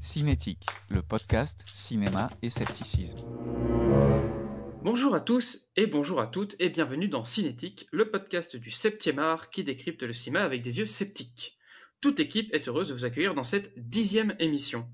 [0.00, 3.18] Cinétique, le podcast cinéma et scepticisme.
[4.82, 9.18] Bonjour à tous et bonjour à toutes et bienvenue dans Cinétique, le podcast du 7e
[9.18, 11.58] art qui décrypte le cinéma avec des yeux sceptiques.
[12.00, 14.88] Toute équipe est heureuse de vous accueillir dans cette dixième émission.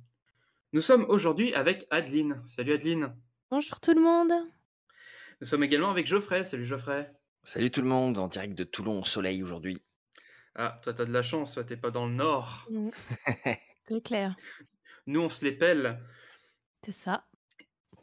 [0.72, 2.42] Nous sommes aujourd'hui avec Adeline.
[2.46, 3.14] Salut Adeline.
[3.50, 4.32] Bonjour tout le monde.
[5.40, 6.44] Nous sommes également avec Geoffrey.
[6.44, 7.12] Salut Geoffrey.
[7.42, 9.82] Salut tout le monde, en direct de Toulon au soleil aujourd'hui.
[10.54, 12.66] Ah, toi t'as de la chance, toi t'es pas dans le nord.
[12.70, 12.90] Mm.
[13.88, 14.34] C'est clair.
[15.06, 16.00] Nous on se les pèle.
[16.84, 17.26] C'est ça.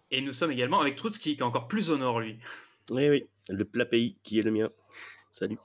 [0.09, 2.39] Et nous sommes également avec Trotsky, qui est encore plus au nord, lui.
[2.89, 4.69] Oui, oui, le plat pays qui est le mien.
[5.33, 5.57] Salut.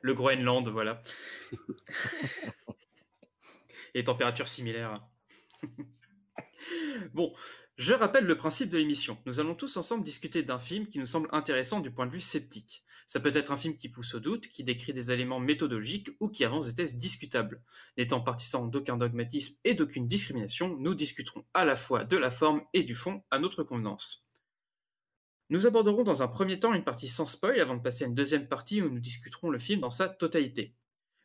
[0.00, 1.00] Le Groenland, voilà.
[3.94, 5.02] Et températures similaires.
[7.14, 7.34] bon,
[7.76, 9.18] je rappelle le principe de l'émission.
[9.26, 12.20] Nous allons tous ensemble discuter d'un film qui nous semble intéressant du point de vue
[12.20, 12.84] sceptique.
[13.06, 16.28] Ça peut être un film qui pousse au doute, qui décrit des éléments méthodologiques ou
[16.28, 17.62] qui avance des thèses discutables.
[17.96, 22.62] N'étant partisans d'aucun dogmatisme et d'aucune discrimination, nous discuterons à la fois de la forme
[22.74, 24.26] et du fond à notre convenance.
[25.48, 28.16] Nous aborderons dans un premier temps une partie sans spoil avant de passer à une
[28.16, 30.74] deuxième partie où nous discuterons le film dans sa totalité.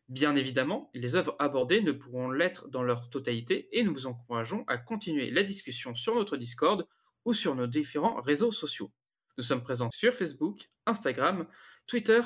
[0.09, 4.63] Bien évidemment, les œuvres abordées ne pourront l'être dans leur totalité et nous vous encourageons
[4.67, 6.85] à continuer la discussion sur notre Discord
[7.25, 8.91] ou sur nos différents réseaux sociaux.
[9.37, 11.47] Nous sommes présents sur Facebook, Instagram,
[11.91, 12.21] Twitter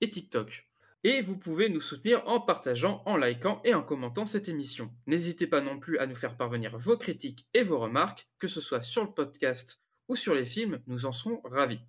[0.00, 0.68] et TikTok.
[1.02, 4.94] Et vous pouvez nous soutenir en partageant, en likant et en commentant cette émission.
[5.08, 8.60] N'hésitez pas non plus à nous faire parvenir vos critiques et vos remarques, que ce
[8.60, 11.80] soit sur le podcast ou sur les films, nous en serons ravis.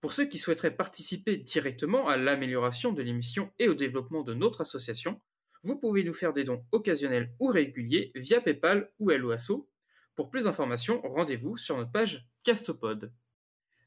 [0.00, 4.62] Pour ceux qui souhaiteraient participer directement à l'amélioration de l'émission et au développement de notre
[4.62, 5.20] association,
[5.62, 9.68] vous pouvez nous faire des dons occasionnels ou réguliers via PayPal ou LOASO.
[10.14, 13.12] Pour plus d'informations, rendez-vous sur notre page Castopod.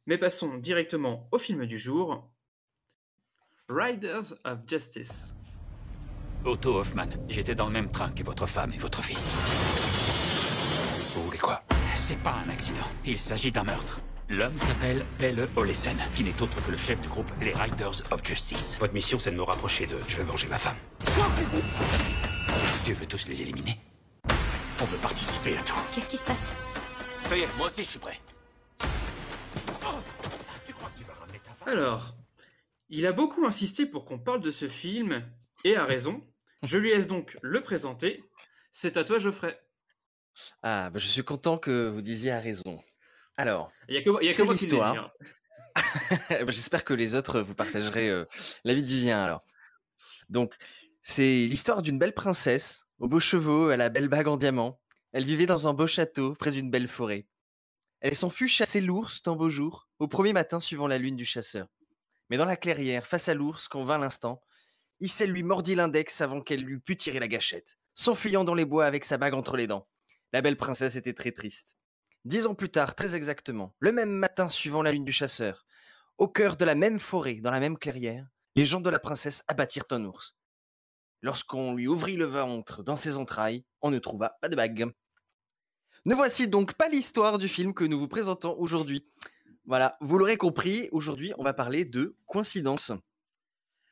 [0.05, 2.31] Mais passons directement au film du jour.
[3.69, 5.35] Riders of Justice.
[6.43, 9.17] Otto Hoffman, j'étais dans le même train que votre femme et votre fille.
[11.13, 11.61] Vous voulez quoi?
[11.93, 12.87] C'est pas un accident.
[13.05, 13.99] Il s'agit d'un meurtre.
[14.27, 18.25] L'homme s'appelle Pelle Olesen, qui n'est autre que le chef du groupe les Riders of
[18.25, 18.77] Justice.
[18.79, 20.01] Votre mission, c'est de me rapprocher d'eux.
[20.07, 20.77] Je vais venger ma femme.
[22.83, 23.79] Tu veux tous les éliminer?
[24.81, 25.75] On veut participer à tout.
[25.93, 26.53] Qu'est-ce qui se passe?
[27.21, 28.19] Ça y est, moi aussi je suis prêt.
[28.81, 29.99] Oh,
[30.65, 32.15] tu crois que tu vas ramener ta femme Alors,
[32.89, 35.23] il a beaucoup insisté pour qu'on parle de ce film,
[35.63, 36.25] et a raison.
[36.63, 38.23] Je lui laisse donc le présenter.
[38.71, 39.59] C'est à toi, Geoffrey.
[40.63, 42.81] Ah, bah, je suis content que vous disiez à raison.
[43.37, 44.67] Alors, Il y a que, y a moi qui
[46.47, 48.25] j'espère que les autres vous partagerez euh,
[48.65, 49.45] l'avis du vien alors.
[50.27, 50.55] Donc,
[51.01, 54.81] c'est l'histoire d'une belle princesse, aux beaux chevaux, à la belle bague en diamant.
[55.13, 57.27] Elle vivait dans un beau château, près d'une belle forêt.
[58.01, 61.25] Elle s'en fut chasser l'ours d'un beau jour, au premier matin suivant la lune du
[61.25, 61.67] chasseur.
[62.29, 64.41] Mais dans la clairière, face à l'ours, qu'on vint l'instant,
[64.99, 68.85] Issel lui mordit l'index avant qu'elle lui pût tirer la gâchette, s'enfuyant dans les bois
[68.85, 69.87] avec sa bague entre les dents.
[70.33, 71.77] La belle princesse était très triste.
[72.25, 75.65] Dix ans plus tard, très exactement, le même matin suivant la lune du chasseur,
[76.17, 79.41] au cœur de la même forêt, dans la même clairière, les gens de la princesse
[79.47, 80.35] abattirent un ours.
[81.21, 84.91] Lorsqu'on lui ouvrit le ventre dans ses entrailles, on ne trouva pas de bague.
[86.05, 89.05] Ne voici donc pas l'histoire du film que nous vous présentons aujourd'hui.
[89.69, 92.91] Voilà, vous l'aurez compris, aujourd'hui on va parler de coïncidence.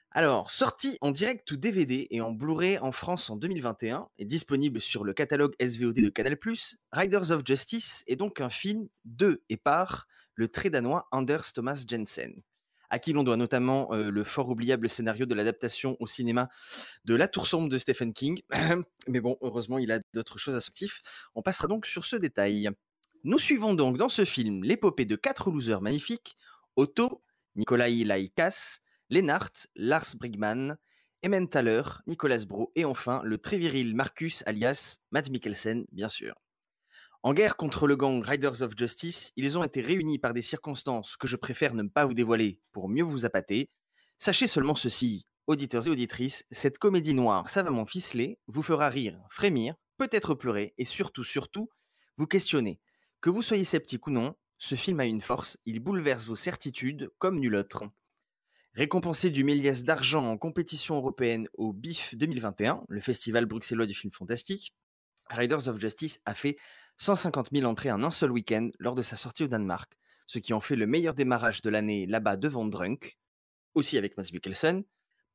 [0.10, 4.82] Alors, sorti en direct ou DVD et en Blu-ray en France en 2021 et disponible
[4.82, 6.36] sur le catalogue SVOD de Canal+,
[6.92, 11.86] Riders of Justice est donc un film de et par le très danois Anders Thomas
[11.88, 12.42] Jensen,
[12.90, 16.50] à qui l'on doit notamment euh, le fort oubliable scénario de l'adaptation au cinéma
[17.06, 18.42] de La Tour sombre de Stephen King.
[19.08, 21.30] Mais bon, heureusement, il a d'autres choses à son actif.
[21.36, 22.72] On passera donc sur ce détail.
[23.28, 26.38] Nous suivons donc dans ce film l'épopée de quatre losers magnifiques,
[26.78, 27.26] Otto,
[27.58, 28.78] Nikolai Laikas,
[29.10, 30.78] Lennart, Lars Brigman,
[31.26, 36.36] Emmentaler, Nicolas Bro et enfin le très viril Marcus alias Matt Mikkelsen, bien sûr.
[37.22, 41.18] En guerre contre le gang Riders of Justice, ils ont été réunis par des circonstances
[41.18, 43.70] que je préfère ne pas vous dévoiler pour mieux vous appâter.
[44.18, 49.76] Sachez seulement ceci, auditeurs et auditrices, cette comédie noire savamment ficelée vous fera rire, frémir,
[49.98, 51.70] peut-être pleurer et surtout, surtout,
[52.16, 52.80] vous questionner.
[53.20, 57.10] Que vous soyez sceptique ou non, ce film a une force, il bouleverse vos certitudes
[57.18, 57.84] comme nul autre.
[58.74, 64.14] Récompensé du Méliès d'argent en compétition européenne au BIF 2021, le festival bruxellois du film
[64.14, 64.76] fantastique,
[65.32, 66.58] Riders of Justice a fait
[66.98, 69.98] 150 000 entrées en un seul week-end lors de sa sortie au Danemark,
[70.28, 73.18] ce qui en fait le meilleur démarrage de l'année là-bas devant Drunk,
[73.74, 74.84] aussi avec Mads Mikkelsen.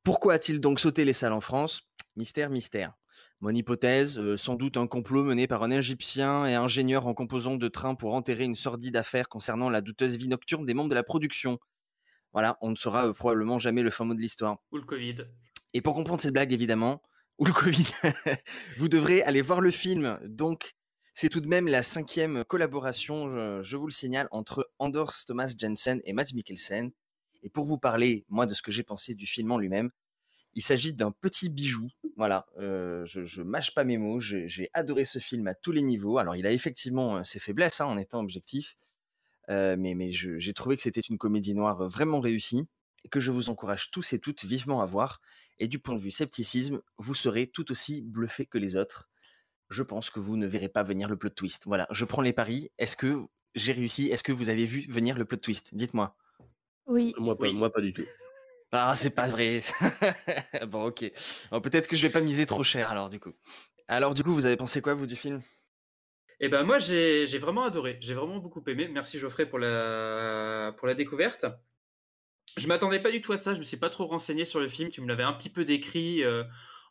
[0.03, 1.83] Pourquoi a-t-il donc sauté les salles en France?
[2.15, 2.93] Mystère, mystère.
[3.41, 7.55] Mon hypothèse, euh, sans doute un complot mené par un Égyptien et ingénieur en composant
[7.55, 10.95] de train pour enterrer une sordide affaire concernant la douteuse vie nocturne des membres de
[10.95, 11.59] la production.
[12.31, 14.57] Voilà, on ne saura euh, probablement jamais le fin mot de l'histoire.
[14.71, 15.15] Ou le Covid.
[15.73, 17.01] Et pour comprendre cette blague, évidemment,
[17.37, 17.87] ou le Covid,
[18.77, 20.19] vous devrez aller voir le film.
[20.23, 20.73] Donc,
[21.13, 25.53] c'est tout de même la cinquième collaboration, je, je vous le signale, entre Anders Thomas
[25.57, 26.91] Jensen et Mads Mikkelsen.
[27.43, 29.91] Et pour vous parler, moi, de ce que j'ai pensé du film en lui-même,
[30.55, 31.89] il s'agit d'un petit bijou.
[32.15, 34.19] Voilà, euh, je, je mâche pas mes mots.
[34.19, 36.17] J'ai adoré ce film à tous les niveaux.
[36.19, 38.77] Alors, il a effectivement euh, ses faiblesses, hein, en étant objectif,
[39.49, 42.65] euh, mais, j'ai trouvé que c'était une comédie noire vraiment réussie
[43.03, 45.21] et que je vous encourage tous et toutes vivement à voir.
[45.59, 49.09] Et du point de vue scepticisme, vous serez tout aussi bluffé que les autres.
[49.69, 51.63] Je pense que vous ne verrez pas venir le plot twist.
[51.65, 52.69] Voilà, je prends les paris.
[52.77, 53.23] Est-ce que
[53.55, 54.07] j'ai réussi?
[54.07, 55.73] Est-ce que vous avez vu venir le plot twist?
[55.75, 56.15] Dites-moi.
[56.85, 57.13] Oui.
[57.17, 57.53] Moi pas, Oui.
[57.53, 58.03] moi pas du tout.
[58.73, 59.61] Ah, c'est pas vrai.
[60.67, 61.05] bon, ok.
[61.51, 63.33] Bon, Peut-être que je vais pas miser trop cher alors du coup.
[63.87, 65.41] Alors du coup, vous avez pensé quoi vous du film?
[66.39, 68.87] Et ben moi j'ai vraiment adoré, j'ai vraiment beaucoup aimé.
[68.87, 71.45] Merci Geoffrey pour la pour la découverte.
[72.57, 74.67] Je m'attendais pas du tout à ça, je me suis pas trop renseigné sur le
[74.67, 76.43] film, tu me l'avais un petit peu décrit euh,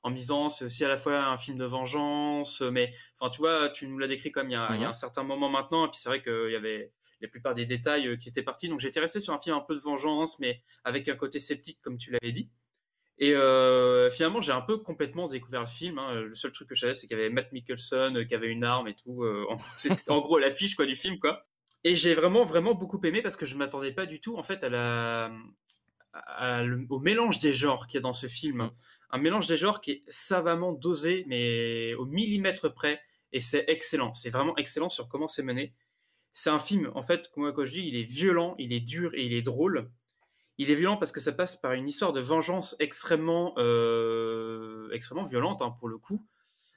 [0.02, 3.38] en me disant c'est aussi à la fois un film de vengeance, mais enfin tu
[3.38, 4.90] vois, tu nous l'as décrit comme il y, a, il y a Mhm.
[4.90, 8.08] un certain moment maintenant, et puis c'est vrai qu'il y avait la plupart des détails
[8.08, 10.62] euh, qui étaient partis, donc j'étais resté sur un film un peu de vengeance, mais
[10.84, 12.50] avec un côté sceptique comme tu l'avais dit.
[13.18, 15.98] Et euh, finalement, j'ai un peu complètement découvert le film.
[15.98, 16.14] hein.
[16.14, 18.48] Le seul truc que je savais, c'est qu'il y avait Matt Mikkelsen, euh, qui avait
[18.48, 19.24] une arme et tout.
[19.76, 21.42] C'était en gros l'affiche quoi du film, quoi.
[21.84, 24.64] Et j'ai vraiment, vraiment beaucoup aimé parce que je m'attendais pas du tout, en fait,
[24.64, 25.30] à la,
[26.12, 28.70] à le- au mélange des genres qu'il y a dans ce film.
[29.10, 33.00] Un mélange des genres qui est savamment dosé, mais au millimètre près.
[33.32, 34.14] Et c'est excellent.
[34.14, 35.74] C'est vraiment excellent sur comment c'est mené.
[36.32, 39.14] C'est un film, en fait, moi, quand je dis, il est violent, il est dur
[39.14, 39.90] et il est drôle.
[40.58, 45.24] Il est violent parce que ça passe par une histoire de vengeance extrêmement, euh, extrêmement
[45.24, 46.26] violente, hein, pour le coup.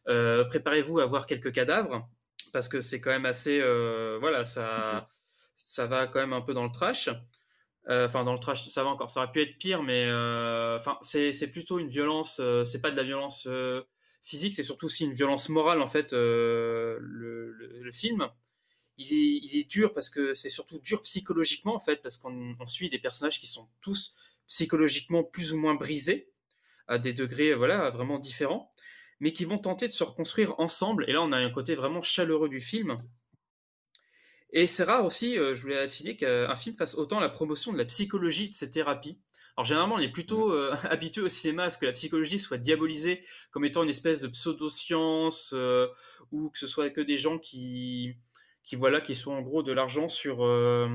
[0.07, 2.07] Euh, Préparez-vous à voir quelques cadavres,
[2.51, 3.59] parce que c'est quand même assez...
[3.61, 5.09] euh, voilà, ça,
[5.55, 7.09] ça va quand même un peu dans le trash.
[7.87, 9.11] Enfin, dans le trash, ça va encore.
[9.11, 10.05] Ça aurait pu être pire, mais
[10.75, 12.41] enfin, c'est plutôt une violence.
[12.65, 13.47] c'est pas de la violence
[14.23, 16.11] physique, c'est surtout aussi une violence morale en fait.
[16.13, 18.27] le film,
[18.97, 22.55] il est, il est dur parce que c'est surtout dur psychologiquement en fait, parce qu'on
[22.59, 24.15] on suit des personnages qui sont tous
[24.47, 26.31] psychologiquement plus ou moins brisés
[26.87, 28.71] à des degrés voilà vraiment différents,
[29.19, 31.09] mais qui vont tenter de se reconstruire ensemble.
[31.09, 32.97] Et là, on a un côté vraiment chaleureux du film.
[34.51, 37.77] Et c'est rare aussi, euh, je voulais signer qu'un film fasse autant la promotion de
[37.77, 39.19] la psychologie de ces thérapies.
[39.57, 42.57] Alors généralement, on est plutôt euh, habitué au cinéma à ce que la psychologie soit
[42.57, 45.87] diabolisée comme étant une espèce de pseudo-science euh,
[46.31, 48.15] ou que ce soit que des gens qui,
[48.65, 50.89] qui voilà, qui sont en gros de l'argent sur euh,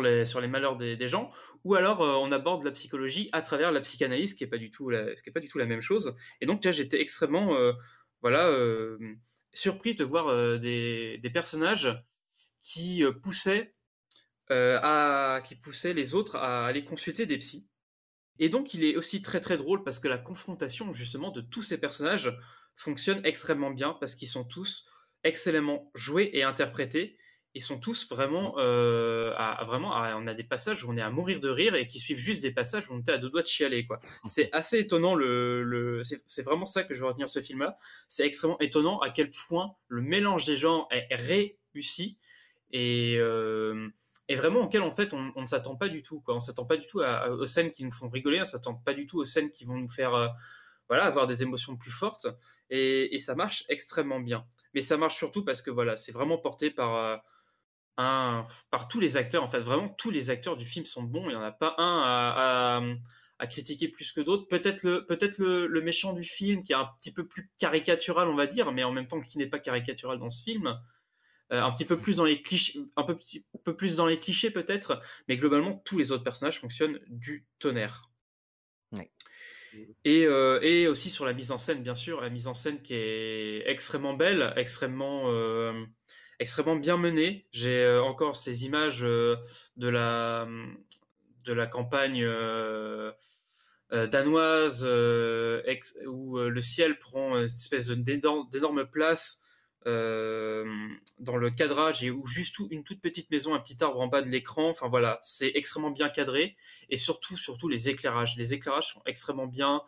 [0.00, 1.30] les malheurs des, gens.
[1.64, 4.70] Ou alors euh, on aborde la psychologie à travers la psychanalyse, qui est pas du
[4.70, 6.14] tout la, ce qui est pas du tout la même chose.
[6.40, 7.72] Et donc là, j'étais extrêmement euh,
[8.22, 8.50] voilà
[9.52, 12.02] surpris de voir des, personnages
[12.60, 13.74] qui poussaient
[14.48, 17.68] qui poussaient les autres à aller consulter des psys.
[18.38, 21.62] Et donc il est aussi très très drôle parce que la confrontation justement de tous
[21.62, 22.34] ces personnages
[22.76, 24.86] fonctionne extrêmement bien parce qu'ils sont tous
[25.24, 27.16] excellemment joués et interprétés.
[27.54, 30.96] Ils sont tous vraiment, euh, à, à vraiment, à- on a des passages où on
[30.96, 33.18] est à mourir de rire et qui suivent juste des passages où on était à
[33.18, 34.00] deux doigts de chialer quoi.
[34.24, 37.76] C'est assez étonnant le, le c'est vraiment ça que je veux retenir ce film-là.
[38.08, 42.16] C'est extrêmement étonnant à quel point le mélange des genres est réussi
[42.70, 43.88] et, euh,
[44.28, 46.20] et vraiment auquel en fait on, on ne s'attend pas du tout.
[46.20, 46.34] Quoi.
[46.36, 48.74] On s'attend pas du tout à- à- aux scènes qui nous font rigoler, on s'attend
[48.74, 50.28] pas du tout aux scènes qui vont nous faire euh,
[50.92, 52.26] voilà, avoir des émotions plus fortes.
[52.68, 54.44] Et, ça marche extrêmement bien.
[54.74, 57.22] Mais ça marche surtout parce que voilà, c'est vraiment porté par,
[57.96, 59.42] euh, par tous les acteurs.
[59.42, 61.24] En fait, vraiment tous les acteurs du film sont bons.
[61.24, 62.82] Il n'y en a pas un à,
[63.38, 64.46] à- critiquer plus que d'autres.
[64.48, 68.36] Peut-être le, peut-être le, méchant du film qui est un petit peu plus caricatural, on
[68.36, 70.78] va dire, mais en même temps qui n'est pas caricatural dans ce film.
[71.52, 74.50] Euh, un petit peu plus dans les clichés, un petit peu plus dans les clichés
[74.50, 78.11] peut-être, mais globalement tous les autres personnages fonctionnent du tonnerre.
[80.04, 82.80] Et, euh, et aussi sur la mise en scène, bien sûr, la mise en scène
[82.82, 85.84] qui est extrêmement belle, extrêmement, euh,
[86.38, 87.46] extrêmement bien menée.
[87.52, 89.38] J'ai euh, encore ces images de
[89.78, 90.48] la,
[91.44, 92.26] de la campagne
[93.90, 94.84] danoise
[96.06, 99.41] où le ciel prend une espèce d'énorme place
[99.86, 104.22] dans le cadrage et où juste une toute petite maison, un petit arbre en bas
[104.22, 104.70] de l'écran.
[104.70, 106.56] Enfin voilà, c'est extrêmement bien cadré
[106.88, 108.36] et surtout, surtout les éclairages.
[108.36, 109.82] Les éclairages sont extrêmement bien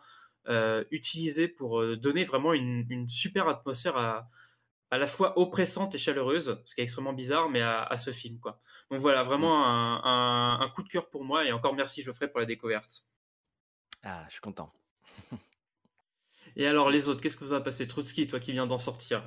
[0.47, 4.29] euh, utilisés pour euh, donner vraiment une, une super atmosphère à,
[4.91, 8.11] à la fois oppressante et chaleureuse, ce qui est extrêmement bizarre, mais à, à ce
[8.11, 8.39] film.
[8.39, 8.59] Quoi.
[8.91, 12.29] Donc voilà, vraiment un, un- un coup de cœur pour moi, et encore merci Geoffrey
[12.29, 13.05] pour la découverte.
[14.03, 14.71] Ah, je suis content.
[16.55, 19.23] Et alors les autres, qu'est-ce que vous avez passé Trotsky, toi qui viens d'en sortir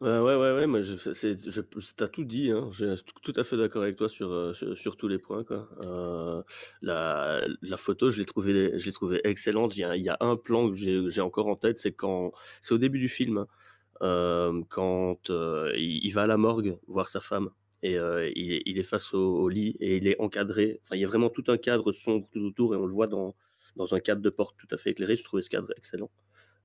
[0.00, 1.60] Ouais, ouais, ouais, ouais, moi, je, c'est, je,
[1.94, 2.70] t'as tout dit, hein.
[2.72, 5.44] Je suis tout à fait d'accord avec toi sur, euh, sur, sur tous les points,
[5.44, 5.68] quoi.
[5.82, 6.42] Euh,
[6.80, 9.76] la, la photo, je l'ai trouvée, je l'ai trouvée excellente.
[9.76, 11.92] Il y a, il y a un plan que j'ai, j'ai encore en tête, c'est
[11.92, 13.46] quand, c'est au début du film, hein,
[14.02, 17.50] euh, quand euh, il, il va à la morgue voir sa femme
[17.82, 20.80] et euh, il, est- il est face au, lit et il est encadré.
[20.84, 23.08] Enfin, il y a vraiment tout un cadre sombre tout autour et on le voit
[23.08, 23.34] dans,
[23.76, 25.16] dans un cadre de porte tout à fait éclairé.
[25.16, 26.10] Je trouvais ce cadre excellent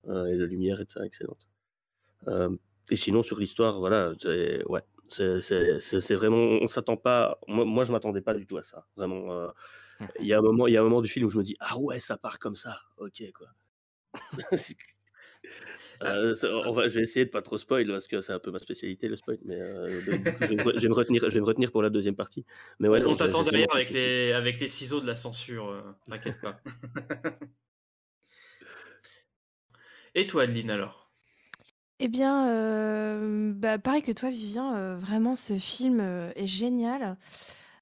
[0.08, 1.48] et de lumière et de excellente.
[2.28, 2.50] Euh,
[2.90, 7.40] et sinon, sur l'histoire, voilà, c'est- ouais, c'est vraiment, on s'attend pas.
[7.48, 8.88] Moi, moi je m'attendais pas du tout à ça.
[8.96, 9.48] Vraiment, euh,
[10.20, 11.56] il y a un moment, y a un moment du film où je me dis,
[11.60, 13.48] ah ouais, ça part comme ça, ok quoi.
[16.04, 18.40] Euh, ça- on va, je vais essayer de pas trop spoil parce que c'est un
[18.40, 21.24] peu ma spécialité le spoil, mais euh, je, vais me, re- je vais me retenir,
[21.30, 22.46] je vais me retenir pour la deuxième partie.
[22.80, 26.42] Mais ouais, On t'attend derrière avec les, avec les ciseaux de la censure, euh, t'inquiète
[26.42, 26.60] pas.
[30.16, 31.05] Et toi Adeline alors?
[32.00, 37.18] Eh bien, euh, bah, pareil que toi, Vivien, euh, vraiment, ce film euh, est génial.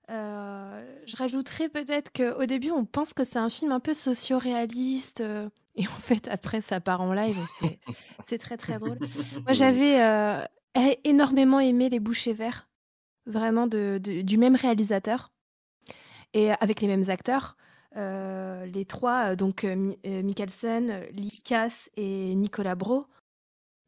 [0.10, 5.22] Je rajouterais peut-être qu'au début, on pense que c'est un film un peu socio-réaliste.
[5.76, 7.38] et en fait, après, ça part en live.
[7.60, 7.80] C'est,
[8.28, 9.00] c'est très, très drôle.
[9.46, 9.98] Moi, j'avais
[10.76, 12.68] é- énormément aimé Les Bouchers Verts,
[13.26, 15.32] vraiment de, de- du même réalisateur
[16.36, 17.58] et avec les mêmes acteurs.
[17.96, 23.08] Les trois, donc Mi- Mikkelsen, Lee Cass et Nicolas Bro.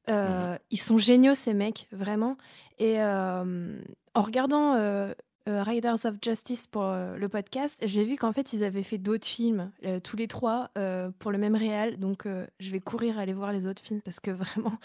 [0.09, 2.38] Euh, Ils sont géniaux, ces mecs, vraiment.
[2.79, 3.77] Et euh,
[4.13, 5.13] en regardant euh,
[5.47, 9.27] Riders of Justice pour euh, le podcast, j'ai vu qu'en fait, ils avaient fait d'autres
[9.27, 11.97] films, euh, tous les trois, euh, pour le même réal.
[11.97, 14.77] Donc, euh, je vais courir aller voir les autres films parce que vraiment,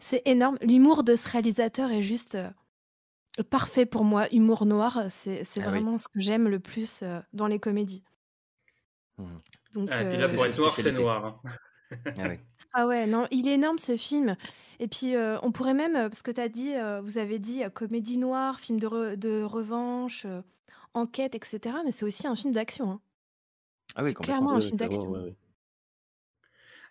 [0.00, 0.58] c'est énorme.
[0.62, 2.50] L'humour de ce réalisateur est juste euh,
[3.50, 4.26] parfait pour moi.
[4.32, 5.70] Humour noir, c'est c'est Ah oui.
[5.70, 8.02] vraiment ce que j'aime le plus euh, dans les comédies.
[9.18, 9.40] Mhm.
[9.74, 11.24] Donc, Ah, Et puis là pour être noir, c'est noir.
[11.26, 11.50] hein.
[12.18, 12.38] Ah oui.
[12.72, 14.36] ah ouais, non, il est énorme ce film.
[14.78, 17.38] Et puis, euh, on pourrait même, euh, parce que tu as dit, euh, vous avez
[17.38, 20.42] dit euh, comédie noire, film de, re- de revanche, euh,
[20.94, 21.78] enquête, etc.
[21.84, 22.90] Mais c'est aussi un film d'action.
[22.92, 23.00] hein.
[23.96, 24.46] Ah oui, C'est complètement.
[24.46, 25.10] clairement un film d'action.
[25.12, 25.36] ouais, ouais.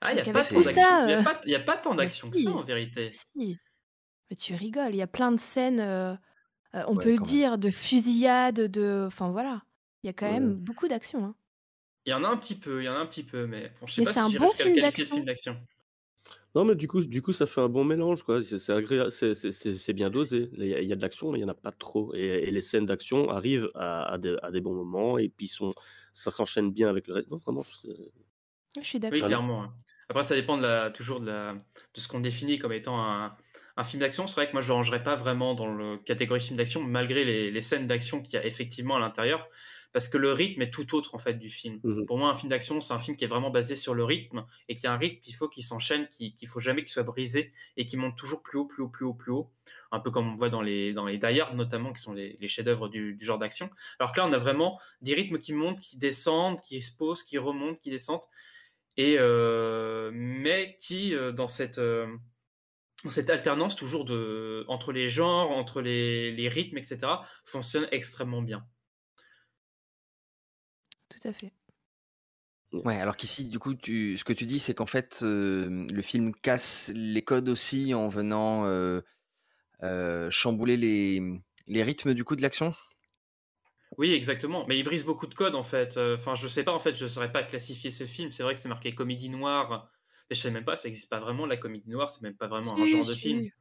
[0.01, 0.82] Ah, il n'y a Donc, pas avec tant tout d'action.
[0.82, 2.54] ça, Il y a euh, pas, y a pas tant mais d'action que ça si,
[2.54, 3.20] en vérité.
[3.36, 3.62] si.
[4.30, 6.15] Mais tu rigoles, il y a plein de scènes, euh,
[6.75, 7.42] euh, on peut Ouais, le quand même.
[7.42, 9.06] dire, de fusillade, de...
[9.08, 9.63] Enfin voilà,
[10.04, 10.32] il y a quand Ouais.
[10.32, 11.25] même beaucoup d'action.
[11.25, 11.36] hein.
[12.06, 13.70] Il y en a un petit peu, il y en a un petit peu, mais
[13.80, 15.10] bon, je sais Mais pas c'est si un bon le film qualifier de d'action.
[15.10, 15.68] film d'action.
[16.56, 18.42] Non, mais du coup, du coup, ça fait un bon mélange, quoi.
[18.42, 20.50] C'est c'est agréable, c'est c'est- c'est- c'est bien dosé.
[20.54, 22.14] Il y a, il y a de l'action, mais il y en a pas trop.
[22.16, 25.48] Et, et les scènes d'action arrivent à, à des, à des bons moments, et puis
[25.48, 25.74] sont,
[26.14, 27.30] ça s'enchaîne bien avec le reste.
[27.32, 27.88] Non, vraiment, je-
[28.82, 29.28] Je suis Oui, d'accord.
[29.28, 29.64] Allô clairement.
[29.64, 29.74] hein.
[30.10, 31.60] Après, ça dépend de la, toujours de, la, de
[32.00, 33.36] ce qu'on définit comme étant un,
[33.78, 34.28] un film d'action.
[34.28, 36.84] C'est vrai que moi, je ne le rangerais pas vraiment dans la catégorie film d'action,
[36.84, 39.44] malgré les, les scènes d'action qu'il y a effectivement à l'intérieur,
[39.96, 41.80] parce que le rythme est tout autre en fait du film.
[41.86, 42.06] Mhm.
[42.06, 44.46] Pour moi, un film d'action, c'est un film qui est vraiment basé sur le rythme,
[44.68, 47.04] et qui a un rythme qu'il faut qu'il s'enchaîne, qu'il qu'il faut jamais qu'il soit
[47.04, 49.50] brisé, et qui monte toujours plus haut, plus haut, plus haut, plus haut.
[49.94, 52.36] Un peu comme on voit dans les, dans les Die Hard, notamment, qui sont les,
[52.42, 53.70] les chefs-d'œuvre du, du genre d'action.
[54.00, 57.24] Alors que là, on a vraiment des rythmes qui montent, qui descendent, qui se posent,
[57.24, 58.25] qui remontent, qui descendent
[58.98, 62.08] et euh, mais qui euh, dans cette euh,
[63.10, 67.00] cette alternance toujours de entre les genres, entre les, les rythmes, etc.
[67.46, 68.66] fonctionne extrêmement bien.
[71.25, 71.51] À fait.
[72.74, 76.01] Ouais, alors qu'ici, du coup, tu, ce que tu dis, c'est qu'en fait, euh, le
[76.01, 79.00] film casse les codes aussi en venant euh,
[79.84, 81.22] euh, chambouler les,
[81.67, 82.75] les rythmes du coup de l'action?
[83.98, 84.65] Oui, exactement.
[84.67, 85.98] Mais il brise beaucoup de codes en fait.
[85.98, 88.32] Euh, Enfin, je sais pas en fait, je saurais pas classifier ce film.
[88.32, 89.89] C'est vrai que c'est marqué comédie noire,
[90.29, 92.10] mais je sais même pas, ça existe pas vraiment la comédie noire.
[92.10, 93.46] C'est même pas vraiment un Si, genre de film.
[93.46, 93.51] si.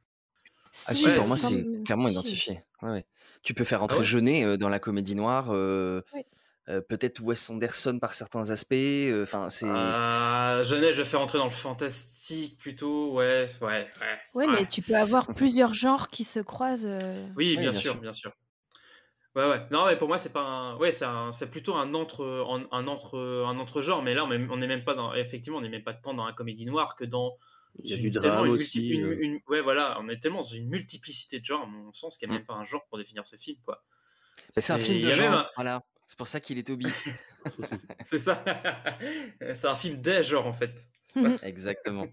[0.85, 2.63] Ah Si, Ouais, pour moi, c'est clairement identifié.
[2.81, 3.05] Ouais, ouais.
[3.43, 6.25] Tu peux faire Ah entrer ouais Jeunet euh, dans la comédie noire, euh, Oui.
[6.67, 8.73] Euh, peut-être Wes Anderson par certains aspects.
[8.73, 9.67] euh, Enfin, c'est.
[9.69, 13.13] Ah, Jeunet, je vais faire entrer dans le fantastique plutôt.
[13.13, 13.85] Ouais, ouais, ouais.
[14.33, 14.51] Ouais, ouais.
[14.61, 16.85] mais tu peux avoir plusieurs genres qui se croisent.
[16.87, 18.01] euh, Oui, Oui, bien bien sûr, sûr.
[18.01, 18.31] bien sûr.
[19.35, 19.61] Ouais, ouais.
[19.69, 20.77] Non, mais pour moi, c'est pas un.
[20.77, 21.31] Ouais, c'est un...
[21.33, 24.01] c'est plutôt un entre, un, un entre, un entre genre.
[24.01, 25.13] Mais là, on est- on n'est même pas dans.
[25.13, 27.37] Effectivement, on n'est même pas tant dans la comédie noire que dans.
[27.83, 28.79] Il y a une- du drame une aussi.
[28.79, 29.17] multi- une- euh.
[29.19, 29.97] une- Ouais, voilà.
[29.99, 32.39] On est tellement dans une multiplicité de genres, à mon sens, qu'il n'y a Mm.
[32.39, 33.83] même pas un genre pour définir ce film, quoi.
[34.55, 35.33] Bah, c'est un film il de genre.
[35.33, 35.83] un- Voilà.
[36.07, 37.07] C'est pour ça qu'il est au bif.
[38.03, 38.43] C'est ça.
[39.53, 40.87] c'est un film des genres, en fait.
[41.13, 42.07] Pas- Exactement.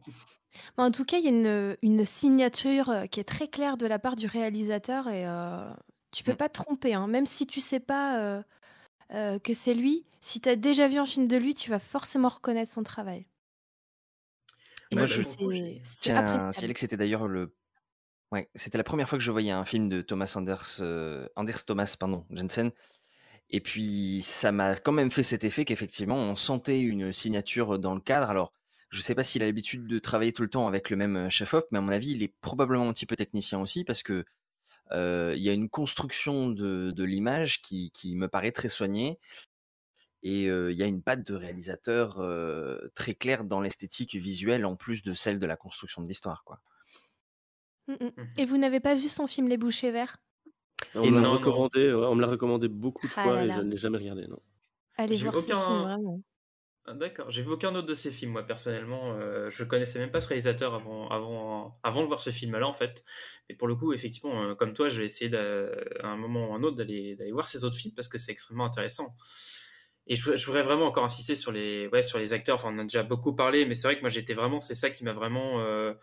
[0.77, 3.87] En tout cas, il y a une, une signature euh, qui est très claire de
[3.87, 5.73] la part du réalisateur et euh,
[6.11, 6.37] tu peux Mm.
[6.37, 6.95] pas te tromper.
[6.95, 7.07] hein.
[7.07, 8.43] Même si tu sais pas euh,
[9.13, 11.79] euh, que c'est lui, si tu as déjà vu un film de lui, tu vas
[11.79, 13.27] forcément reconnaître son travail.
[14.91, 15.23] Et Moi, c'est je
[15.85, 17.55] c'est- à que c'était d'ailleurs le
[18.31, 21.67] Ouais, c'était la première fois que je voyais un film de Thomas Anders, euh, Anders
[21.67, 22.73] Thomas, pardon, Jensen.
[23.53, 27.95] Et puis, ça m'a quand même fait cet effet qu'effectivement, on sentait une signature dans
[27.95, 28.31] le cadre.
[28.31, 28.53] Alors,
[28.89, 31.17] je ne sais pas s'il a l'habitude de travailler tout le temps avec le même
[31.17, 34.03] euh, chef-op, mais à mon avis, il est probablement un petit peu technicien aussi parce
[34.03, 34.25] que
[34.93, 39.19] euh, il y a une construction de, de l'image qui, qui me paraît très soignée.
[40.23, 44.65] Et euh, il y a une patte de réalisateur euh, très claire dans l'esthétique visuelle
[44.65, 46.61] en plus de celle de la construction de l'histoire, quoi.
[47.89, 48.13] Mm, mm.
[48.17, 48.33] Mhm.
[48.37, 50.19] Et vous n'avez pas vu son film Les Bouchers Verts?
[50.95, 53.47] On me l'a recommandé, ouais, on me l'a recommandé beaucoup de Ah fois là et
[53.49, 53.57] là.
[53.57, 54.27] je ne l'ai jamais regardé.
[54.27, 54.41] Non.
[54.97, 55.83] Allez voir ce film, aucun.
[55.83, 56.23] vraiment.
[56.85, 59.13] Ah, D'accord, j'ai vu aucun autre de ces films, moi personnellement.
[59.15, 62.73] Euh, je connaissais même pas ce réalisateur avant, avant, avant de voir ce film-là, en
[62.73, 63.05] fait.
[63.49, 66.55] Mais pour le coup, effectivement, euh, comme toi, je vais essayer à un moment ou
[66.55, 69.15] un autre d'aller d'aller voir ces autres films parce que c'est extrêmement intéressant.
[70.09, 72.57] Et je, je voudrais vraiment encore insister sur les, ouais, sur les acteurs.
[72.57, 74.75] Enfin, on en a déjà beaucoup parlé, mais c'est vrai que moi, j'étais vraiment, c'est
[74.75, 75.95] ça qui m'a vraiment euh,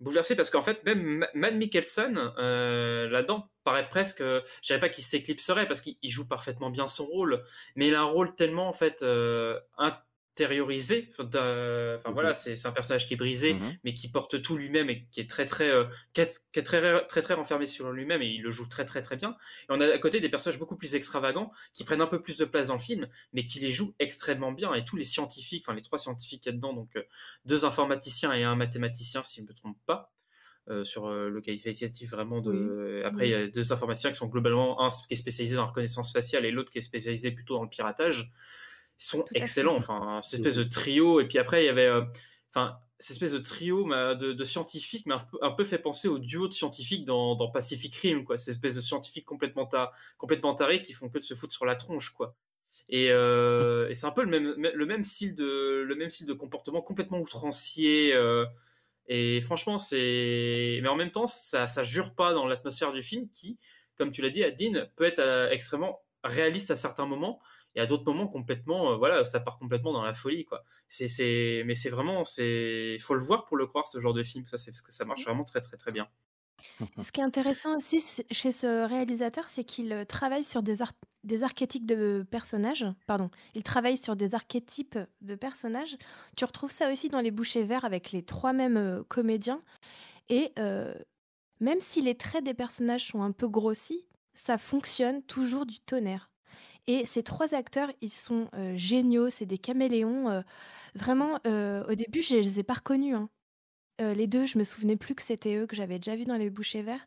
[0.00, 4.80] bouleversé parce qu'en fait, même Ma- Matt Mikkelsen, euh, là-dedans, paraît presque, euh, je dirais
[4.80, 7.42] pas qu'il s'éclipserait parce qu'il il joue parfaitement bien son rôle,
[7.76, 9.58] mais il a un rôle tellement, en fait, euh,
[10.38, 11.08] intériorisé.
[11.18, 13.76] Enfin, voilà, c'est c'est un personnage qui est brisé, Mhm.
[13.84, 16.62] mais qui porte tout lui-même et qui est très, très, euh, qui est, qui est
[16.62, 19.36] très, très, très renfermé sur lui-même et il le joue très, très, très bien.
[19.62, 22.36] Et on a à côté des personnages beaucoup plus extravagants qui prennent un peu plus
[22.36, 24.74] de place dans le film, mais qui les jouent extrêmement bien.
[24.74, 27.02] Et tous les scientifiques, enfin les trois scientifiques qu'il y a dedans, donc euh,
[27.44, 30.12] deux informaticiens et un mathématicien, si je ne me trompe pas,
[30.70, 33.02] euh, sur euh, le qualitatif vraiment de.
[33.04, 35.68] Après, il y a deux informaticiens qui sont globalement un qui est spécialisé dans la
[35.68, 38.30] reconnaissance faciale et l'autre qui est spécialisé plutôt dans le piratage.
[39.00, 39.76] Ils sont Tout excellents.
[39.76, 41.20] Enfin, cette espèce de trio.
[41.20, 41.86] Et puis après, il y avait.
[41.86, 42.02] euh,
[42.54, 45.78] Enfin, cette espèce de trio mais, de, de scientifiques, mais un peu, un peu fait
[45.78, 48.38] penser au duo de scientifiques dans, dans Pacific Rim, quoi.
[48.38, 51.66] Ces espèces de scientifiques complètement, ta, complètement tarés qui font que de se foutre sur
[51.66, 52.34] la tronche, quoi.
[52.88, 56.26] Et, euh, et c'est un peu le même, le même style de, le même style
[56.26, 58.14] de comportement complètement outrancier.
[58.14, 58.46] euh,
[59.08, 60.80] et franchement, c'est.
[60.82, 63.58] Mais en même temps, ça, ça jure pas dans l'atmosphère du film qui,
[63.96, 67.40] comme tu l'as dit, Adeline, peut être euh, extrêmement réaliste à certains moments
[67.78, 68.90] et à d'autres moments complètement.
[68.90, 70.64] euh, voilà, ça part complètement dans la folie, quoi.
[70.88, 71.62] C'est, c'est...
[71.64, 72.24] Mais c'est vraiment.
[72.38, 74.44] Il faut le voir pour le croire, ce genre de film.
[74.46, 76.08] Ça, c'est parce que ça marche vraiment très, très, très bien.
[77.00, 80.92] Ce qui est intéressant aussi chez ce réalisateur, c'est qu'il euh, travaille sur des, ar-
[81.22, 82.84] des archétypes de personnages.
[83.06, 85.96] Pardon, il travaille sur des archétypes de personnages.
[86.36, 89.62] Tu retrouves ça aussi dans Les Bouchers Verts avec les trois mêmes euh, comédiens.
[90.28, 90.92] Et euh,
[91.60, 96.27] même si les traits des personnages sont un peu grossis, ça fonctionne toujours du tonnerre.
[96.88, 100.30] Et ces trois acteurs, ils sont euh, géniaux, c'est des caméléons.
[100.30, 100.42] euh,
[100.94, 103.14] vraiment, euh, au début, je les ai pas reconnus.
[103.14, 103.30] hein.
[104.00, 106.50] Les deux, je me souvenais plus que c'était eux que j'avais déjà vu dans Les
[106.50, 107.06] Bouchers Verts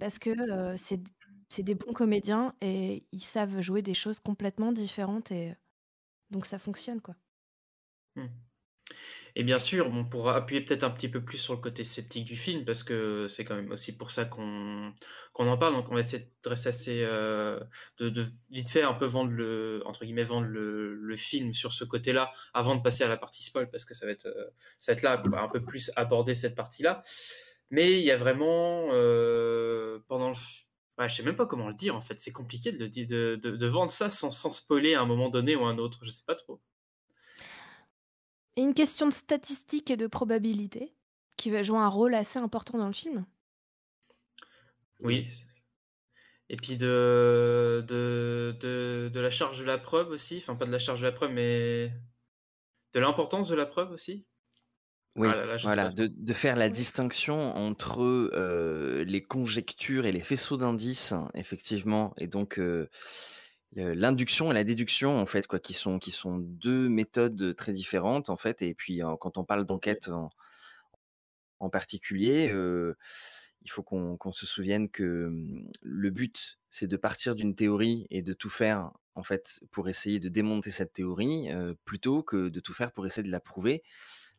[0.00, 0.30] parce que
[0.76, 5.54] c'est des bons comédiens et ils savent jouer des choses complètement différentes et
[6.30, 7.14] donc ça fonctionne quoi.
[8.16, 8.26] Hmm.
[9.34, 12.24] Et bien sûr, bon, pour appuyer peut-être un petit peu plus sur le côté sceptique
[12.24, 14.92] du film, parce que c'est quand même aussi pour ça qu'on
[15.32, 17.60] qu'on en parle, donc on va essayer de euh,
[18.50, 22.30] vite fait un peu vendre le, entre guillemets, vendre le, le film sur ce côté-là,
[22.52, 24.96] avant de passer à la partie spoil, parce que ça va être, euh, ça va
[24.96, 27.00] être là qu'on va un peu plus aborder cette partie-là.
[27.70, 32.00] Mais il y a vraiment, euh, pendant je sais même pas comment le dire en
[32.00, 35.64] fait, c'est compliqué de, de vendre ça sans, sans spoiler à un moment donné ou
[35.64, 36.60] à un autre, je sais pas trop.
[38.56, 40.94] Et une question de statistique et de probabilité
[41.36, 43.26] qui va jouer un rôle assez important dans le film.
[45.00, 45.26] Oui.
[46.48, 50.70] Et puis de, de, de, de la charge de la preuve aussi, enfin pas de
[50.70, 51.92] la charge de la preuve, mais
[52.94, 54.26] de l'importance de la preuve aussi.
[55.14, 56.72] Oui, Ah là là, voilà, de, de faire la Oui.
[56.72, 62.88] distinction entre euh, les conjectures et les faisceaux d'indices, effectivement, et donc euh,
[63.74, 68.28] l'induction et la déduction, en fait, quoi, qui sont, qui sont deux méthodes très différentes,
[68.30, 68.62] en fait.
[68.62, 70.30] Et puis, quand on parle d'enquête en,
[71.62, 72.94] en particulier, euh,
[73.62, 78.06] il faut qu'on qu'on se souvienne que hum, le but, c'est de partir d'une théorie
[78.10, 82.48] et de tout faire, en fait, pour essayer de démonter cette théorie, euh, plutôt que
[82.48, 83.82] de tout faire pour essayer de la prouver.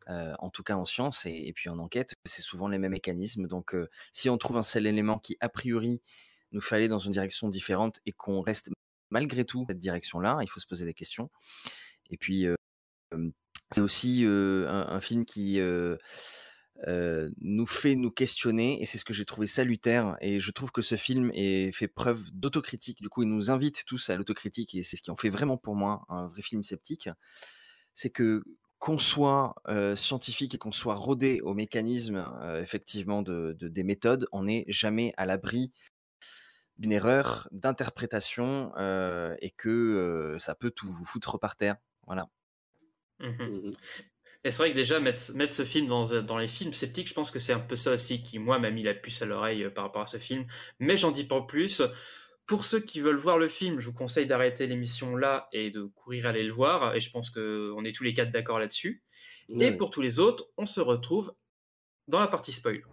[0.09, 2.91] Euh, en tout cas en science et, et puis en enquête, c'est souvent les mêmes
[2.91, 3.47] mécanismes.
[3.47, 3.73] Donc,
[4.11, 6.01] si on trouve un seul élément qui, a priori,
[6.51, 8.69] nous fait aller dans une direction différente et qu'on reste
[9.13, 11.29] malgré tout cette direction-là, il faut se poser des questions.
[12.09, 12.55] Et puis, euh,
[13.71, 15.59] c'est aussi un, film qui
[17.39, 20.17] nous fait nous questionner et c'est ce que j'ai trouvé salutaire.
[20.19, 23.01] Et je trouve que ce film est, fait preuve d'autocritique.
[23.01, 25.57] Du coup, il nous invite tous à l'autocritique et c'est ce qui en fait vraiment
[25.57, 27.09] pour moi un vrai film sceptique.
[27.93, 28.43] C'est que
[28.83, 29.55] qu'on soit
[29.95, 35.13] scientifique et qu'on soit rodé au mécanisme euh, effectivement de- des méthodes, on n'est jamais
[35.15, 35.71] à l'abri
[36.77, 41.77] d'une erreur d'interprétation euh, et que euh, ça peut tout vous foutre par terre.
[42.07, 42.29] Voilà.
[43.19, 43.35] Mhm.
[43.39, 43.69] Mhm.
[44.45, 47.13] Et c'est vrai que déjà, mettre, mettre ce film dans, dans les films sceptiques, je
[47.13, 49.63] pense que c'est un peu ça aussi qui, moi, m'a mis la puce à l'oreille
[49.63, 50.45] euh, par rapport à ce film.
[50.79, 51.81] Mais j'en dis pas plus.
[52.45, 55.83] Pour ceux qui veulent voir le film, je vous conseille d'arrêter l'émission là et de
[55.83, 56.93] courir aller le voir.
[56.93, 59.01] Et je pense qu'on est tous les quatre d'accord là-dessus.
[59.59, 61.33] Et pour tous les autres, on se retrouve
[62.07, 62.83] dans la partie spoil.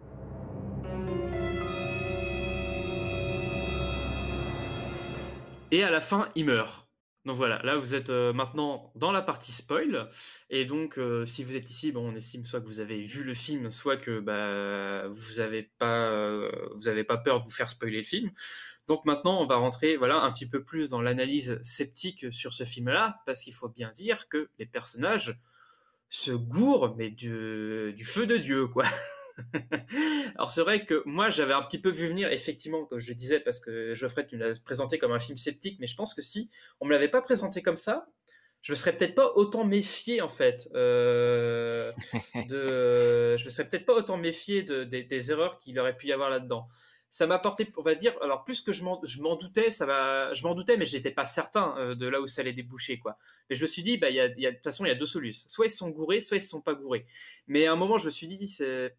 [5.71, 6.91] Et à la fin, il meurt.
[7.25, 10.09] Donc voilà, là vous êtes euh, maintenant dans la partie spoil,
[10.49, 13.35] et donc euh, si vous êtes ici, on estime soit que vous avez vu le
[13.35, 18.03] film, soit que bah, vous n'avez pas, euh, pas peur de vous faire spoiler le
[18.03, 18.31] film.
[18.87, 22.63] Donc maintenant on va rentrer voilà un petit peu plus dans l'analyse sceptique sur ce
[22.63, 25.39] film-là, parce qu'il faut bien dire que les personnages
[26.09, 28.85] se gourent mais du feu de Dieu quoi.
[30.35, 33.39] Alors c'est vrai que moi j'avais un petit peu vu venir effectivement comme je disais
[33.39, 36.49] parce que Geoffrey tu l'as présenté comme un film sceptique mais je pense que si
[36.79, 38.07] on me l'avait pas présenté comme ça
[38.61, 41.91] je me serais peut-être pas autant méfié en fait euh,
[42.47, 46.13] de je me serais peut-être pas autant méfié de, des erreurs qu'il aurait pu y
[46.13, 46.67] avoir là-dedans
[47.11, 50.43] ça m'a apporté, on va dire, alors plus que je m'en, doutais, ça va, je
[50.43, 53.17] m'en doutais, mais je n'étais pas certain euh, de là où ça allait déboucher, quoi.
[53.49, 54.95] Mais je me suis dit, bah, il y a, de toute façon, il y a
[54.95, 55.45] deux solutions.
[55.49, 57.05] Soit ils sont gourés, soit ils ne sont pas gourés.
[57.47, 58.95] Mais à un moment, je me suis dit, c'est,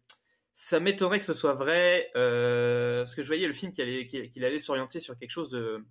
[0.53, 4.05] ça m'étonnerait que ce soit vrai, euh, parce que je voyais le film qu'il allait,
[4.05, 5.83] qu'il allait s'orienter sur quelque chose de,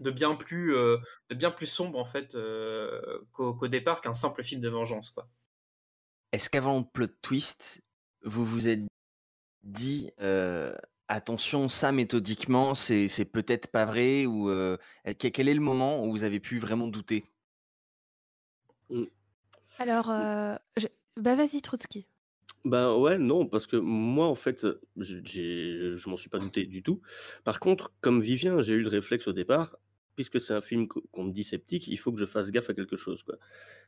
[0.00, 0.98] de bien plus, euh,
[1.30, 5.28] de bien plus sombre en fait euh, qu'au, départ qu'un simple film de vengeance, quoi.
[6.32, 7.82] Est-ce qu'avant le plot twist,
[8.24, 8.80] vous vous êtes
[9.62, 10.10] dit
[11.08, 14.50] attention, ça méthodiquement, c'est, c'est peut-être pas vrai ou
[15.18, 17.26] quel est le moment où vous avez pu vraiment douter?
[18.88, 19.04] Mmh.
[19.78, 22.06] Alors, bah vas-y Trotsky.
[22.64, 25.18] Ben ouais, non, parce que moi, en fait, je,
[25.96, 27.00] je m'en suis pas douté du tout.
[27.42, 29.76] Par contre, comme Vivien, j'ai eu le réflexe au départ,
[30.14, 32.74] puisque c'est un film qu'on me dit sceptique, il faut que je fasse gaffe à
[32.74, 33.36] quelque chose, quoi.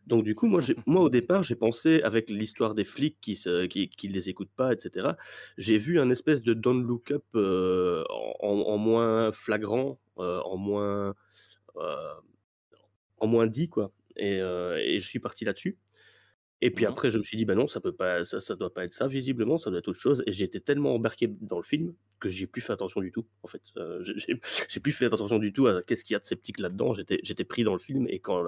[0.07, 3.67] Donc du coup, moi, moi au départ, j'ai pensé avec l'histoire des flics qui, ne
[3.67, 5.11] qui, les écoutent pas, etc.
[5.57, 11.15] J'ai vu un espèce de don't look up en, moins flagrant, en moins,
[11.77, 13.93] en moins dit, quoi.
[14.17, 15.79] Et je suis parti là-dessus.
[16.65, 18.57] Et puis mmh après, je me suis dit, bah non, ça peut pas, ça, ça
[18.57, 20.23] doit pas être ça, visiblement, ça doit être autre chose.
[20.27, 23.27] Et j'ai été tellement embarqué dans le film que j'ai plus fait attention du tout,
[23.43, 23.63] en fait.
[23.77, 24.03] Euh,
[24.69, 26.95] j'ai plus fait attention du tout à qu'est-ce qu'il y a de sceptique là-dedans.
[26.95, 28.43] J'étais, j'étais pris dans le film et quand,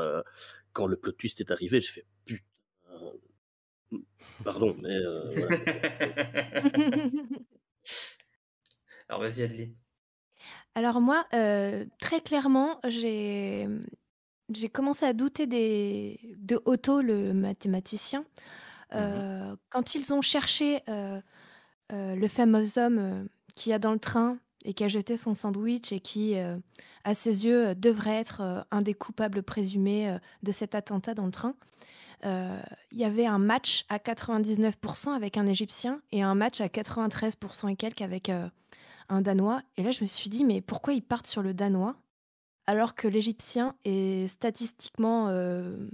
[0.72, 2.42] quand le plot twist est arrivé, j'ai fait putain.
[4.44, 4.96] Pardon, mais.
[4.96, 5.28] Euh,
[9.08, 9.74] Alors vas-y, Adli.
[10.74, 13.68] Alors moi, euh, très clairement, j'ai
[14.52, 18.24] j'ai commencé à douter des de Otto, le mathématicien.
[18.94, 21.20] Euh, quand ils ont cherché, euh,
[21.92, 25.92] euh, le fameux homme, qui a dans le train et qui a jeté son sandwich
[25.92, 26.36] et qui,
[27.04, 31.54] à ses yeux, devrait être, un des coupables présumés, de cet attentat dans le train.
[32.24, 37.70] il y avait un match à 99% avec un Égyptien et un match à 93%
[37.70, 38.30] et quelques avec,
[39.08, 41.94] un Danois et là je me suis dit: «Mais pourquoi ils partent sur le Danois?»
[42.66, 45.88] Alors que l'Égyptien est statistiquement, euh,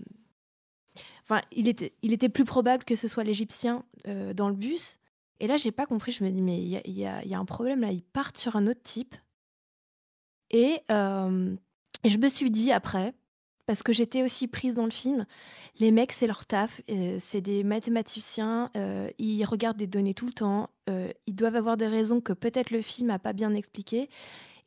[1.22, 4.98] enfin, il était, plus probable que ce soit l'Égyptien euh, dans le bus.
[5.40, 6.12] Et là, j'ai pas compris.
[6.12, 7.90] Je me dis, mais il y a, un problème là.
[7.90, 9.14] Ils partent sur un autre type.
[10.50, 11.54] Et, euh,
[12.04, 13.12] et je me suis dit après,
[13.66, 15.26] parce que j'étais aussi prise dans le film,
[15.78, 16.80] les mecs, c'est leur taf.
[17.18, 18.70] c'est des mathématiciens.
[19.18, 20.70] ils regardent des données tout le temps.
[21.26, 24.08] ils doivent avoir des raisons que peut-être le film n'a pas bien expliquées.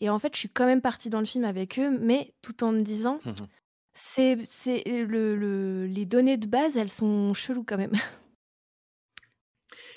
[0.02, 2.64] Et en fait, je suis quand même partie dans le film avec eux, mais tout
[2.64, 3.32] en me disant, mmh
[3.98, 7.94] c'est, c'est le, les données de base, elles sont cheloues quand même.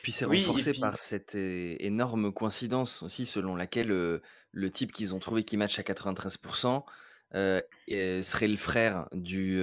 [0.02, 5.42] Puis c'est renforcé par cette énorme coïncidence aussi, selon laquelle le type qu'ils ont trouvé
[5.42, 6.84] qui match à 93%
[7.32, 9.60] serait le frère du,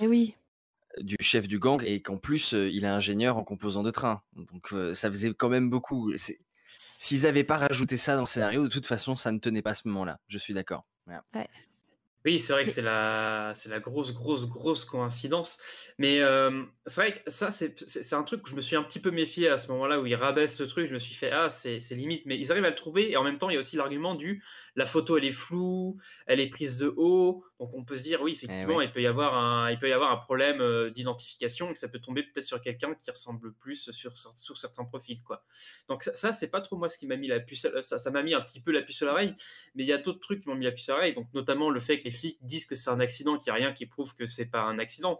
[0.00, 0.36] Et oui.
[1.00, 4.22] du chef du gang et qu'en plus il est ingénieur en composant de train.
[4.34, 6.16] Donc ça faisait quand même beaucoup.
[6.16, 6.38] C'est,
[6.96, 9.70] S'ils n'avaient pas rajouté ça dans le scénario, de toute façon, ça ne tenait pas
[9.70, 10.18] à ce moment-là.
[10.28, 10.86] Je suis d'accord.
[12.24, 15.58] Oui, c'est vrai que c'est la, c'est la grosse, grosse, grosse coïncidence.
[15.98, 18.98] Mais euh, c'est vrai que ça, c'est un truc que je me suis un petit
[18.98, 20.86] peu méfié à ce moment-là où ils rabaissent le truc.
[20.86, 22.22] Je me suis fait, ah, c'est limite.
[22.24, 23.10] Mais ils arrivent à le trouver.
[23.10, 24.42] Et en même temps, il y a aussi l'argument du
[24.74, 27.44] la photo, elle est floue, elle est prise de haut.
[27.60, 29.88] Donc on peut se dire, oui, eh effectivement, Il, peut y avoir un, il peut
[29.88, 33.10] y avoir un problème euh, d'identification et que ça peut tomber peut-être sur quelqu'un qui
[33.10, 35.22] ressemble plus sur, sur certains profils.
[35.22, 35.44] Quoi.
[35.88, 38.22] Donc ça, ça c'est pas trop moi ce qui m'a mis la puce, ça m'a
[38.22, 39.34] mis un petit peu la puce à l'oreille.
[39.74, 41.14] Mais il y a d'autres trucs qui m'ont mis la puce à l'oreille.
[41.14, 43.62] Donc notamment le fait que les flics disent que c'est un accident, qu'il n'y a
[43.62, 45.18] rien qui prouve que c'est pas un accident.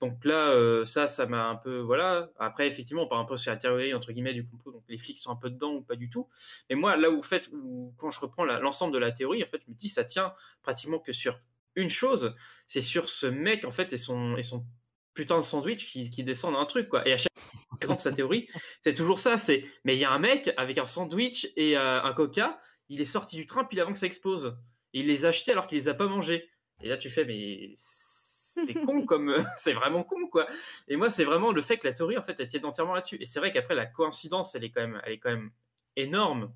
[0.00, 2.30] Donc là, euh, ça, ça m'a un peu, voilà.
[2.38, 4.72] Après, effectivement, on part un peu sur la théorie entre guillemets du complot.
[4.72, 6.28] Donc les flics sont un peu dedans ou pas du tout.
[6.68, 9.62] Mais moi, là où, fait, où, quand je reprends l'ensemble de la théorie, en fait,
[9.64, 11.38] je me dis, ça tient pratiquement que sur
[11.76, 12.34] une chose,
[12.66, 14.66] c'est sur ce mec en fait et son et son
[15.14, 17.06] putain de sandwich qui, qui descend dans un truc, quoi.
[17.08, 17.32] Et à chaque
[17.76, 18.48] présente sa théorie,
[18.80, 19.38] c'est toujours ça.
[19.38, 23.00] C'est, mais il y a un mec avec un sandwich et euh, un coca, il
[23.00, 24.56] est sorti du train puis avant que ça explose.
[24.96, 26.48] Et il les a achetés alors qu'il les a pas mangés.
[26.82, 30.46] Et là, tu fais, mais c'est con comme, c'est vraiment con, quoi.
[30.88, 33.18] Et moi, c'est vraiment le fait que la théorie, en fait, elle tient entièrement là-dessus.
[33.20, 35.50] Et c'est vrai qu'après, la coïncidence, elle est quand même, elle est quand même
[35.96, 36.50] énorme.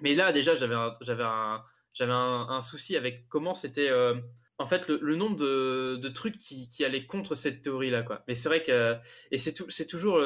[0.00, 1.62] Mais là, déjà, j'avais un, j'avais un,
[1.92, 3.90] j'avais un, souci avec comment c'était.
[3.90, 4.14] Euh,
[4.58, 8.36] en fait le, nombre de, trucs qui, qui, allaient contre cette théorie là quoi mais
[8.36, 8.96] c'est vrai que
[9.32, 10.22] et c'est tout c'est toujours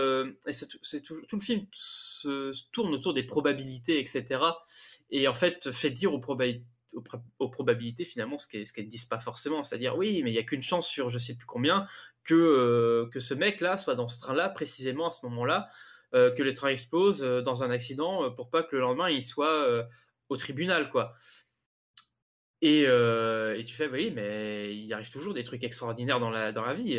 [0.51, 4.41] c'est tout, le film se, tourne autour des probabilités etc
[5.11, 6.67] et en fait fait dire aux probabilités
[7.39, 10.43] aux, probabilités finalement ce qu'elles ne disent pas forcément c'est-à-dire oui mais il y a
[10.43, 11.87] qu'une chance sur je sais plus combien
[12.25, 15.45] que euh, que ce mec là soit dans ce train là précisément à ce moment
[15.45, 15.69] là
[16.15, 19.23] euh, que le train explose euh, dans un accident pour pas que le lendemain il
[19.23, 19.87] soit
[20.29, 21.15] au tribunal quoi
[22.65, 26.65] euh, et, tu fais, oui, mais il arrive toujours des trucs extraordinaires dans la, dans
[26.65, 26.95] la vie.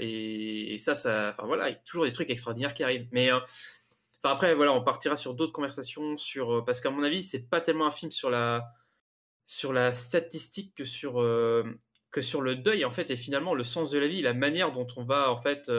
[0.00, 3.08] Et, ça, ça, enfin voilà, il y a toujours des trucs extraordinaires qui arrivent.
[3.12, 3.44] Mais enfin
[4.24, 7.86] après, voilà, on partira sur d'autres conversations sur parce qu'à mon avis, c'est pas tellement
[7.86, 8.72] un film sur la
[9.50, 11.14] sur la statistique que sur
[12.10, 14.70] que sur le deuil en fait et finalement le sens de la vie, la manière
[14.70, 15.70] dont on va en fait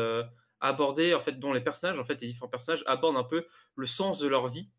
[0.60, 3.86] aborder en fait dont les personnages en fait les différents personnages abordent un peu le
[3.86, 4.70] sens de leur vie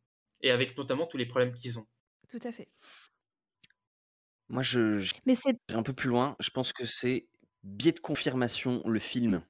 [0.43, 1.87] et avec notamment tous les problèmes qu'ils ont.
[2.29, 2.69] Tout à fait.
[4.49, 6.37] Moi, je, Mais c'est un peu plus loin.
[6.39, 7.27] Je pense que c'est
[7.63, 9.43] biais de confirmation le film.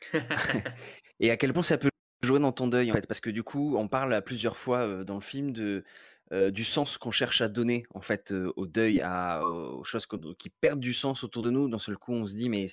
[1.20, 1.90] Et à quel point ça peut
[2.22, 3.06] jouer dans ton deuil, en fait.
[3.06, 5.84] Parce que du coup, on parle à plusieurs fois dans le film de,
[6.30, 10.06] du sens qu'on cherche à donner, en fait, au deuil, à, aux choses
[10.38, 11.68] qui perdent du sens autour de nous.
[11.68, 12.66] D'un seul coup, on se dit, mais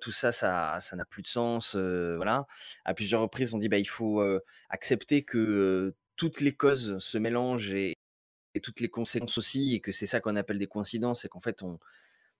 [0.00, 1.74] tout ça, ça, ça n'a plus de sens.
[1.74, 2.46] voilà.
[2.84, 4.22] À plusieurs reprises, on dit, bah, il faut
[4.68, 7.94] accepter que toutes les causes se mélangent et,
[8.54, 11.40] et toutes les conséquences aussi, et que c'est ça qu'on appelle des coïncidences, et qu'en
[11.40, 11.78] fait, on,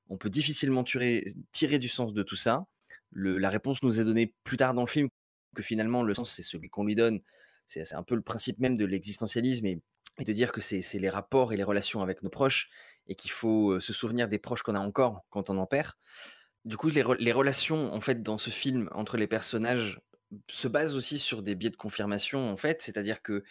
[0.08, 2.66] on peut difficilement tirer, tirer du sens de tout ça.
[3.12, 5.08] La réponse nous est donnée plus tard dans le film,
[5.54, 7.20] que finalement, le sens, c'est celui qu'on lui donne.
[7.66, 9.80] C'est un peu le principe même de l'existentialisme, et,
[10.24, 12.70] de dire que c'est les rapports et les relations avec nos proches,
[13.06, 15.92] et qu'il faut euh, se souvenir des proches qu'on a encore quand on en perd.
[16.64, 17.02] Du coup, les,
[17.32, 20.00] relations, en fait, dans ce film, entre les personnages,
[20.50, 23.44] se basent aussi sur des biais de confirmation, en fait, c'est-à-dire que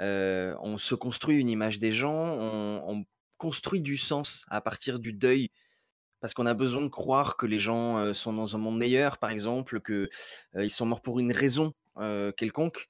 [0.00, 3.04] on se construit une image des gens, on,
[3.36, 5.52] construit du sens à partir du deuil,
[6.18, 9.30] parce qu'on a besoin de croire que les gens sont dans un monde meilleur, par
[9.30, 10.08] exemple, qu'ils
[10.58, 11.74] ils sont morts pour une raison
[12.36, 12.88] quelconque.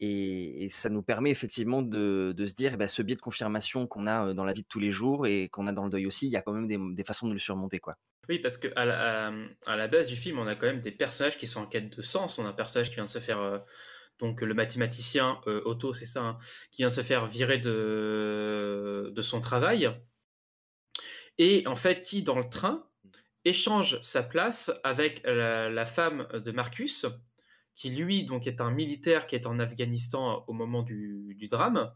[0.00, 4.06] Et, ça nous permet effectivement de, se dire, eh ben, ce biais de confirmation qu'on
[4.06, 6.26] a dans la vie de tous les jours et qu'on a dans le deuil aussi,
[6.26, 7.80] il y a quand même des, façons de le surmonter.
[7.80, 7.96] quoi.
[8.28, 9.32] Oui, parce qu'à la,
[9.66, 11.94] à la base du film, on a quand même des personnages qui sont en quête
[11.94, 12.38] de sens.
[12.38, 13.62] On a un personnage qui vient de se faire
[14.20, 16.38] donc le mathématicien euh, Otto, c'est ça, hein,
[16.70, 19.90] qui vient se faire virer de, de son travail,
[21.38, 22.86] et en fait qui, dans le train,
[23.44, 27.06] échange sa place avec la, femme de Marcus,
[27.80, 31.90] qui lui donc est un militaire qui est en Afghanistan au moment du drame,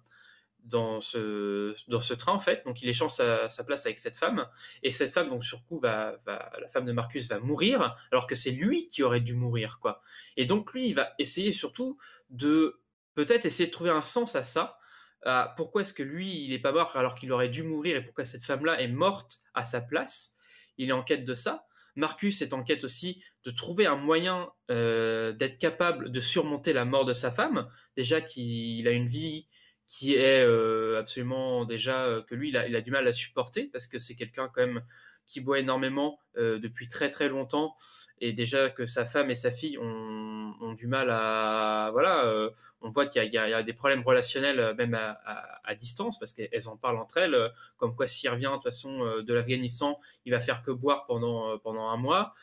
[0.63, 2.63] dans ce, dans ce train en fait.
[2.65, 4.49] Donc il échange sa, place avec cette femme
[4.83, 8.27] et cette femme donc sur coup va, va la femme de Marcus va mourir alors
[8.27, 10.01] que c'est lui qui aurait dû mourir quoi.
[10.39, 11.99] Et donc lui il va essayer surtout
[12.31, 12.81] de
[13.13, 14.79] peut-être essayer de trouver un sens à ça.
[15.27, 18.03] À pourquoi est-ce que lui il est pas mort alors qu'il aurait dû mourir et
[18.03, 20.35] pourquoi cette femme là est morte à sa place
[20.79, 21.67] Il est en quête de ça.
[21.97, 26.85] Marcus est en quête aussi de trouver un moyen euh, d'être capable de surmonter la
[26.85, 27.69] mort de sa femme.
[27.97, 29.47] Déjà qu'il a une vie
[29.87, 33.13] qui est euh, absolument déjà euh, que lui il a, il a, du mal à
[33.13, 34.83] supporter parce que c'est quelqu'un quand même
[35.27, 37.75] qui boit énormément euh, depuis très très longtemps.
[38.19, 43.07] Et déjà que sa femme et sa fille ont, du mal à voilà on voit
[43.07, 47.53] qu'il y, a des problèmes relationnels même à, distance parce qu'elles en parlent entre elles
[47.77, 51.59] comme quoi s'il revient de toute façon de l'Afghanistan il va faire que boire pendant
[51.59, 52.35] pendant un mois.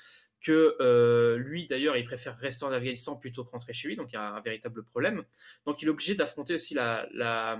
[0.41, 4.09] Que euh, lui d'ailleurs il préfère rester en Afghanistan plutôt que rentrer chez lui, donc
[4.11, 5.23] il y a un véritable problème.
[5.67, 7.59] Donc il est obligé d'affronter aussi la, la,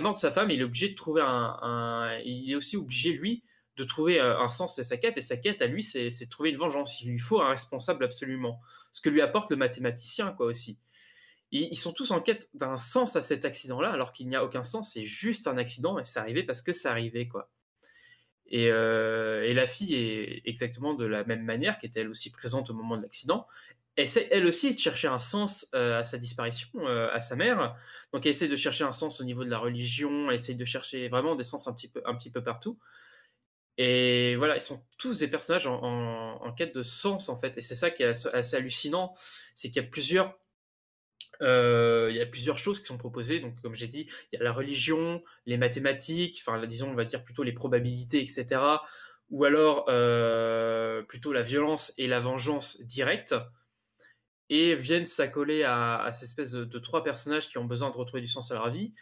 [0.00, 3.42] mort de sa femme, il est obligé de trouver un, il est aussi obligé lui
[3.78, 6.28] de trouver euh, un sens à sa quête, et sa quête à lui c'est de
[6.28, 8.60] trouver une vengeance, il lui faut un responsable absolument,
[8.92, 10.78] ce que lui apporte le mathématicien quoi aussi.
[11.50, 14.62] Ils, sont tous en quête d'un sens à cet accident-là, alors qu'il n'y a aucun
[14.62, 17.50] sens, c'est juste un accident, et c'est arrivé parce que c'est arrivé quoi.
[18.50, 22.68] Et, euh, la fille est exactement de la même manière, qui était elle aussi présente
[22.68, 23.46] au moment de l'accident.
[23.96, 27.74] Essaie elle aussi de chercher un sens euh, à sa disparition, à sa mère.
[28.12, 30.64] Donc elle essaie de chercher un sens au niveau de la religion, elle essaie de
[30.64, 32.78] chercher vraiment des sens un petit peu, un petit peu partout.
[33.78, 37.56] Et voilà, ils sont tous des personnages en, quête de sens en fait.
[37.56, 39.12] Et c'est ça qui est assez hallucinant,
[39.54, 40.36] c'est qu'il y a plusieurs
[41.40, 43.38] euh, il y a plusieurs choses qui sont proposées.
[43.38, 47.04] Donc, comme j'ai dit, il y a la religion, les mathématiques, enfin, disons, on va
[47.04, 48.60] dire plutôt les probabilités, etc.
[49.30, 53.36] ou alors euh, plutôt la violence et la vengeance directe,
[54.50, 57.96] et viennent s'accoler à, à cette espèce de, de, trois personnages qui ont besoin de
[57.96, 58.94] retrouver du sens à leur vie,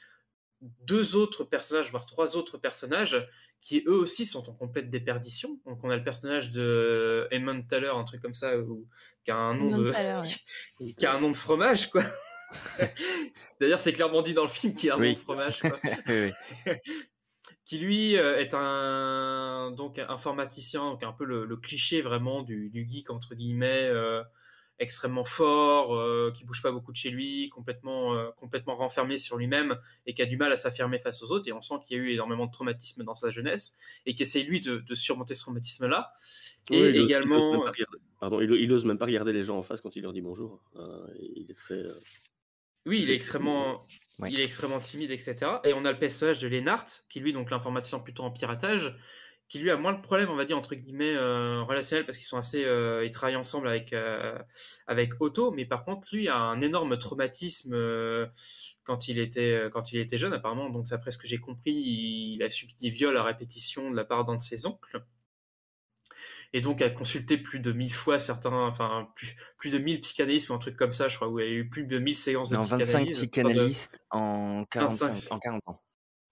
[0.61, 3.29] deux autres personnages, voire trois autres personnages,
[3.61, 5.59] qui eux aussi sont en complète déperdition.
[5.67, 8.87] Donc on a le personnage de Eamon Taylor, un truc comme ça, où,
[9.25, 9.91] qui a un nom de,
[10.81, 10.93] ouais.
[10.97, 12.03] qui a un nom de fromage, quoi.
[13.61, 15.09] D'ailleurs, c'est clairement dit dans le film qu'il a un oui.
[15.09, 15.81] nom de fromage, quoi.
[17.67, 22.71] qui lui euh, est un donc informaticien, donc un peu le, le cliché vraiment du,
[22.71, 24.23] du, geek entre guillemets, euh,
[24.79, 29.37] extrêmement fort, euh, qui bouge pas beaucoup de chez lui, complètement euh, complètement renfermé sur
[29.37, 31.49] lui-même et qui a du mal à s'affirmer face aux autres.
[31.49, 34.23] Et on sent qu'il y a eu énormément de traumatisme dans sa jeunesse et qui
[34.23, 36.13] essaie lui de, de surmonter ce traumatisme-là.
[36.71, 39.45] Oui, et il également, ose, il ose pardon, il, il, ose même pas regarder les
[39.45, 40.61] gens en face quand il leur dit bonjour.
[40.77, 41.85] Euh, il est très
[42.87, 43.85] oui, il est extrêmement,
[44.21, 44.31] ouais.
[44.31, 45.35] il est extrêmement timide, etc.
[45.65, 48.97] Et on a le personnage de Lennart, qui lui, donc l'informaticien plutôt en piratage,
[49.49, 52.27] qui lui a moins de problèmes, on va dire entre guillemets euh, relationnels parce qu'ils
[52.27, 54.37] sont assez, euh, ils travaillent ensemble avec euh,
[54.87, 58.27] avec Otto, mais par contre lui a un énorme traumatisme euh,
[58.83, 60.69] quand il était quand il était jeune apparemment.
[60.71, 63.97] Donc d'après ce que j'ai compris, il, il a subi des viols à répétition de
[63.97, 65.05] la part d'un de ses oncles
[66.53, 70.49] et donc a consulté plus de 1000 fois certains, enfin plus, plus de 1000 psychanalystes
[70.51, 72.17] ou un truc comme ça, je crois, où il y a eu plus de 1000
[72.17, 72.93] séances de non, psychanalyse.
[72.93, 74.17] 25 psychanalystes de...
[74.17, 75.83] en, 45, en 40 ans.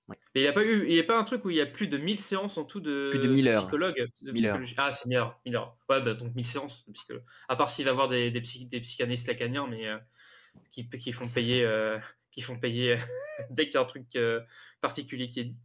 [0.09, 0.17] Ouais.
[0.35, 1.61] Mais il n'y a pas eu, il y a pas un truc où il y
[1.61, 3.63] a plus de 1000 séances en tout de, plus de 1000 heures.
[3.63, 4.61] psychologues, de 1000 heures.
[4.77, 5.77] Ah, c'est 1000 heures, 1000 heures.
[5.89, 7.25] Ouais, bah, donc 1000 séances de psychologues.
[7.49, 9.97] À part s'il va avoir des, des, psy, des psychanalystes lacaniens, mais euh,
[10.71, 11.99] qui, qui font payer, euh,
[12.31, 12.97] qui font payer
[13.51, 14.41] dès qu'il y a un truc euh,
[14.81, 15.61] particulier qui est dit.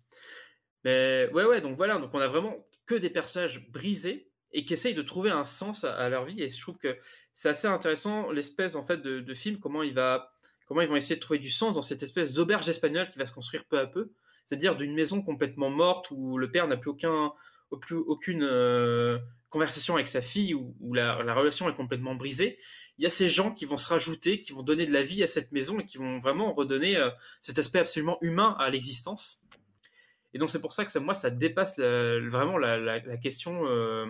[0.85, 4.73] Mais ouais, ouais, donc voilà, donc on a vraiment que des personnages brisés et qui
[4.73, 6.41] essayent de trouver un sens à, à, leur vie.
[6.41, 6.97] Et je trouve que
[7.33, 10.31] c'est assez intéressant l'espèce en fait de, de, film, comment il va,
[10.67, 13.25] comment ils vont essayer de trouver du sens dans cette espèce d'auberge espagnole qui va
[13.25, 14.11] se construire peu à peu,
[14.49, 17.33] c'est-à-dire d'une maison complètement morte où le père n'a plus aucun,
[17.69, 22.57] aucune euh, conversation avec sa fille, où, la, la, relation est complètement brisée.
[22.97, 25.21] Il y a ces gens qui vont se rajouter, qui vont donner de la vie
[25.21, 29.45] à cette maison et qui vont vraiment redonner euh, cet aspect absolument humain à l'existence.
[30.33, 34.07] Et donc c'est pour ça que ça, moi ça dépasse vraiment la, question euh,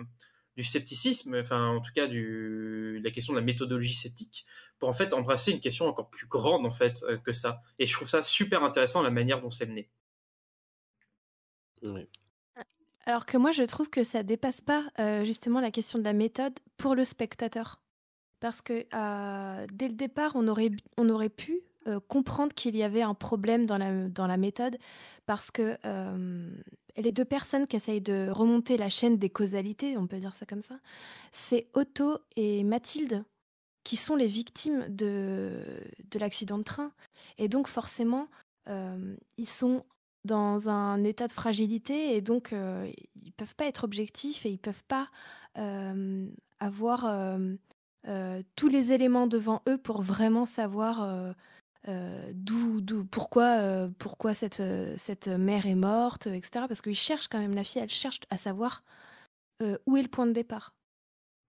[0.56, 4.46] du scepticisme, enfin en tout cas la question de la méthodologie sceptique,
[4.78, 7.60] pour en fait embrasser une question encore plus grande en fait que ça.
[7.78, 9.90] Et je trouve ça super intéressant la manière dont c'est mené.
[11.82, 12.08] Oui.
[13.06, 16.12] Alors que moi je trouve que ça dépasse pas euh, justement la question de la
[16.12, 17.80] méthode pour le spectateur.
[18.40, 23.14] Parce que euh, dès le départ, on aurait, pu euh, comprendre qu'il y avait un
[23.14, 24.78] problème dans la, méthode
[25.26, 25.76] parce que
[26.96, 30.46] les deux personnes qui essayent de remonter la chaîne des causalités, on peut dire ça
[30.46, 30.78] comme ça,
[31.30, 33.24] c'est Otto et Mathilde
[33.82, 35.64] qui sont les victimes de,
[36.10, 36.92] de l'accident de train.
[37.38, 38.28] Et donc forcément,
[38.66, 39.84] ils sont
[40.24, 42.90] dans un état de fragilité et donc euh,
[43.22, 45.08] ils peuvent pas être objectifs et ils peuvent pas
[45.58, 46.26] euh,
[46.58, 47.10] avoir
[48.56, 51.34] tous les éléments devant eux pour vraiment savoir
[51.88, 56.66] euh, d'où, d'où, pourquoi, euh, pourquoi cette, euh, cette mère est morte, etc.
[56.68, 58.82] Parce qu'ils cherchent quand même, la fille, elle cherche à savoir
[59.86, 60.74] où est le point de départ.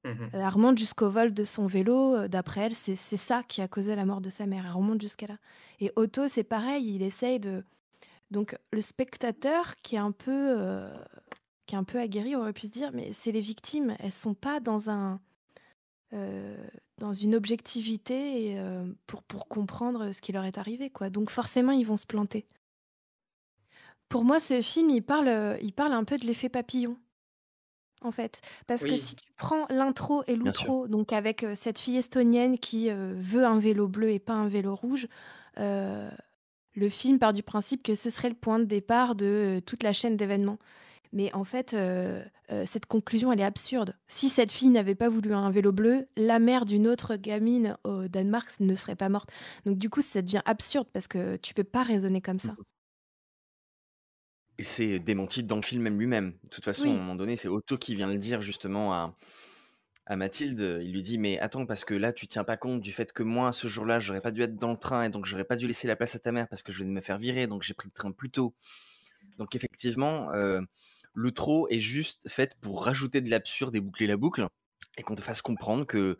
[0.04, 0.30] Mmh.
[0.34, 2.28] elle remonte jusqu'au vol de son vélo.
[2.28, 4.66] D'après elle, c'est, c'est ça qui a causé la mort de sa mère.
[4.66, 5.38] Elle remonte jusqu'à là.
[5.80, 7.64] Et Otto, c'est pareil, il essaye de.
[8.32, 10.58] Donc le spectateur qui est un peu,
[11.66, 14.34] qui est un peu aguerri aurait pu se dire, mais c'est les victimes, elles sont
[14.34, 15.20] pas dans un
[16.14, 16.58] euh,
[16.98, 20.90] dans une objectivité euh, pour, pour comprendre ce qui leur est arrivé.
[20.90, 21.10] Quoi.
[21.10, 22.46] Donc forcément, ils vont se planter.
[24.10, 26.98] Pour moi, ce film, il parle, il parle un peu de l'effet papillon.
[28.04, 28.92] En fait, parce oui.
[28.92, 33.14] que si tu prends l'intro et l'outro, donc avec euh, cette fille estonienne qui euh,
[33.16, 35.08] veut un vélo bleu et pas un vélo rouge,
[35.60, 36.10] euh,
[36.74, 39.94] le film part du principe que ce serait le point de départ de toute la
[39.94, 40.60] chaîne d'événements.
[41.14, 43.98] Mais en fait, euh, euh, cette conclusion, elle est absurde.
[44.08, 48.08] Si cette fille n'avait pas voulu un vélo bleu, la mère d'une autre gamine au
[48.08, 49.30] Danemark ne serait pas morte.
[49.66, 52.56] Donc du coup, ça devient absurde parce que tu peux pas raisonner comme ça.
[54.58, 56.34] Et c'est démenti dans le film même lui-même.
[56.44, 56.92] De toute façon, oui.
[56.92, 59.14] à un moment donné, c'est Otto qui vient le dire justement à,
[60.06, 60.80] à Mathilde.
[60.82, 63.24] Il lui dit Mais attends, parce que là, tu tiens pas compte du fait que
[63.24, 65.68] moi, ce jour-là, j'aurais pas dû être dans le train et donc j'aurais pas dû
[65.68, 67.74] laisser la place à ta mère parce que je vais me faire virer, donc j'ai
[67.74, 68.56] pris le train plus tôt.
[69.38, 70.62] Donc effectivement, euh,
[71.14, 74.46] l'outro est juste faite pour rajouter de l'absurde et boucler la boucle,
[74.98, 76.18] et qu'on te fasse comprendre que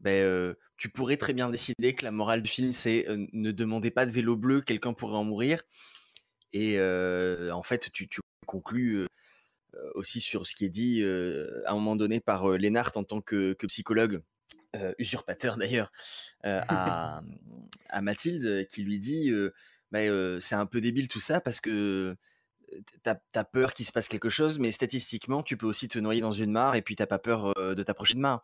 [0.00, 3.52] ben, euh, tu pourrais très bien décider que la morale du film, c'est euh, ne
[3.52, 5.62] demandez pas de vélo bleu, quelqu'un pourrait en mourir.
[6.52, 9.08] Et en fait, tu, tu conclus
[9.94, 13.52] aussi sur ce qui est dit à un moment donné par Lénart en tant que,
[13.54, 14.22] que psychologue,
[14.98, 15.92] usurpateur d'ailleurs,
[16.44, 17.22] à,
[17.88, 19.32] à, Mathilde, qui lui dit
[19.92, 22.16] ben, c'est un peu débile tout ça parce que
[23.02, 26.20] t'as as peur qu'il se passe quelque chose, mais statistiquement, tu peux aussi te noyer
[26.20, 28.42] dans une mare et puis t'as pas peur de t'approcher de mare.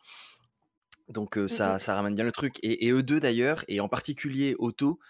[1.09, 2.57] Donc Mmh ça, ça ramène bien le truc.
[2.63, 5.01] Et, eux deux d'ailleurs, et en particulier Otto,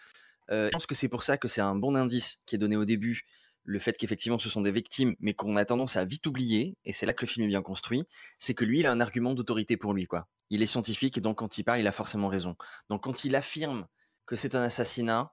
[0.49, 2.85] je pense que c'est pour ça que c'est un bon indice qui est donné au
[2.85, 3.27] début,
[3.71, 6.93] le fait qu'effectivement ce sont des victimes, mais qu'on a tendance à vite oublier, et
[6.93, 8.05] c'est là que le film est bien construit,
[8.39, 10.07] c'est que lui, il a un argument d'autorité pour lui.
[10.07, 10.27] quoi.
[10.51, 12.57] Il est scientifique, et donc quand il parle, il a forcément raison.
[12.89, 13.87] Donc quand il affirme
[14.27, 15.31] que c'est un assassinat,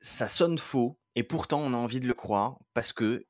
[0.00, 3.24] ça sonne faux, et pourtant on a envie de le croire, parce que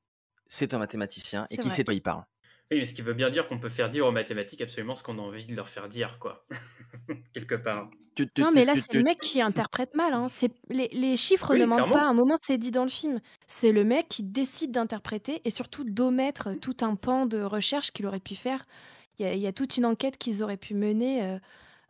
[0.47, 2.24] c'est un mathématicien, et qui sait pas il parle.
[2.70, 5.02] Oui, mais ce qui veut bien dire qu'on peut faire dire aux mathématiques absolument ce
[5.02, 6.46] qu'on a envie de leur faire dire, quoi.
[7.34, 7.90] Quelque part.
[8.38, 10.12] Non, mais là, c'est le mec qui interprète mal.
[10.12, 10.28] Hein.
[10.70, 12.02] Les, les, chiffres ne mentent pas.
[12.02, 13.20] À un moment, c'est dit dans le film.
[13.46, 18.06] C'est le mec qui décide d'interpréter et surtout d'omettre tout un pan de recherche qu'il
[18.06, 18.66] aurait pu faire.
[19.18, 21.38] Il y, a toute une enquête qu'ils auraient pu mener, euh,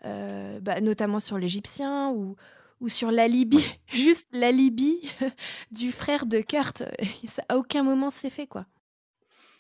[0.05, 2.37] euh, bah, notamment sur l'Égyptien ou,
[2.81, 5.01] ou sur l'alibi, juste l'alibi
[5.71, 6.83] du frère de Kurt.
[7.27, 8.67] Ça, à aucun moment c'est fait, quoi.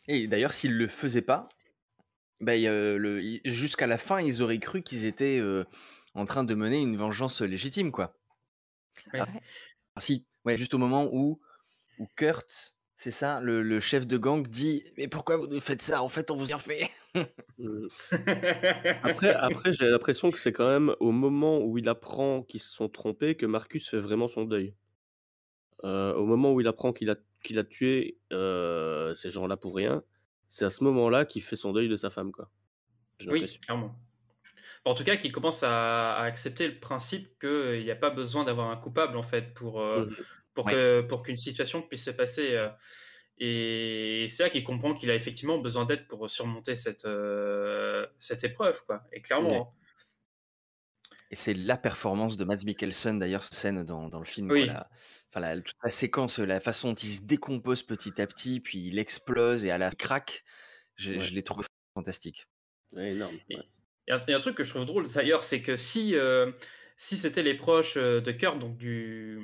[0.09, 1.48] Et d'ailleurs, s'ils le faisaient pas,
[2.40, 2.55] bah,
[3.44, 5.40] jusqu'à la fin, ils auraient cru qu'ils étaient
[6.14, 8.16] en train de mener une vengeance légitime, quoi.
[9.12, 9.26] Ah,
[9.98, 11.40] si, ouais, juste au moment où,
[11.98, 16.02] où Kurt, c'est ça, le, chef de gang dit Mais pourquoi vous faites ça?
[16.02, 16.90] En fait, on vous y a fait.
[19.05, 22.72] Après, après j'ai l'impression que c'est quand même au moment où il apprend qu'ils se
[22.72, 24.74] sont trompés que Marcus fait vraiment son deuil.
[25.85, 30.03] Au moment où il apprend qu'il a qu'il a tué ces gens-là pour rien,
[30.49, 32.51] c'est à ce moment-là qu'il fait son deuil de sa femme, quoi.
[33.26, 33.95] Oui, clairement.
[34.85, 38.70] En tout cas, qu'il commence à, accepter le principe qu'il n'y a pas besoin d'avoir
[38.70, 40.09] un coupable, en fait, pour, mmh
[40.55, 42.57] pour que pour qu'une situation puisse se passer.
[43.39, 47.09] et c'est là qu'il comprend qu'il a effectivement besoin d'aide pour surmonter cette,
[48.18, 49.01] cette épreuve, quoi.
[49.12, 49.72] Et clairement.
[49.72, 49.84] Hein.
[51.35, 54.55] Et c'est la performance de Mads Mikkelsen, d'ailleurs, cette scène dans, dans le film.
[54.55, 54.89] La,
[55.35, 59.01] enfin, toute la séquence, la façon dont il se décompose petit à petit, puis il
[59.01, 60.45] explose et à la craque,
[60.95, 62.47] je, je l'ai trouvé fantastique.
[62.97, 63.35] énorme.
[63.51, 63.57] Et
[64.07, 66.53] il y, a un truc que je trouve drôle d'ailleurs, c'est que si, euh,
[66.97, 69.41] si c'était les proches euh, de Kurt, donc du,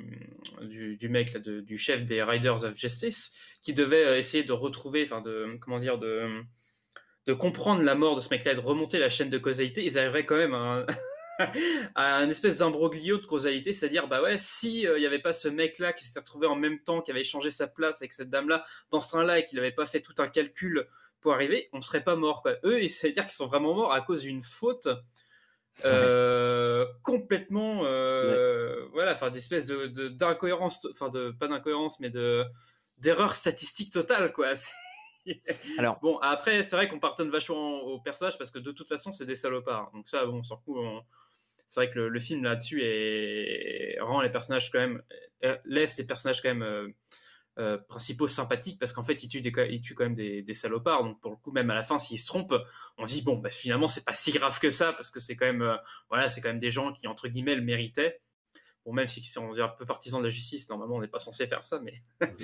[0.61, 4.53] du, du mec, là, du chef des Riders of Justice, qui devait euh, essayer de
[4.53, 6.41] retrouver, enfin, de, comment dire, de,
[7.25, 9.99] de comprendre la mort de ce mec-là et de remonter la chaîne de causalité, ils
[9.99, 10.87] arriveraient quand même à, à
[11.95, 15.47] un espèce d'imbroglio de causalité, c'est-à-dire bah ouais, si euh, il n'y avait pas ce
[15.47, 18.63] mec-là qui s'était retrouvé en même temps, qui avait échangé sa place avec cette dame-là
[18.89, 20.87] dans ce train-là et qu'il n'avait pas fait tout un calcul
[21.21, 22.55] pour arriver, on serait pas mort quoi.
[22.65, 24.87] Eux, c'est-à-dire qu'ils sont vraiment morts à cause d'une faute.
[25.83, 32.45] Euh, complètement euh, voilà enfin d'espèce de d'incohérence enfin de pas d'incohérence mais de
[32.99, 34.53] d'erreur statistique totale quoi
[35.79, 39.11] Alors bon après c'est vrai qu'on pardonne vachement au personnage parce que de toute façon
[39.11, 40.77] c'est des salopards donc ça bon on s'en fout
[41.71, 42.81] c'est vrai que le, film là-dessus
[44.01, 45.01] rend les personnages quand même
[45.45, 46.89] euh, laisse les personnages quand même euh,
[47.59, 51.05] euh, principaux sympathiques parce qu'en fait ils tuent, quand même des, salopards.
[51.05, 52.61] Donc pour le coup même à la fin s'ils se trompent
[52.97, 55.37] on se dit bon bah, finalement c'est pas si grave que ça parce que c'est
[55.37, 55.77] quand même
[56.09, 58.19] voilà c'est quand même des gens qui entre guillemets le méritaient.
[58.85, 61.19] Bon même si on est un peu partisan de la justice normalement on n'est pas
[61.19, 62.03] censé faire ça mais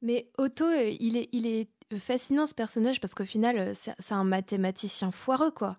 [0.00, 5.10] mais Otto il est il est fascinant ce personnage parce qu'au final c'est un mathématicien
[5.10, 5.76] foireux quoi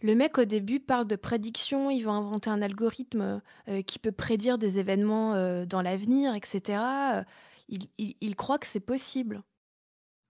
[0.00, 4.12] le mec, au début, parle de prédiction, il va inventer un algorithme euh, qui peut
[4.12, 6.80] prédire des événements euh, dans l'avenir, etc.
[7.68, 9.42] Il, croit que c'est possible.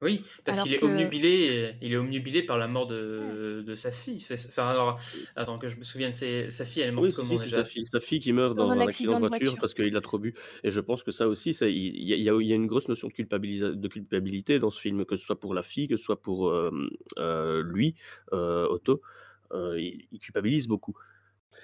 [0.00, 4.24] Oui, parce qu'il est omnubilé, il est omnubilé par la mort de, sa fille.
[4.56, 5.00] alors,
[5.34, 7.64] attends que je me souvienne, c'est sa fille, elle est morte comment déjà?
[7.64, 10.34] sa fille, qui meurt dans, un, accident, de voiture, parce qu'il a trop bu.
[10.62, 14.58] Et je pense que ça aussi, il y, a une grosse notion de, de, culpabilité
[14.58, 17.94] dans ce film, que ce soit pour la fille, que ce soit pour euh, lui,
[18.30, 19.02] Otto.
[19.52, 20.96] Euh, il, culpabilise beaucoup.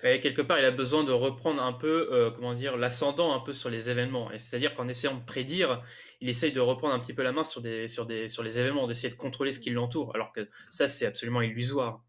[0.02, 3.40] Et quelque part, il a besoin de reprendre un peu, euh, comment dire, l'ascendant un
[3.40, 4.32] peu sur les événements.
[4.32, 5.82] Et c'est-à-dire qu'en essayant de prédire,
[6.20, 8.58] il essaye de reprendre un petit peu la main sur, des, sur, des, sur les
[8.58, 10.14] événements, d'essayer de contrôler ce qui l'entoure.
[10.14, 12.02] Alors que ça, c'est absolument illusoire.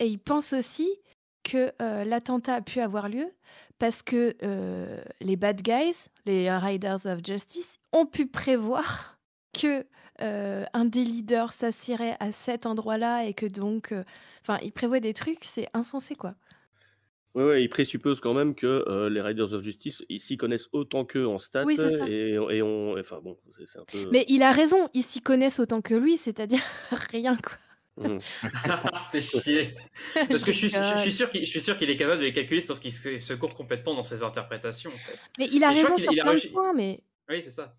[0.00, 0.90] Et il pense aussi
[1.44, 3.30] que euh, l'attentat a pu avoir lieu
[3.78, 4.36] parce que
[5.20, 9.18] les bad guys, les Riders of Justice, ont pu prévoir
[9.52, 9.84] que
[10.22, 14.04] euh, un des leaders s'assierait à cet endroit-là et que donc, euh,
[14.42, 16.34] enfin, il prévoit des trucs, c'est insensé quoi.
[17.34, 21.04] Oui, ouais, il présuppose quand même que euh, les Riders of Justice s'y connaissent autant
[21.04, 21.64] qu'eux en stats.
[21.64, 23.36] Oui, et, et, on, enfin bon,
[23.66, 24.08] c'est un peu.
[24.12, 26.62] Mais il a raison, ils s'y connaissent autant que lui, c'est-à-dire
[27.10, 27.54] rien quoi.
[27.96, 28.18] Mmh.
[29.12, 29.74] T'es chier.
[30.14, 32.92] Parce que je suis, je suis sûr qu'il est capable de les calculer, sauf qu'il
[32.92, 34.90] se, court complètement dans ses interprétations.
[34.90, 35.18] En fait.
[35.38, 37.00] Mais il a raison sur plein de points, mais.
[37.28, 37.74] Oui, c'est ça.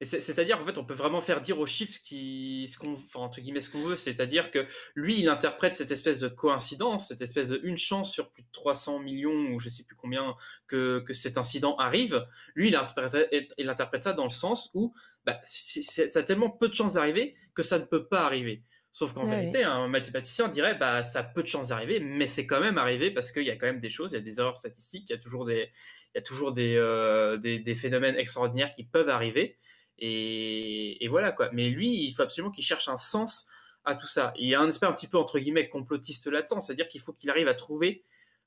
[0.00, 3.18] C'est-à-dire, en fait, on peut vraiment faire dire aux chiffres ce qui, ce qu'on, enfin,
[3.20, 3.96] entre guillemets, ce qu'on veut.
[3.96, 8.30] C'est-à-dire que lui, il interprète cette espèce de coïncidence, cette espèce de une chance sur
[8.30, 10.36] plus de 300 millions ou je sais plus combien
[10.68, 12.26] que, que cet incident arrive.
[12.54, 13.28] Lui, il interprète,
[13.58, 14.94] il interprète ça dans le sens où
[15.24, 18.62] bah, ça a tellement peu de chances d'arriver que ça ne peut pas arriver.
[18.92, 22.46] Sauf qu'en vérité, un mathématicien dirait bah ça a peu de chances d'arriver, mais c'est
[22.46, 24.40] quand même arrivé parce qu'il y a quand même des choses, il y a des
[24.40, 25.70] erreurs statistiques, il y a toujours des,
[26.14, 29.58] il y a toujours des, euh, des, des, phénomènes extraordinaires qui peuvent arriver.
[29.98, 31.50] Et, voilà quoi.
[31.52, 33.48] Mais lui, il faut absolument qu'il cherche un sens
[33.84, 34.32] à tout ça.
[34.36, 37.12] Il y a un aspect un petit peu entre guillemets complotiste là-dedans, c'est-à-dire qu'il faut
[37.12, 38.02] qu'il arrive à trouver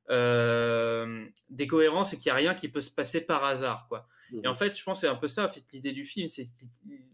[0.09, 4.07] euh, des cohérences et qu'il n'y a rien qui peut se passer par hasard quoi.
[4.43, 4.55] Et en mmh.
[4.55, 6.47] fait, je pense que c'est un peu ça, en fait, l'idée du film, c'est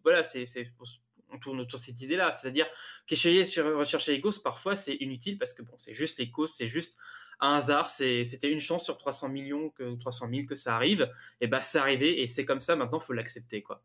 [0.03, 0.45] voilà, c'est
[1.29, 2.67] on tourne autour de cette idée-là, c'est-à-dire
[3.05, 6.53] qu'essayer de rechercher les causes, parfois c'est inutile parce que bon, c'est juste les causes,
[6.53, 6.97] c'est juste
[7.39, 11.11] un hasard, c'était une chance sur 300 millions que 300 000 que ça arrive,
[11.41, 12.75] et bah c'est arrivé et c'est comme ça.
[12.75, 13.83] Maintenant, faut l'accepter quoi.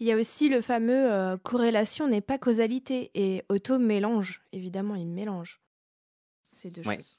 [0.00, 4.42] Il y a aussi le fameux euh, corrélation n'est pas causalité et auto mélange.
[4.52, 5.60] Évidemment, il mélange
[6.50, 7.18] ces deux choses.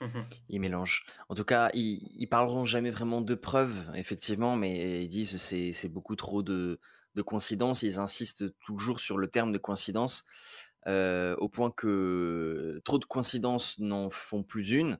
[0.00, 1.06] Mmh ils mélangent.
[1.28, 5.72] En tout cas, ils, ils parleront jamais vraiment de preuves, effectivement, mais ils disent c'est
[5.72, 6.80] c'est beaucoup trop de,
[7.14, 7.82] de coïncidences.
[7.82, 10.24] Ils insistent toujours sur le terme de coïncidence,
[10.88, 14.98] euh, au point que trop de coïncidences n'en font plus une.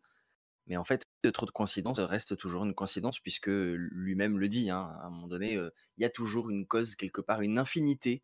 [0.66, 4.70] Mais en fait, trop de coïncidences reste toujours une coïncidence puisque lui-même le dit.
[4.70, 8.22] Hein, à un moment donné, il y a toujours une cause quelque part, une infinité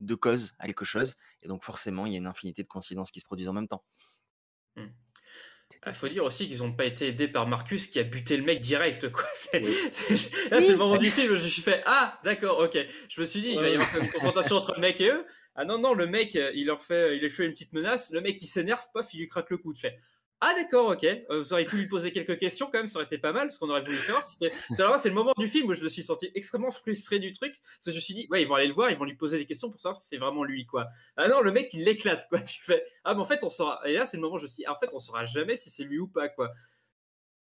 [0.00, 3.10] de causes à quelque chose, et donc forcément, il y a une infinité de coïncidences
[3.10, 3.84] qui se produisent en même temps.
[4.76, 5.94] Il mmh.
[5.94, 8.60] faut dire aussi qu'ils n'ont pas été aidés par Marcus qui a buté le mec
[8.60, 9.10] direct.
[9.10, 9.24] Quoi.
[9.32, 12.78] C'est, là, c'est le moment du film où je suis fait Ah, d'accord, ok.
[13.08, 15.26] Je me suis dit, il va y avoir une confrontation entre le mec et eux.
[15.54, 18.12] Ah non, non, le mec, il leur fait, il lui fait une petite menace.
[18.12, 19.72] Le mec, il s'énerve, pof, il lui craque le coup.
[19.72, 19.96] De fait
[20.40, 21.02] ah d'accord, ok.
[21.04, 23.48] Euh, vous auriez pu lui poser quelques questions quand même, ça aurait été pas mal,
[23.48, 24.24] parce qu'on aurait voulu savoir.
[24.24, 27.54] C'était, c'est le moment du film où je me suis senti extrêmement frustré du truc,
[27.60, 29.16] parce que je me suis dit, ouais, ils vont aller le voir, ils vont lui
[29.16, 30.86] poser des questions pour savoir si c'est vraiment lui, quoi.
[31.16, 32.38] Ah non, le mec il l'éclate, quoi.
[32.48, 33.80] Tu fais, ah mais en fait on saura.
[33.84, 35.56] Et là c'est le moment où je me suis, dit, en fait on saura jamais
[35.56, 36.52] si c'est lui ou pas, quoi.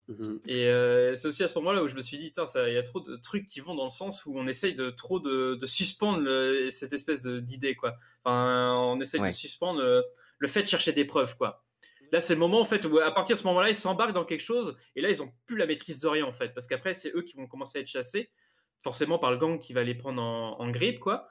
[0.08, 2.76] Mmh Et euh, c'est aussi à ce moment-là où je me suis dit, il y
[2.76, 5.58] a trop de trucs qui vont dans le sens où on essaye de trop de,
[5.64, 6.28] suspendre
[6.70, 7.94] cette espèce d'idée, quoi.
[8.24, 10.04] Enfin, on essaye de suspendre le,
[10.38, 11.64] le fait de chercher des preuves, quoi
[12.12, 14.24] là, c'est le moment en fait où à partir de ce moment-là, ils s'embarquent dans
[14.24, 16.94] quelque chose et là, ils ont plus la maîtrise de rien en fait, parce qu'après,
[16.94, 18.30] c'est eux qui vont commencer à être chassés,
[18.78, 21.28] forcément par le gang qui va les prendre en, grippe, quoi.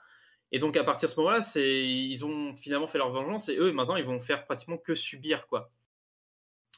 [0.51, 3.71] Et donc à partir de ce moment-là, ils ont finalement fait leur vengeance et eux
[3.71, 5.71] maintenant, ils vont faire pratiquement que subir, quoi.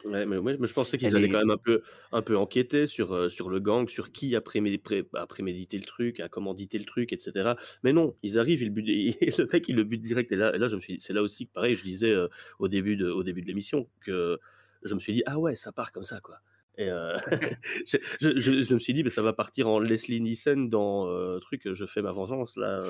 [0.05, 1.81] Ouais, mais, mais je pensais qu'ils allaient quand même un peu,
[2.11, 5.85] un peu enquêter sur, euh, sur le gang, sur qui a, prémédité, a prémédité le
[5.85, 7.53] truc, a commandité le truc, etc.
[7.83, 8.73] Mais non, ils arrivent, ils
[9.37, 10.31] le mec, il le bute direct.
[10.31, 12.27] Et là, et là je me suis, c'est là aussi que, pareil, je disais euh,
[12.59, 14.39] au début de, au début de l'émission que
[14.83, 16.37] je me suis dit, ah ouais, ça part comme ça, quoi.
[16.77, 17.17] Et euh,
[17.85, 21.71] je, je, je, me suis dit, mais ça va partir en Leslie Nielsen dans truc,
[21.71, 22.83] je fais ma vengeance, là.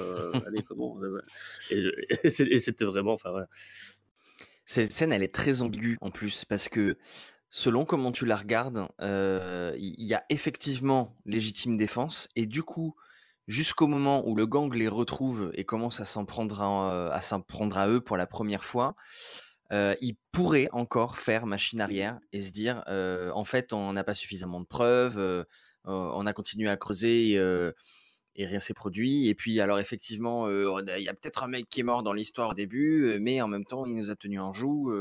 [0.45, 0.97] allez, comment
[1.72, 1.84] Et,
[2.24, 3.47] et c'était vraiment, enfin, voilà.
[4.66, 6.97] Cette scène, elle est très ambiguë en plus, parce que
[7.49, 12.95] selon comment tu la regardes, il y, a effectivement légitime défense, et du coup,
[13.47, 17.78] jusqu'au moment où le gang les retrouve et commence à s'en prendre, à, s'en prendre
[17.78, 18.95] à eux pour la première fois,
[19.72, 24.62] il pourrait encore faire machine arrière et se dire, en fait, on n'a pas suffisamment
[24.62, 25.45] de preuves,
[25.86, 27.38] on a continué à creuser
[28.38, 29.27] rien s'est produit.
[29.27, 32.49] Et puis, alors effectivement, il y a peut-être un mec qui est mort dans l'histoire
[32.49, 34.93] au début, mais en même temps, il nous a tenu en joue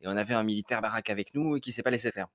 [0.00, 2.28] et on avait un militaire baraque avec nous et qui s'est pas laissé faire.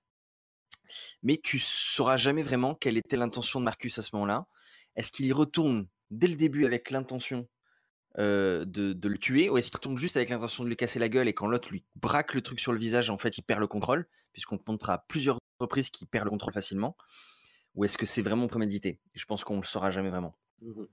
[1.23, 4.47] Mais tu sauras jamais vraiment quelle était l'intention de Marcus à ce moment-là.
[4.95, 7.47] Est-ce qu'il y retourne dès le début avec l'intention
[8.17, 11.29] de, le tuer ou est-ce qu'il retourne juste avec l'intention de lui casser la gueule
[11.29, 13.67] et quand l'autre lui braque le truc sur le visage, en fait, il perd le
[13.67, 16.97] contrôle, puisqu'on te montrera à plusieurs reprises qu'il perd le contrôle facilement
[17.75, 18.99] ou est-ce que c'est vraiment prémédité?
[19.13, 20.35] Je pense qu'on ne le saura jamais vraiment.
[20.61, 20.83] Mmh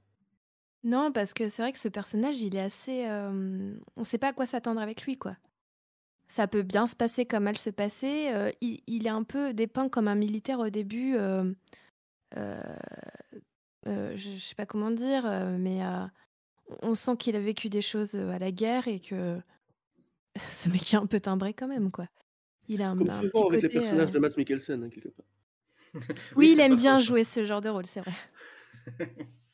[0.84, 3.04] non, parce que c'est vrai que ce personnage, il est assez.
[3.08, 5.36] on ne sait pas à quoi s'attendre avec lui, quoi.
[6.28, 8.30] Ça peut bien se passer comme mal se passer.
[8.60, 11.16] il, est un peu dépeint comme un militaire au début.
[12.34, 12.70] je
[13.84, 15.80] ne sais pas comment dire, mais
[16.82, 19.40] on sent qu'il a vécu des choses à la guerre et que
[20.50, 22.06] ce mec est un peu timbré quand même, quoi.
[22.68, 25.26] Il a un, Comme souvent avec les personnages de Matt Mikkelsen, hein, quelque part.
[26.36, 28.12] Oui, il aime bien jouer ce genre de rôle, c'est vrai.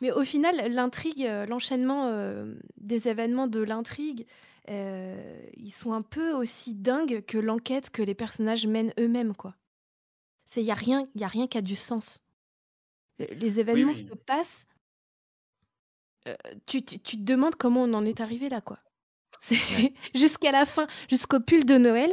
[0.00, 4.26] Mais au final, l'intrigue, euh, l'enchaînement euh, des événements de l'intrigue,
[4.68, 9.54] euh, ils sont un peu aussi dingues que l'enquête que les personnages mènent eux-mêmes, quoi.
[10.56, 12.22] Il n'y a rien, y a rien qui a du sens.
[13.18, 14.66] Les événements se passent.
[16.66, 18.78] tu, tu, tu, te demandes comment on en est arrivé là, quoi.
[20.14, 22.10] Jusqu'à la fin, jusqu'au pull de Noël,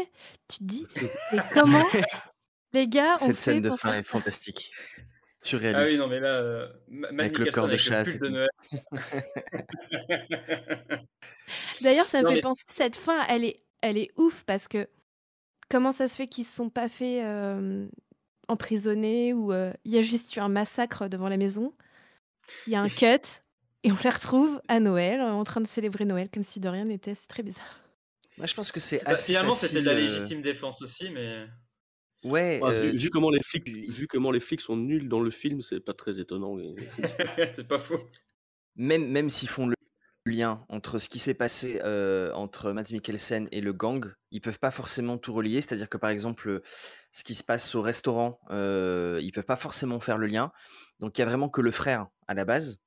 [0.47, 0.85] tu te dis,
[1.31, 1.83] mais comment
[2.73, 4.71] les gars, Cette scène de fin est fantastique.
[5.43, 5.91] Ah Surréaliste.
[5.91, 6.67] oui, non, mais là, euh,
[7.17, 8.29] Avec le corps de avec chasse de.
[8.29, 8.49] Noël.
[11.81, 14.67] D'ailleurs, ça me Non, fait mais- penser, cette fin, elle est, elle est ouf parce
[14.67, 14.87] que
[15.69, 17.87] comment ça se fait qu'ils se sont pas fait euh,
[18.47, 21.73] emprisonner ou euh, il y a juste eu un massacre devant la maison.
[22.67, 23.41] Il y a un cut
[23.83, 26.85] et on les retrouve à Noël en train de célébrer Noël comme si de rien
[26.85, 27.15] n'était.
[27.15, 27.81] C'est très bizarre.
[28.37, 31.09] Moi, je pense que c'est Bah, assez finalement, c'était de la euh, légitime défense aussi,
[31.09, 31.45] mais.
[32.23, 35.61] Ouais, euh, vu, comment les flics, vu comment les flics sont nuls dans le film,
[35.61, 36.57] c'est pas très étonnant.
[37.51, 37.99] c'est pas faux.
[38.75, 39.75] même, même s'ils font le
[40.25, 44.59] lien entre ce qui s'est passé euh, entre Matt Mikkelsen et le gang, ils peuvent
[44.59, 45.61] pas forcément tout relier.
[45.61, 46.61] C'est-à-dire que par exemple,
[47.11, 50.51] ce qui se passe au restaurant, euh, ils peuvent pas forcément faire le lien.
[50.99, 52.79] Donc il y a vraiment que le frère à la base.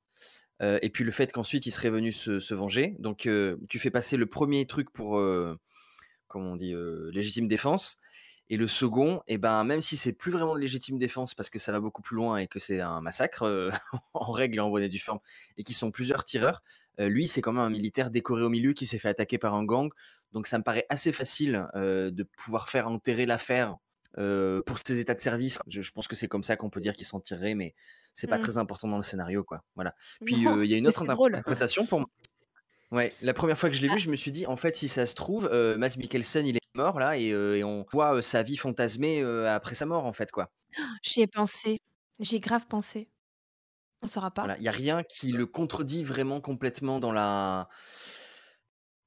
[0.63, 2.95] Euh, et puis le fait qu'ensuite il serait venu se, se venger.
[2.99, 5.55] Donc euh, tu fais passer le premier truc pour, euh,
[6.27, 7.97] comment on dit, euh, légitime défense.
[8.49, 11.59] Et le second, eh ben, même si c'est plus vraiment de légitime défense parce que
[11.59, 13.69] ça va beaucoup plus loin et que c'est un massacre euh,
[14.13, 15.19] en règle et en bonne et due forme
[15.57, 16.63] et qui sont plusieurs tireurs,
[17.01, 19.53] euh, lui c'est quand même un militaire décoré au milieu qui s'est fait attaquer par
[19.53, 19.89] un gang.
[20.31, 23.75] Donc ça me paraît assez facile euh, de pouvoir faire enterrer l'affaire
[24.65, 25.59] pour ses états de service.
[25.67, 27.75] Je, je pense que c'est comme ça qu'on peut dire qu'il s'en tirerait, mais
[28.15, 28.41] c'est pas Mm.
[28.41, 29.61] très important dans le scénario, quoi.
[29.75, 29.93] Voilà.
[30.25, 31.35] Puis il y a une autre drôle.
[31.35, 32.09] interprétation pour moi.
[32.91, 33.95] Ouais, la première fois que je l'ai Ah.
[33.95, 35.43] vu, je me suis dit, en fait, si ça se trouve,
[35.77, 39.21] Mads Mikkelsen, il est mort là, et, euh, et on voit euh, sa vie fantasmée
[39.21, 40.49] euh, après sa mort, en fait, quoi.
[41.03, 41.81] J'y ai pensé.
[42.19, 43.09] J'y ai grave pensé.
[44.01, 44.43] On saura pas.
[44.43, 47.67] Voilà, il y a rien qui le contredit vraiment complètement dans la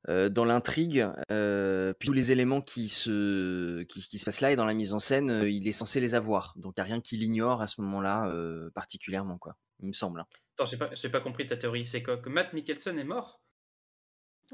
[0.09, 1.07] euh, dans l'intrigue.
[1.31, 4.75] Euh, puis tous les éléments qui se qui, qui se passent là et dans la
[4.75, 6.55] mise en scène, euh, il est censé les avoir.
[6.57, 9.57] Donc il y a rien qui l'ignore à ce moment-là euh, particulièrement, quoi.
[9.81, 10.21] Il me semble.
[10.21, 10.27] hein.
[10.59, 11.87] Attends, j'ai pas, j'ai pas compris ta théorie.
[11.87, 12.17] C'est quoi?
[12.17, 13.41] Que Matt Mikkelsen est mort?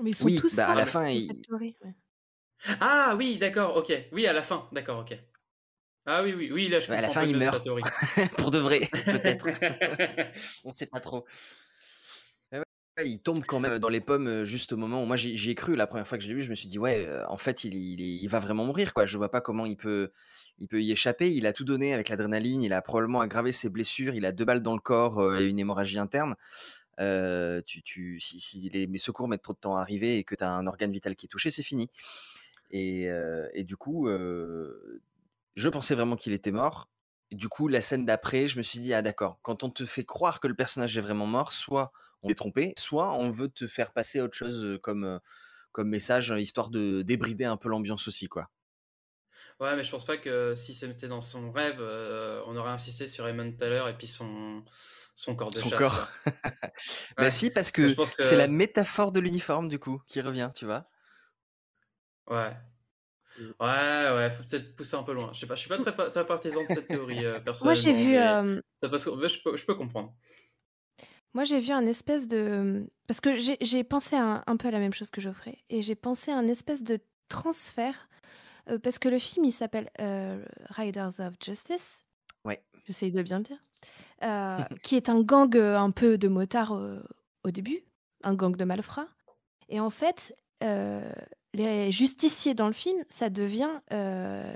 [0.03, 1.95] Mais ils sont Oui, tous bah, à la fin, cette théorie, ouais.
[2.81, 3.93] Ah oui, d'accord, ok.
[4.13, 5.17] Oui, à la fin, d'accord, ok.
[6.07, 7.67] Ah oui, oui, oui, là je Ouais, à la fin, il meurt.
[8.39, 9.49] Pour de vrai, peut-être.
[10.65, 11.27] On sait pas trop.
[12.53, 12.59] Ouais,
[12.99, 15.51] ouais, il tombe quand même dans les pommes euh, juste au moment où moi j'y
[15.51, 16.43] ai cru la première fois que je l'ai vu.
[16.43, 18.95] Je me suis dit ouais, euh, en fait il, il, est- il va vraiment mourir
[18.95, 19.07] quoi.
[19.07, 20.13] Je vois pas comment il peut,
[20.59, 21.33] il peut y échapper.
[21.35, 22.63] Il a tout donné avec l'adrénaline.
[22.63, 24.15] Il a probablement aggravé ses blessures.
[24.15, 26.37] Il a deux balles dans le corps euh, et une hémorragie interne.
[27.01, 30.25] Euh, tu, tu, si, si les, mes secours mettent trop de temps à arriver et
[30.25, 31.91] que tu as un organe vital qui est touché, c'est fini.
[32.71, 35.03] Et, euh, et du coup, euh,
[35.57, 36.91] je pensais vraiment qu'il était mort.
[37.31, 39.85] Et du coup, la scène d'après, je me suis dit, ah d'accord, quand on te
[39.85, 41.93] fait croire que le personnage est vraiment mort, soit
[42.23, 45.21] on est trompé, soit on veut te faire passer autre chose comme,
[45.73, 48.51] comme message, euh, histoire de débrider un peu l'ambiance aussi, quoi.
[49.61, 53.09] Ouais, mais je pense pas que si c'était dans son rêve, euh, on aurait insisté
[53.09, 54.65] sur Eamon Tyler et puis son,
[55.15, 55.91] son corps de Son chasse.
[55.91, 56.09] corps.
[57.19, 60.89] Bah si, parce que- c'est la métaphore de l'uniforme, du coup, qui revient, tu vois?
[62.29, 62.53] Ouais.
[63.61, 65.31] Ouais, ouais, faut peut-être pousser un peu loin.
[65.35, 67.75] Je sais pas, je suis pas très, pa- très partisan de cette théorie, euh, Moi,
[67.75, 67.93] j'ai personnellement.
[68.03, 68.19] vu, mais
[68.59, 70.15] euh, ça passe- mais je, peux, je peux comprendre.
[71.35, 72.87] moi, j'ai vu un espèce de...
[73.07, 75.59] Parce que j'ai j'ai pensé à un, un peu à la même chose que Geoffrey.
[75.69, 76.99] Et j'ai pensé à un espèce de
[77.29, 78.09] transfert.
[78.71, 82.05] euh, parce que le film, il s'appelle euh, Riders of Justice.
[82.45, 82.63] Ouais.
[82.87, 83.59] J'essaye de bien le dire.
[84.23, 87.03] Euh, qui est un gang euh, un peu de motards euh,
[87.45, 87.85] au début.
[88.23, 89.09] Un gang de malfrats.
[89.69, 91.13] Et en fait, euh,
[91.57, 94.55] les justiciers dans le film, ça devient euh,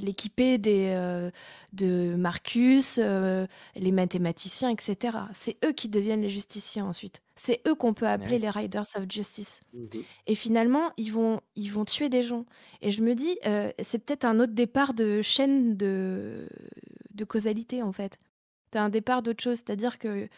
[0.00, 1.30] l'équipé des, euh,
[1.72, 3.46] de Marcus, euh,
[3.76, 5.16] les mathématiciens, etc.
[5.32, 7.22] C'est eux qui deviennent les justiciers ensuite.
[7.36, 8.38] C'est eux qu'on peut appeler Ouais.
[8.40, 9.60] les Riders of Justice.
[9.72, 9.88] Mhm.
[10.26, 12.44] Et finalement, ils vont, ils vont tuer des gens.
[12.82, 16.48] Et je me dis, euh, c'est peut-être un autre départ de chaîne de,
[17.14, 18.18] de causalité, en fait.
[18.72, 19.58] C'est un départ d'autre chose.
[19.58, 20.28] C'est-à-dire que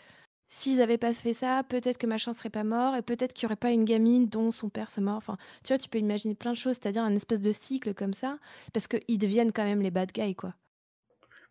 [0.53, 3.49] s'ils n'avaient pas fait ça, peut-être que machin serait pas mort, et peut-être qu'il n'y
[3.49, 5.17] aurait pas une gamine dont son père serait mort.
[5.17, 8.13] Enfin, tu vois, tu peux imaginer plein de choses, c'est-à-dire un espèce de cycle comme
[8.13, 8.37] ça,
[8.75, 10.55] parce qu'ils deviennent quand même les bad guys, quoi.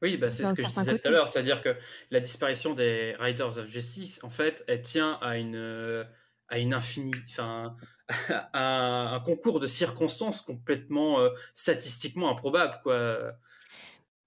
[0.03, 1.75] Oui, bah, c'est ce que je disais tout à l'heure, c'est-à-dire que
[2.11, 6.03] la disparition des Riders of Justice, en fait, elle tient à une, euh,
[6.47, 7.75] à une infinie, enfin,
[8.29, 13.33] à un, un concours de circonstances complètement euh, statistiquement improbable, quoi.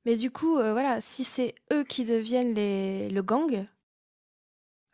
[0.05, 3.67] Mais du coup, euh, voilà, si c'est eux qui deviennent les, le gang,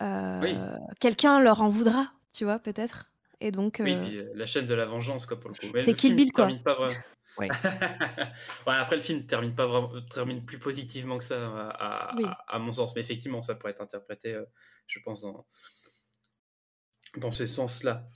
[0.03, 0.57] euh, Oui.
[1.01, 3.12] quelqu'un leur en voudra, tu vois, peut-être.
[3.40, 5.66] Et donc, Oui, euh, puis euh, la chaîne de la vengeance, quoi, pour le coup.
[5.76, 6.44] C'est le Kill film Bill, quoi.
[6.46, 7.01] termine pas vraiment.
[7.38, 7.48] Ouais.
[8.66, 12.24] Ouais, après, le film termine pas vraiment, termine plus positivement que ça, à, à- Oui.
[12.26, 12.94] à- à mon sens.
[12.94, 14.44] Mais effectivement, ça pourrait être interprété, euh,
[14.88, 15.46] je pense, dans,
[17.16, 18.09] dans ce sens-là.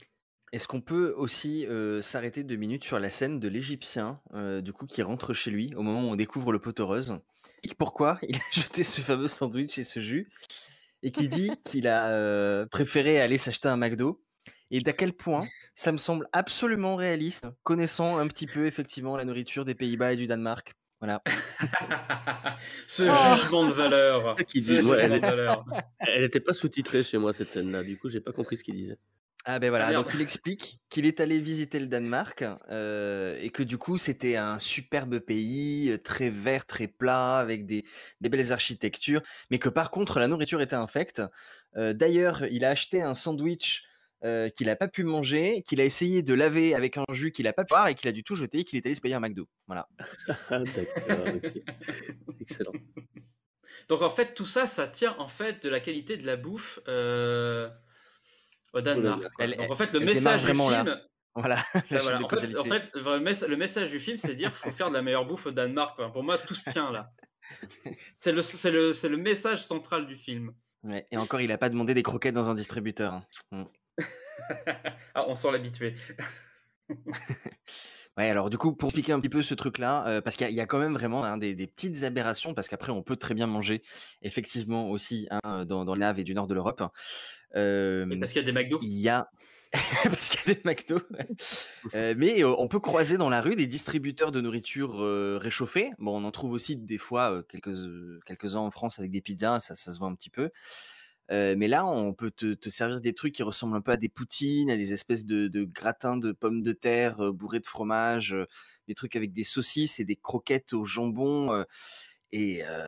[0.51, 4.73] Est-ce qu'on peut aussi euh, s'arrêter deux minutes sur la scène de l'Égyptien, euh, du
[4.73, 7.17] coup, qui rentre chez lui au moment où on découvre le pot heureuse
[7.63, 10.29] et pourquoi il a jeté ce fameux sandwich et ce jus?
[11.05, 14.23] Et qui dit qu'il a euh, préféré aller s'acheter un McDo
[14.71, 15.45] et d'à quel point
[15.75, 20.15] ça me semble absolument réaliste, connaissant un petit peu effectivement la nourriture des Pays-Bas et
[20.15, 20.73] du Danemark.
[20.99, 21.21] Voilà.
[22.87, 23.35] Ce Oh.
[23.35, 25.65] jugement de Ce ouais, jugement valeur.
[25.99, 28.75] Elle n'était pas sous-titrée chez moi cette scène-là, du coup j'ai pas compris ce qu'il
[28.75, 28.97] disait.
[29.47, 33.51] Ah ben voilà, Ah, donc il explique qu'il est allé visiter le Danemark euh, et
[33.51, 37.85] que du coup c'était un superbe pays, euh, très vert, très plat, avec des,
[38.21, 39.21] des belles architectures,
[39.51, 41.21] mais que par contre la nourriture était infecte.
[41.77, 43.83] Euh, D'ailleurs, il a acheté un sandwich
[44.23, 47.45] euh, qu'il n'a pas pu manger, qu'il a essayé de laver avec un jus qu'il
[47.45, 49.01] n'a pas pu boire et qu'il a du tout jeté et qu'il est allé se
[49.01, 49.47] payer un McDo.
[49.67, 49.87] Voilà.
[50.49, 51.51] Ah d'accord, ok.
[52.39, 52.71] Excellent.
[53.89, 56.79] Donc en fait, tout ça, ça tient en fait de la qualité de la bouffe
[56.87, 57.69] euh,
[59.39, 60.83] Elle- Donc en fait, le message du vraiment là.
[60.83, 60.99] film,
[61.35, 61.55] Voilà.
[61.75, 62.57] en, fait, causalité.
[62.59, 65.01] en fait, le mess- le message du film, c'est dire qu'il faut faire de la
[65.01, 65.99] meilleure bouffe au Danemark.
[66.13, 67.11] Pour moi, tout se tient là.
[68.17, 70.51] C'est le, c'est le, le message central du film.
[70.83, 73.13] Ouais, Et encore, il n'a pas demandé des croquettes dans un distributeur.
[73.13, 73.25] hein.
[73.51, 73.63] Mm.
[75.13, 75.93] ah, on sent l'habitué.
[78.17, 80.47] Ouais, alors du coup, pour piquer un petit peu ce truc-là, euh, parce qu'il y,
[80.47, 83.03] a- il y a quand même vraiment hein, des, des petites aberrations, parce qu'après, on
[83.03, 83.81] peut très bien manger,
[84.21, 86.81] effectivement, aussi hein, dans, dans les naves et du nord de l'Europe.
[87.55, 88.79] Euh, parce qu'il y a des McDo.
[88.81, 89.29] il y a.
[90.03, 90.99] parce qu'il y a des McDo.
[91.93, 94.97] Euh, mais euh, on peut croiser dans la rue des distributeurs de nourriture
[95.39, 95.91] réchauffée.
[95.99, 97.75] Bon, on en trouve aussi des fois euh, quelques,
[98.25, 100.49] quelques-uns en France avec des pizzas, ça, ça se voit un petit peu.
[101.29, 104.09] Mais là, on peut te, te servir des trucs qui ressemblent un peu à des
[104.09, 108.35] poutines, à des espèces de, de gratins de pommes de terre bourrés de fromage,
[108.87, 111.65] des trucs avec des saucisses et des croquettes au jambon.
[112.35, 112.85] Et, euh,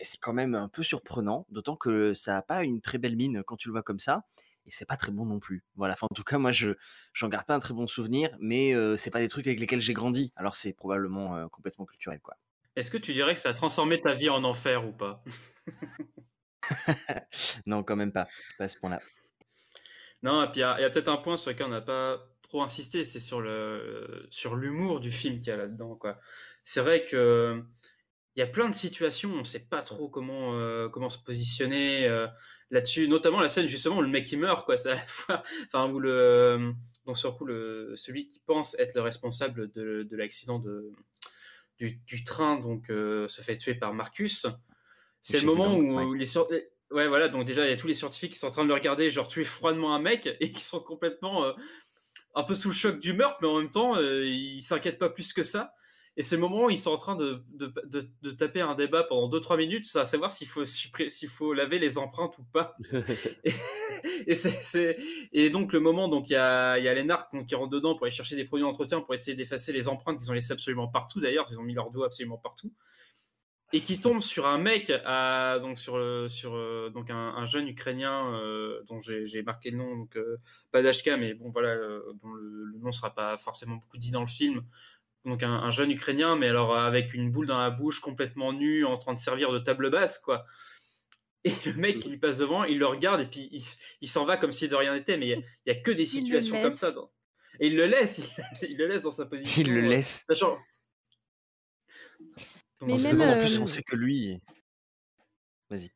[0.00, 3.14] et c'est quand même un peu surprenant, d'autant que ça n'a pas une très belle
[3.14, 4.24] mine quand tu le vois comme ça.
[4.64, 5.62] Et c'est pas très bon non plus.
[5.76, 5.92] Voilà.
[5.92, 6.70] Enfin, en tout cas, moi, je
[7.12, 9.80] j'en garde pas un très bon souvenir, mais euh, c'est pas des trucs avec lesquels
[9.80, 10.32] j'ai grandi.
[10.34, 12.36] Alors, c'est probablement euh, complètement culturel, quoi.
[12.74, 15.22] Est-ce que tu dirais que ça a transformé ta vie en enfer ou pas?
[17.66, 18.26] Non, quand même pas.
[18.58, 19.00] Pas à ce point-là.
[20.22, 22.18] Non, et puis il y a, a peut-être un point sur lequel on n'a pas
[22.42, 25.96] trop insisté, c'est sur le sur l'humour du film qu'il y a là-dedans.
[25.96, 26.18] quoi.
[26.64, 27.62] C'est vrai que
[28.36, 31.18] il y a plein de situations, on ne sait pas trop comment euh, comment se
[31.18, 32.26] positionner euh,
[32.70, 33.08] là-dessus.
[33.08, 34.76] Notamment la scène justement où le mec il meurt, quoi.
[34.76, 36.72] C'est à la fois, enfin où le
[37.06, 40.90] donc sur le coup le celui qui pense être le responsable de, de l'accident de
[41.78, 44.46] du, du train donc euh, se fait tuer par Marcus.
[45.22, 46.18] C'est le moment où ouais.
[46.18, 46.48] les sur-
[46.92, 48.68] Ouais, voilà, donc déjà, il y a tous les scientifiques qui sont en train de
[48.68, 51.52] le regarder, genre tuer froidement un mec, et qui sont complètement euh,
[52.34, 55.10] un peu sous le choc du meurtre, mais en même temps, euh, ils s'inquiètent pas
[55.10, 55.74] plus que ça.
[56.18, 58.74] Et c'est le moment où ils sont en train de, de, de, de taper un
[58.74, 62.74] débat pendant 2-3 minutes, à savoir s'il faut, s'il faut laver les empreintes ou pas.
[65.32, 68.06] et, donc, le moment, donc il y a, y a Lennart qui rentre dedans pour
[68.06, 71.20] aller chercher des produits d'entretien pour essayer d'effacer les empreintes qu'ils ont laissées absolument partout,
[71.20, 72.72] d'ailleurs, ils ont mis leurs doigts absolument partout
[73.72, 77.44] et qui tombe sur un mec, à, donc sur, le- sur euh, donc un, un
[77.46, 80.36] jeune Ukrainien euh, dont j'ai j'ai marqué le nom, donc euh,
[80.70, 84.10] pas d'HK, mais bon voilà, euh, dont le, le nom sera pas forcément beaucoup dit
[84.10, 84.62] dans le film.
[85.26, 88.84] Donc un, un jeune Ukrainien, mais alors avec une boule dans la bouche, complètement nu,
[88.86, 90.46] en train de servir de table basse, quoi.
[91.44, 93.62] Et le mec qui lui passe devant, il le regarde et puis il,
[94.00, 95.30] il s'en va comme si de rien n'était, mais il
[95.66, 96.90] y a- il que des situations comme ça.
[96.92, 97.10] dans-
[97.60, 98.18] Et il le laisse,
[98.62, 99.62] il, il le laisse dans sa position.
[99.62, 100.24] Il le euh, laisse.
[100.28, 100.58] sachant-
[102.80, 104.40] Donc, Mais en en euh, plus, on sait que lui.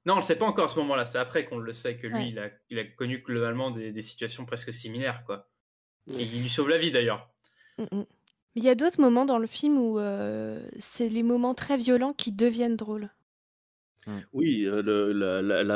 [0.05, 1.05] Non, on le sait pas encore à ce moment-là.
[1.05, 2.29] C'est après qu'on le sait que lui, Ouais.
[2.31, 5.49] il, a, il a connu globalement des, des situations presque similaires, quoi.
[6.09, 7.31] Et il lui sauve la vie d'ailleurs.
[7.79, 8.05] Mm, mm.
[8.55, 11.77] Mais il y a d'autres moments dans le film où euh, c'est les moments très
[11.77, 13.11] violents qui deviennent drôles.
[14.33, 14.83] Oui, euh,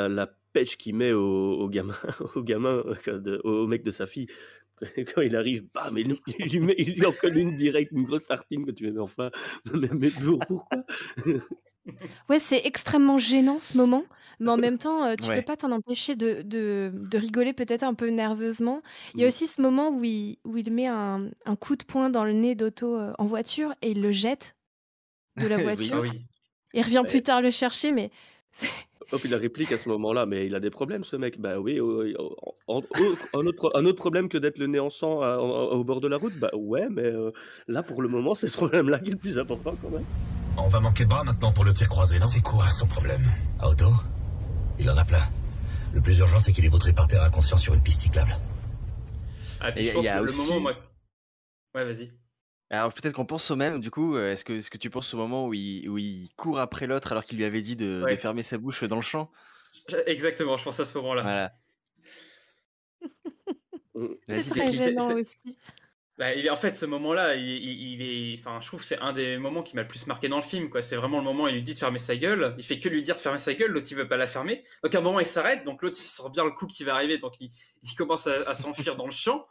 [0.08, 1.94] la, pêche qu'il met au, gamin,
[2.36, 4.28] au gamin, euh, au mec de sa fille,
[5.14, 8.04] quand il arrive, bam, il, il lui met, il lui en colle une direct, une
[8.04, 9.30] grosse tartine que tu mets, enfin,
[9.74, 10.84] mais, mais pour- pourquoi?
[12.28, 14.04] Ouais, c'est extrêmement gênant ce moment,
[14.40, 15.36] mais en même temps, euh, tu Ouais.
[15.36, 18.80] peux pas t'en empêcher de, de, de rigoler peut-être un peu nerveusement.
[19.14, 19.28] Il y a Mm.
[19.28, 22.32] aussi ce moment où il, où il met un, un coup de poing dans le
[22.32, 24.56] nez d'Otto euh, en voiture et il le jette
[25.36, 25.62] de la Oui.
[25.62, 25.96] voiture.
[25.96, 26.24] Ah oui.
[26.72, 27.08] Il revient Ouais.
[27.08, 28.10] plus tard le chercher, mais
[28.52, 28.68] c'est-
[29.12, 31.38] Oh, puis la réplique à ce moment-là, mais il a des problèmes ce mec.
[31.38, 32.82] Bah oui, oh, oh, en- oh,
[33.34, 36.00] un, autre, un autre problème que d'être le nez en sang à- en- au bord
[36.00, 37.30] de la route, bah ouais, mais euh,
[37.68, 40.06] là pour le moment, c'est ce problème-là qui est le plus important quand même.
[40.56, 42.28] On va manquer de bras maintenant pour le tir croisé, non?
[42.28, 43.24] C'est quoi son problème?
[43.58, 43.92] À Otto?
[44.78, 45.26] Il en a plein.
[45.92, 48.36] Le plus urgent, c'est qu'il est vautré par terre inconscient sur une piste cyclable.
[49.60, 50.74] Ah, puis Et je il pense y a que le moment, moi.
[51.74, 52.12] Ouais, vas-y.
[52.70, 55.46] Alors peut-être qu'on pense au même, du coup, euh, est-ce que, tu penses au moment
[55.46, 58.58] où il, où il court après l'autre alors qu'il lui avait dit de, fermer sa
[58.58, 59.30] bouche dans le champ?
[60.06, 61.22] Exactement, je pense à ce moment-là.
[61.22, 61.52] Voilà.
[64.40, 65.36] C'est très gênant aussi.
[66.16, 69.12] Bah, il en fait, ce moment-là, il, il- est, enfin, je trouve que c'est un
[69.12, 70.80] des moments qui m'a le plus marqué dans le film, quoi.
[70.80, 72.54] C'est vraiment le moment où il lui dit de fermer sa gueule.
[72.56, 74.62] Il fait que lui dire de fermer sa gueule, l'autre il veut pas la fermer.
[74.84, 76.94] Donc à un moment il s'arrête, donc l'autre il sent bien le coup qui va
[76.94, 77.50] arriver, donc il,
[77.96, 79.44] commence à s'enfuir dans le champ.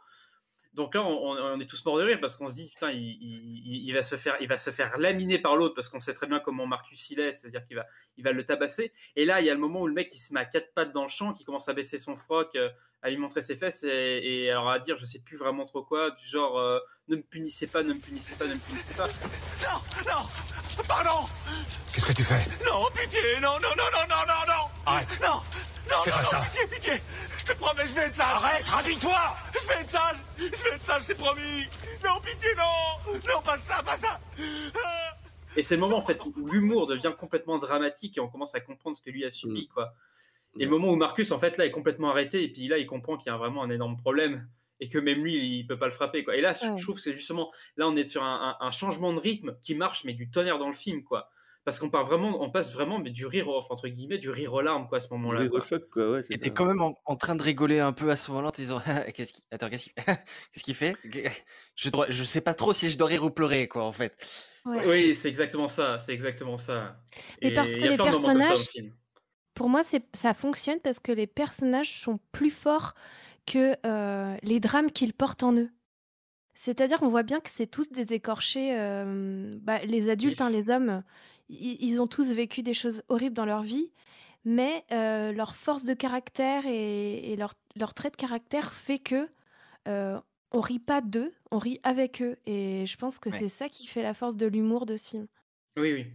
[0.74, 2.98] Donc là, on, on est tous morts de rire parce qu'on se dit putain, il,
[3.00, 6.14] il- il va se faire, il va se faire laminer par l'autre parce qu'on sait
[6.14, 8.92] très bien comment Marcus il est, c'est-à-dire qu'il va, il va le tabasser.
[9.14, 10.72] Et là, il y a le moment où le mec il se met à quatre
[10.74, 12.70] pattes dans le champ, qui commence à baisser son froc, euh,
[13.02, 13.88] à lui montrer ses fesses et,
[14.24, 17.22] et alors à dire je sais plus vraiment trop quoi, du genre euh, ne me
[17.22, 19.06] punissez pas, ne me punissez pas, ne me punissez pas.
[19.06, 20.26] Non, non,
[20.88, 21.28] pardon
[21.92, 22.44] Qu'est-ce que tu fais?
[22.66, 25.40] Non, pitié, non, non, non, non, non, non, non Arrête Non,
[25.90, 26.40] non, Fais non, pas non, ça.
[26.40, 26.92] pitié, pitié
[27.38, 30.76] Je te promets, je vais être sage Arrête, rhabille-toi Je vais être sage Je vais
[30.76, 31.64] être sage, c'est promis
[32.04, 35.16] Non, pitié, non Non, pas ça, pas ça Ah.
[35.56, 38.60] Et c'est le moment en fait où l'humour devient complètement dramatique et on commence à
[38.60, 39.92] comprendre ce que lui a subi quoi.
[40.58, 42.86] Et le moment où Marcus en fait là est complètement arrêté et puis là il
[42.86, 44.48] comprend qu'il y a vraiment un énorme problème
[44.80, 46.34] et que même lui il peut pas le frapper quoi.
[46.36, 48.70] Et là je- je trouve que c'est justement là on est sur un, un- un
[48.72, 51.30] changement de rythme qui marche mais du tonnerre dans le film quoi.
[51.64, 54.52] Parce qu'on part vraiment, on passe vraiment mais du rire enfin, entre guillemets du rire
[54.54, 55.42] aux larmes quoi à ce moment-là.
[55.42, 55.60] Rire au quoi.
[55.60, 56.52] choc, quoi, ouais, c'est Et t'es ça.
[56.52, 58.80] quand même en, en train de rigoler un peu à ce moment-là en disant
[59.14, 59.94] qu'est-ce qui attends qu'est-ce qu'il
[60.52, 61.00] qu'est-ce qu'il fait?
[61.76, 64.16] Je dois je sais pas trop si je dois rire ou pleurer quoi en fait
[64.64, 64.84] Ouais.
[64.86, 67.04] Oui c'est exactement ça, c'est exactement ça.
[67.42, 68.94] Mais Et parce que les plein de moments comme ça dans le personnages, film.
[69.54, 72.94] pour moi, c'est, ça fonctionne parce que les personnages sont plus forts
[73.46, 75.70] que euh, les drames qu'ils portent en eux.
[76.54, 78.78] C'est-à-dire qu'on voit bien que c'est tous des écorchés.
[78.78, 81.04] euh, bah, les adultes, hein, les hommes,
[81.48, 83.90] ils ont tous vécu des choses horribles dans leur vie,
[84.44, 89.28] mais euh, leur force de caractère et, et leur, leur trait de caractère fait que
[89.88, 90.20] euh,
[90.52, 92.36] on rit pas d'eux, on rit avec eux.
[92.46, 93.38] Et je pense que Ouais.
[93.38, 95.26] c'est ça qui fait la force de l'humour de ce film.
[95.76, 96.12] Oui, oui.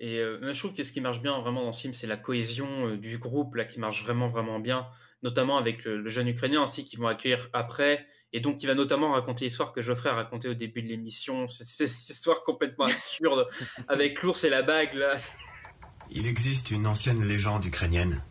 [0.00, 2.16] Et euh, je trouve que ce qui marche bien vraiment dans ce film, c'est la
[2.18, 4.88] cohésion euh, du groupe là qui marche vraiment vraiment bien,
[5.26, 8.74] notamment avec le, le jeune Ukrainien aussi qui vont accueillir après, et donc qui va
[8.74, 12.84] notamment raconter l'histoire que Geoffrey a racontée au début de l'émission, cette espèce d'histoire complètement
[12.84, 13.48] absurde
[13.88, 15.16] avec l'ours et la bague là.
[16.10, 18.22] Il existe une ancienne légende ukrainienne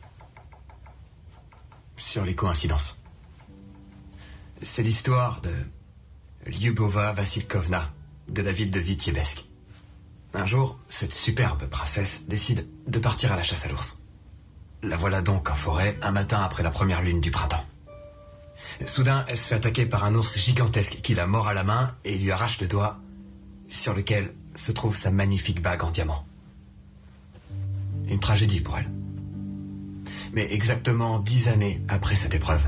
[1.98, 2.98] sur les coïncidences.
[4.62, 5.54] C'est l'histoire de
[6.50, 7.94] Lyubova Vassilkovna
[8.30, 9.44] de la ville de Vitebsk.
[10.34, 13.98] Un jour, cette superbe princesse décide de partir à la chasse à l'ours.
[14.86, 17.66] La voilà donc en forêt un matin après la première lune du printemps.
[18.86, 21.96] Soudain, elle se fait attaquer par un ours gigantesque qui la mord à la main
[22.04, 23.00] et lui arrache le doigt
[23.68, 26.24] sur lequel se trouve sa magnifique bague en diamant.
[28.08, 28.90] Une tragédie pour elle.
[30.34, 32.68] Mais exactement dix années après cette épreuve,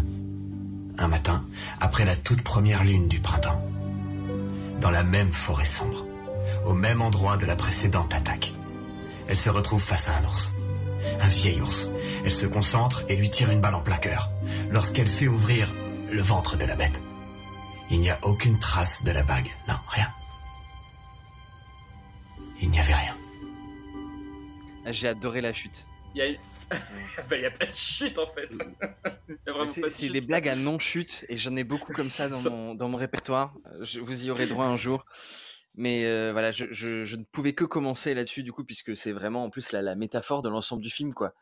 [0.97, 1.45] un matin,
[1.79, 3.61] après la toute première lune du printemps,
[4.81, 6.07] dans la même forêt sombre,
[6.65, 8.53] au même endroit de la précédente attaque,
[9.27, 10.56] elle se retrouve face à un ours.
[11.21, 11.87] Un vieil ours.
[12.25, 14.29] Elle se concentre et lui tire une balle en plein cœur,
[14.71, 15.71] lorsqu'elle fait ouvrir
[16.11, 17.01] le ventre de la bête.
[17.89, 19.49] Il n'y a aucune trace de la bague.
[19.67, 20.11] Non, rien.
[22.61, 23.15] Il n'y avait rien.
[24.85, 26.37] Ah, j'ai adoré la chute Il y a,
[27.29, 28.49] Bah, il y a pas de chute en fait.
[29.29, 31.93] Il y a vraiment c'est de des blagues à non chute et j'en ai beaucoup
[31.93, 32.49] comme ça dans ça.
[32.49, 35.05] mon dans mon répertoire je, vous y aurez droit un jour
[35.77, 39.49] mais euh, voilà je, ne pouvais que commencer là-dessus du coup puisque c'est vraiment en
[39.49, 41.33] plus la, métaphore de l'ensemble du film quoi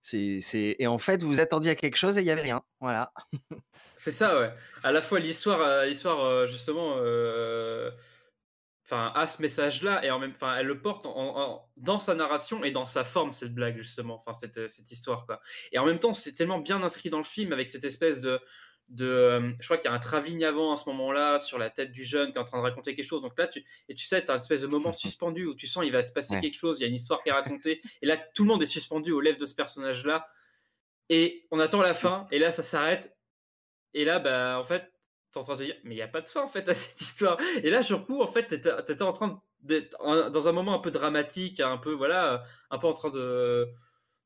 [0.00, 0.40] c'est
[0.78, 3.12] et en fait vous attendiez à quelque chose et il y avait rien voilà
[3.96, 4.52] C'est ça, ouais.
[4.82, 6.96] À la fois l'histoire, euh, euh, justement,
[8.90, 12.70] a ce message-là et en même, enfin, elle le porte en- dans sa narration et
[12.70, 15.40] dans sa forme cette blague justement, cette, cette histoire quoi.
[15.72, 18.40] Et en même temps, c'est tellement bien inscrit dans le film avec cette espèce de,
[18.88, 21.70] de, euh, je crois qu'il y a un travelling avant à ce moment-là sur la
[21.70, 23.22] tête du jeune qui est en train de raconter quelque chose.
[23.22, 25.84] Donc là, tu et tu sais, t'as une espèce de moment suspendu où tu sens
[25.84, 26.40] il va se passer Ouais.
[26.40, 28.62] quelque chose, il y a une histoire qui est racontée et là tout le monde
[28.62, 30.28] est suspendu aux lèvres de ce personnage-là.
[31.10, 33.16] Et on attend la fin, et là ça s'arrête,
[33.94, 34.92] et là, bah, en fait,
[35.32, 36.68] t'es en train de te dire, mais il n'y a pas de fin, en fait,
[36.68, 37.38] à cette histoire.
[37.62, 39.96] Et là, sur coup, en fait, t'étais étais en train d'être
[40.30, 43.66] dans un moment un peu dramatique, un peu, voilà, un peu en train de,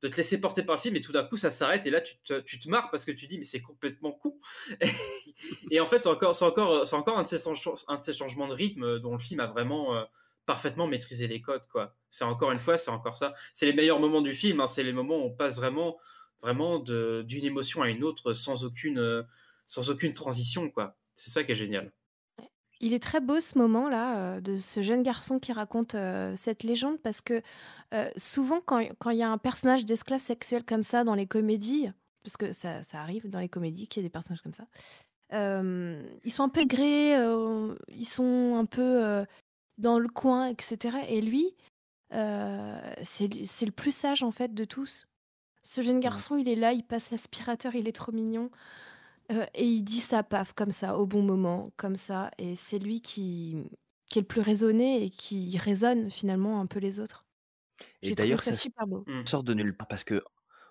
[0.03, 2.01] de te laisser porter par le film, et tout d'un coup, ça s'arrête, et là,
[2.01, 4.37] tu te, tu te marres parce que tu dis, mais c'est complètement con.
[5.71, 8.99] et en fait, c'est encore, c'est encore, c'est encore un de, ces, changements de rythme
[8.99, 10.05] dont le film a vraiment euh,
[10.45, 11.95] parfaitement maîtrisé les codes, quoi.
[12.11, 13.33] C'est encore une fois, c'est encore ça.
[13.53, 15.97] C'est les meilleurs moments du film, hein, c'est les moments où on passe vraiment,
[16.41, 19.23] vraiment d'une émotion à une autre sans aucune, euh,
[19.67, 20.97] sans aucune transition, quoi.
[21.15, 21.93] C'est ça qui est génial.
[22.85, 26.65] Il est très beau ce moment-là euh, de ce jeune garçon qui raconte euh, cette
[26.65, 27.41] légende parce que
[27.95, 31.27] euh, souvent quand quand il y a un personnage d'esclave sexuel comme ça dans les
[31.27, 31.91] comédies,
[32.25, 34.67] parce que ça, ça arrive dans les comédies qu'il y ait des personnages comme ça,
[35.33, 39.25] ils sont un peu grés, euh, ils sont un peu
[39.79, 40.99] dans le coin, etc.
[41.09, 41.55] Et lui,
[42.11, 45.07] c'est lui- c'est le plus sage en fait de tous.
[45.63, 48.51] Ce jeune garçon, il est là, il passe l'aspirateur, il est trop mignon.
[49.31, 52.31] Euh, et il dit ça, paf, comme ça, au bon moment, comme ça.
[52.39, 53.57] Et c'est lui qui,
[54.09, 57.25] qui est le plus raisonné et qui résonne finalement un peu les autres.
[58.03, 59.05] et J'ai trouvé d'ailleurs ça ça super beau.
[59.07, 59.27] Mm.
[59.27, 60.23] sort de nulle part parce que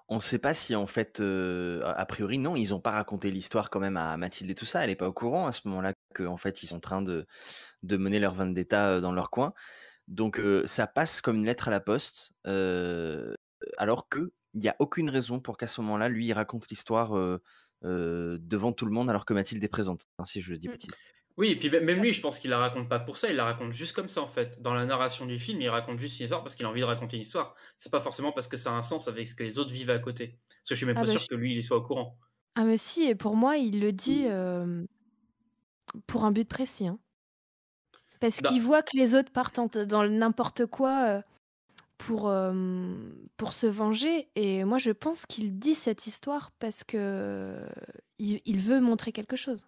[0.10, 3.32] on ne sait pas si en fait, euh, a priori, non, ils n'ont pas raconté
[3.32, 4.84] l'histoire quand même à Mathilde et tout ça.
[4.84, 7.26] Elle n'est pas au courant à ce moment-là qu'en fait, ils sont en train de,
[7.84, 9.54] de mener leur vendetta dans leur coin.
[10.10, 15.40] Donc ça passe comme une lettre à la poste, alors qu'il n'y a aucune raison
[15.40, 17.14] pour qu'à ce moment-là, lui, il raconte l'histoire
[17.84, 20.72] devant tout le monde alors que Mathilde est présente, hein, si je le dis Mmh.
[20.72, 20.92] bêtise.
[21.38, 23.46] Oui, et puis même lui, je pense qu'il la raconte pas pour ça, il la
[23.46, 24.62] raconte juste comme ça en fait.
[24.62, 26.86] Dans la narration du film, il raconte juste une histoire parce qu'il a envie de
[26.86, 27.56] raconter une histoire.
[27.78, 29.90] C'est pas forcément parce que ça a un sens avec ce que les autres vivent
[29.92, 30.38] à côté.
[30.50, 31.84] Parce que je suis même Ah pas bah, sûr je- que lui, il soit au
[31.84, 32.18] courant.
[32.56, 34.84] Ah mais si, et pour moi, il le dit euh,
[36.06, 36.88] pour un but précis.
[36.88, 37.00] hein.
[38.20, 41.22] Parce Bah, qu'il voit que les autres partent en- dans n'importe quoi euh,
[42.02, 42.54] pour, euh,
[43.38, 44.30] pour se venger.
[44.36, 47.66] Et moi, je pense qu'il dit cette histoire parce que
[48.20, 49.68] il, il veut montrer quelque chose.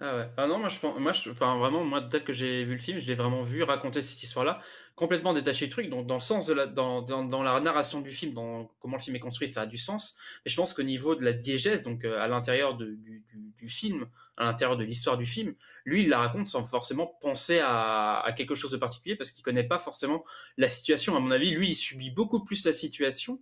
[0.00, 0.30] Ah ouais.
[0.36, 3.00] Ah non, moi je pense, moi enfin vraiment, moi tel que j'ai vu le film,
[3.00, 4.60] je l'ai vraiment vu raconter cette histoire-là,
[4.98, 5.88] complètement détaché du truc.
[5.88, 8.96] Donc dans le sens de la, dans, dans, dans la narration du film, dans comment
[8.96, 10.16] le film est construit, ça a du sens.
[10.44, 13.24] Mais je pense qu'au niveau de la diégèse, donc euh, à l'intérieur du, du,
[13.56, 17.60] du film, à l'intérieur de l'histoire du film, lui il la raconte sans forcément penser
[17.60, 20.24] à, à quelque chose de particulier parce qu'il connaît pas forcément
[20.56, 21.16] la situation.
[21.16, 23.40] À mon avis, lui il subit beaucoup plus la situation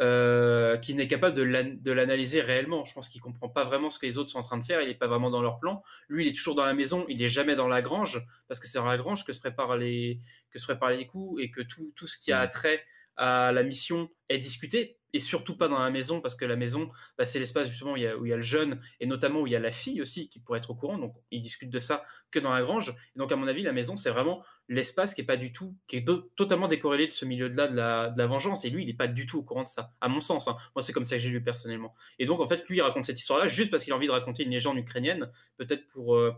[0.00, 2.84] euh, qui n'est capable de l'an- de l'analyser réellement.
[2.84, 4.80] Je pense qu'il comprend pas vraiment ce que les autres sont en train de faire,
[4.82, 5.82] il est pas vraiment dans leur plan.
[6.08, 8.66] Lui, il est toujours dans la maison, il est jamais dans la grange, parce que
[8.66, 10.20] c'est dans la grange que se préparent les,
[10.50, 12.84] que se préparent les coups et que tout, tout ce qui a trait
[13.16, 16.90] à la mission est discuté, et surtout pas dans la maison, parce que la maison,
[17.16, 19.56] bah, c'est l'espace justement où il, y a, le jeune, et notamment où il y
[19.56, 22.38] a la fille aussi, qui pourrait être au courant, donc ils discutent de ça que
[22.38, 22.90] dans la grange.
[23.14, 25.74] Et donc à mon avis, la maison, c'est vraiment l'espace qui est pas du tout,
[25.86, 28.86] qui est totalement décorrélé de ce milieu-là de la, de la vengeance, et lui, il
[28.86, 30.48] n'est pas du tout au courant de ça, à mon sens.
[30.48, 30.56] hein.
[30.74, 31.94] Moi, c'est comme ça que j'ai lu personnellement.
[32.18, 34.12] Et donc, en fait, lui, il raconte cette histoire-là juste parce qu'il a envie de
[34.12, 36.34] raconter une légende ukrainienne, peut-être pour, euh,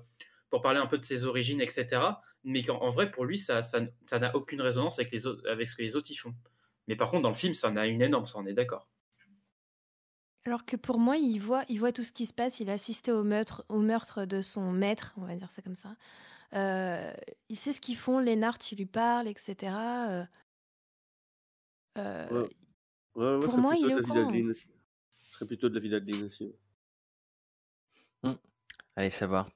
[0.50, 2.02] pour parler un peu de ses origines, etc.
[2.44, 5.68] Mais en vrai, pour lui, ça ça ça n'a aucune résonance avec, les autres, avec
[5.68, 6.34] ce que les autres y font.
[6.91, 8.88] Mais par contre, dans le film, ça en a une énorme, ça, on est d'accord.
[10.45, 12.59] Alors que pour moi, il voit, il voit tout ce qui se passe.
[12.59, 15.76] Il a assisté au meurtre, au meurtre de son maître, on va dire ça comme
[15.76, 15.95] ça.
[16.55, 17.12] Euh,
[17.49, 18.18] il sait ce qu'ils font.
[18.18, 19.72] Lénart, il lui parle, etc.
[19.72, 20.24] Euh,
[21.99, 22.49] euh,
[23.14, 24.32] Ouais, ouais, pour moi, il est au courant.
[24.32, 24.53] Je
[25.30, 26.53] serais plutôt de d'Adeline aussi.
[28.24, 28.34] Hmm.
[28.97, 29.49] Allez savoir.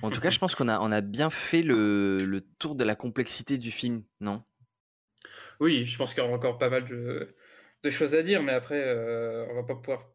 [0.00, 2.84] En tout cas, je pense qu'on a, on a bien fait le, le tour de
[2.84, 4.42] la complexité du film, non?
[5.60, 7.34] Oui, je pense qu'il y aura encore pas mal de,
[7.82, 10.14] de choses à dire, mais après, euh, on va pas pouvoir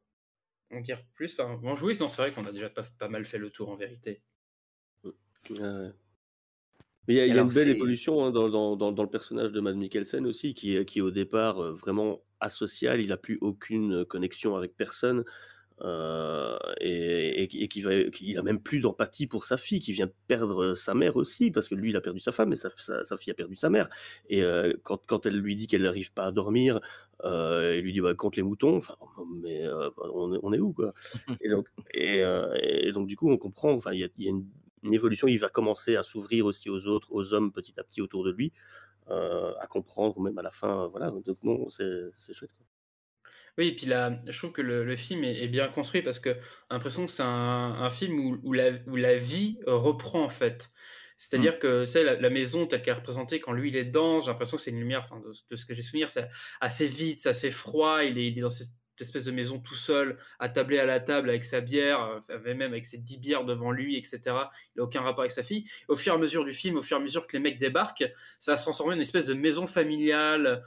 [0.72, 1.39] en dire plus.
[1.39, 3.70] Enfin, bon, oui, non, c'est vrai qu'on a déjà pas, pas mal fait le tour
[3.70, 4.24] en vérité.
[7.07, 9.51] Mais il y a, y une belle évolution hein, dans, dans- dans- dans le personnage
[9.51, 13.18] de Mads Mikkelsen aussi, qui est, qui est au départ euh, vraiment asocial, il n'a
[13.18, 15.26] plus aucune connexion avec personne,
[15.82, 19.80] euh, et, et- et qui va, qui- il a même plus d'empathie pour sa fille,
[19.80, 22.49] qui vient de perdre sa mère aussi, parce que lui, il a perdu sa femme,
[22.49, 23.89] mais sa, sa- sa fille a perdu sa mère.
[24.30, 26.80] Et euh, quand, quand elle lui dit qu'elle n'arrive pas à dormir,
[27.26, 28.95] euh, il lui dit bah, compte les moutons, enfin,
[29.41, 30.93] mais euh, on, est- on est où quoi?
[31.41, 34.24] Et donc, et, euh, et donc, du coup, on comprend, enfin, il y a, il
[34.26, 34.45] y a une,
[34.84, 38.01] une évolution, il va commencer à s'ouvrir aussi aux autres, aux hommes petit à petit
[38.01, 38.51] autour de lui,
[39.09, 42.51] euh, à comprendre, même à la fin, voilà, donc non, c'est c'est chouette.
[42.57, 42.65] quoi.
[43.58, 46.20] Oui, et puis là, je trouve que le, le film est, est bien construit parce
[46.20, 46.39] que j'ai
[46.72, 50.70] l'impression que c'est un, un film où, où la, où la vie reprend en fait.
[51.18, 54.22] C'est-à-dire que c'est la, la maison telle qu'elle est représentée quand lui il est dedans,
[54.22, 56.28] j'ai l'impression que c'est une lumière, enfin, de, de ce que j'ai souvenir, c'est
[56.62, 59.76] assez vide, c'est assez froid, il est, il est dans cette espèce de maison tout
[59.76, 63.72] seul, attablé à la table avec sa bière, euh, même avec ses dix bières devant
[63.72, 64.20] lui, etc.
[64.76, 65.70] Il n'a aucun rapport avec sa fille.
[65.88, 67.60] Au fur et à mesure du film, au fur et à mesure que les mecs
[67.60, 70.64] débarquent, ça va se transformer en une espèce de maison familiale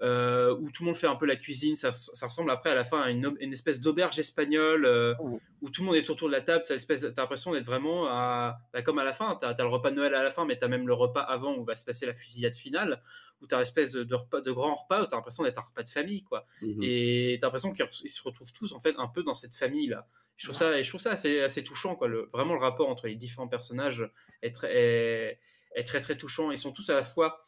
[0.00, 1.74] euh, où tout le monde fait un peu la cuisine.
[1.74, 5.14] Ça, ça ressemble après à la fin à une, une espèce d'auberge espagnole euh,
[5.60, 6.62] où tout le monde est autour de la table.
[6.64, 9.36] Tu as, l'impression d'être vraiment à, bah, comme à la fin.
[9.40, 11.22] Tu as, le repas de Noël à la fin, mais tu as même le repas
[11.22, 13.02] avant où va se passer la fusillade finale,
[13.42, 15.42] où tu as une espèce de, de, repas, de grand repas où tu as l'impression
[15.42, 16.22] d'être un repas de famille.
[16.22, 16.46] Quoi.
[16.62, 16.82] Mhm.
[16.82, 20.06] Et tu as l'impression qu'ils se retrouvent tous en fait un peu dans cette famille-là.
[20.36, 21.96] Je trouve ça, je trouve ça assez, assez touchant.
[21.96, 22.06] Quoi.
[22.06, 24.08] Le, vraiment, le rapport entre les différents personnages
[24.42, 25.40] est très, est,
[25.74, 26.52] est très, très touchant.
[26.52, 27.40] Ils sont tous à la fois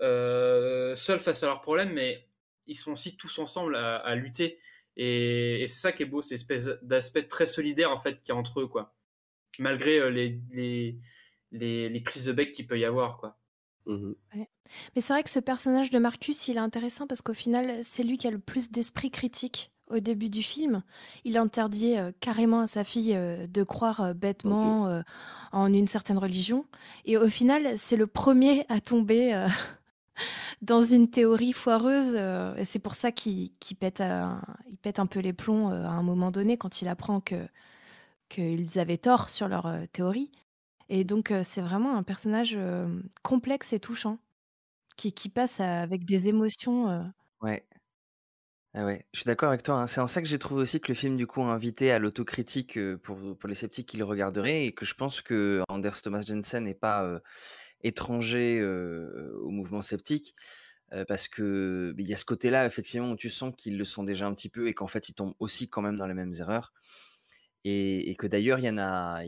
[0.00, 2.28] seuls face à leurs problèmes, mais
[2.66, 4.58] ils sont aussi tous ensemble à, à lutter.
[4.96, 8.30] Et, et c'est ça qui est beau, c'est espèce d'aspect très solidaire en fait qui
[8.30, 8.94] est entre eux, quoi.
[9.58, 10.98] Malgré euh, les, les,
[11.52, 13.38] les, les, prises de bec qu'il peut y avoir, quoi.
[13.86, 14.12] Mmh.
[14.34, 14.48] Ouais.
[14.94, 18.02] Mais c'est vrai que ce personnage de Marcus, il est intéressant parce qu'au final, c'est
[18.02, 20.82] lui qui a le plus d'esprit critique au début du film.
[21.24, 25.08] Il interdit euh, carrément à sa fille euh, de croire euh, bêtement okay.
[25.52, 26.66] en une certaine religion.
[27.04, 29.48] Et au final, c'est le premier à tomber euh,
[30.62, 32.14] dans une théorie foireuse.
[32.16, 34.42] euh, c'est pour ça qu'il qu pète, un,
[35.10, 37.46] peu les plombs euh, à un moment donné quand il apprend que
[38.28, 40.30] qu'ils avaient tort sur leur euh, théorie.
[40.88, 44.18] Et donc, euh, c'est vraiment un personnage euh, complexe et touchant
[44.96, 46.90] qui, passe avec des émotions.
[46.90, 47.02] euh.
[47.40, 47.64] Ouais.
[48.74, 49.76] Ah ouais, je suis d'accord avec toi.
[49.76, 49.86] hein.
[49.86, 52.76] C'est en ça que j'ai trouvé aussi que le film, du coup, invitait à l'autocritique
[52.76, 53.16] euh, pour,
[53.46, 57.02] les sceptiques qui le regarderaient et que je pense que Anders Thomas Jensen n'est pas
[57.04, 57.20] euh,
[57.82, 60.34] étranger euh, au mouvement sceptique
[60.92, 64.04] euh, parce que il y a ce côté-là, effectivement, où tu sens qu'ils le sont
[64.04, 66.32] déjà un petit peu et qu'en fait, ils tombent aussi quand même dans les mêmes
[66.38, 66.72] erreurs.
[67.64, 69.22] Et, et que d'ailleurs, il y en a,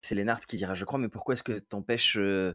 [0.00, 2.52] c'est Lénard qui dira, je crois, mais pourquoi est-ce que t'empêches euh,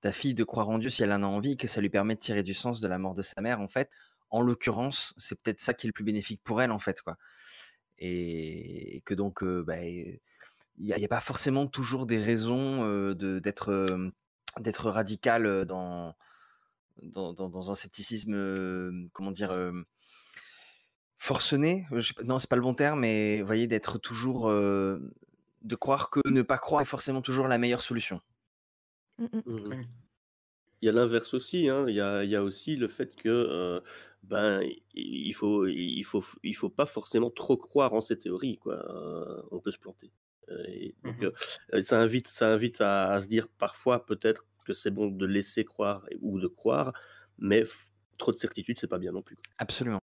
[0.00, 1.90] ta fille de croire en Dieu si elle en a envie et que ça lui
[1.90, 3.90] permet de tirer du sens de la mort de sa mère, en fait?
[4.30, 7.16] En l'occurrence, c'est peut-être ça qui est le plus bénéfique pour elle, en fait, quoi.
[7.98, 10.20] Et, et que donc, euh, bah, il
[10.78, 14.10] n'y a, il y a pas forcément toujours des raisons euh, de- d'être euh,
[14.60, 16.14] d'être radical dans,
[17.02, 19.72] dans, dans, dans un scepticisme, euh, comment dire, euh,
[21.18, 21.86] forcené.
[21.92, 25.12] je non, c'est pas le bon terme, mais vous voyez, d'être toujours, euh,
[25.62, 28.20] de croire que ne pas croire est forcément toujours la meilleure solution.
[29.18, 29.42] Mm, mm.
[29.46, 29.86] Mhm.
[30.82, 31.86] Il y a l'inverse aussi, hein.
[31.88, 33.80] Il y a, il y a aussi le fait que euh,
[34.22, 34.60] ben
[34.94, 38.74] il il faut il faut il faut pas forcément trop croire en ces théories quoi.
[38.90, 40.12] Euh, on peut se planter.
[40.68, 41.32] Et donc Mhm.
[41.74, 45.26] euh, ça invite ça invite à, à se dire parfois peut-être que c'est bon de
[45.26, 46.92] laisser croire et- ou de croire,
[47.38, 49.36] mais f- trop de certitude c'est pas bien non plus.
[49.58, 50.00] Absolument.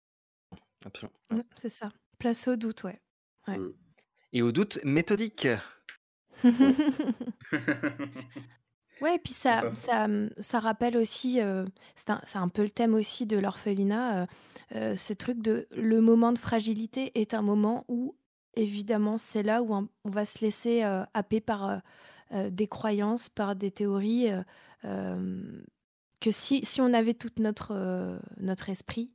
[0.86, 1.14] Absolument.
[1.56, 1.90] C'est ça.
[2.20, 3.00] Place au doute, ouais.
[3.48, 3.58] Ouais.
[3.58, 3.74] Mm.
[4.34, 5.48] Et au doute méthodique.
[9.02, 11.66] Ouais, et puis ça, ça, mmh, ça rappelle aussi, euh,
[11.96, 14.26] c'est un, c'est un peu le thème aussi de l'orphelinat, euh,
[14.76, 18.16] euh, ce truc de le moment de fragilité est un moment où,
[18.56, 21.78] évidemment, c'est là où on, va se laisser euh, happer par euh,
[22.34, 24.30] euh, des croyances, par des théories,
[24.86, 25.62] euh,
[26.20, 29.12] que si, si on avait tout notre, notre esprit,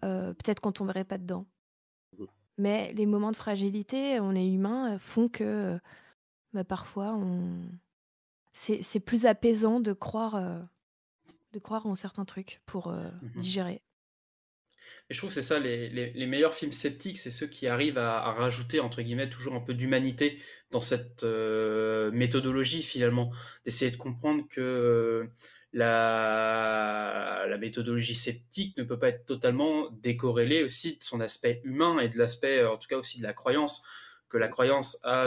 [0.00, 1.46] peut-être qu'on tomberait pas dedans.
[2.18, 2.26] Mhm.
[2.58, 5.78] Mais les moments de fragilité, on est humain, font que
[6.52, 7.60] bah, parfois on
[8.52, 10.40] c'est plus apaisant de croire,
[11.52, 13.30] de croire en certains trucs pour Mhm.
[13.36, 13.82] digérer.
[15.08, 17.98] Et je trouve que c'est ça, les, les- meilleurs films sceptiques, c'est ceux qui arrivent
[17.98, 20.38] à, rajouter, entre guillemets, toujours un peu d'humanité
[20.70, 23.32] dans cette euh, méthodologie, finalement.
[23.64, 25.26] D'essayer de comprendre que euh,
[25.72, 31.98] la, la méthodologie sceptique ne peut pas être totalement décorrélée aussi de son aspect humain
[31.98, 33.82] et de l'aspect, euh, en tout cas aussi de la croyance,
[34.28, 35.22] que la croyance a,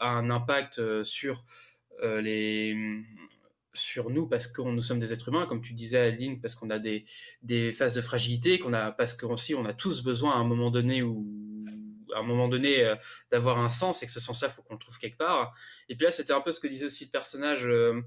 [0.00, 1.44] a un impact sur
[2.02, 2.74] les
[3.74, 6.70] sur nous parce que nous sommes des êtres humains, comme tu disais Aline, parce qu'on
[6.70, 7.04] a des,
[7.42, 10.44] des phases de fragilité, qu'on a, parce qu'on aussi on a tous besoin à un
[10.44, 11.26] moment donné ou
[12.14, 12.94] à un moment donné euh,
[13.30, 15.56] d'avoir un sens et que ce sens-là faut qu'on le trouve quelque part.
[15.88, 18.02] Et puis là c'était un peu ce que disait aussi le personnage euh,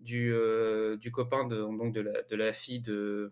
[0.00, 3.28] du, euh, du copain de, donc de, la, de la fille de,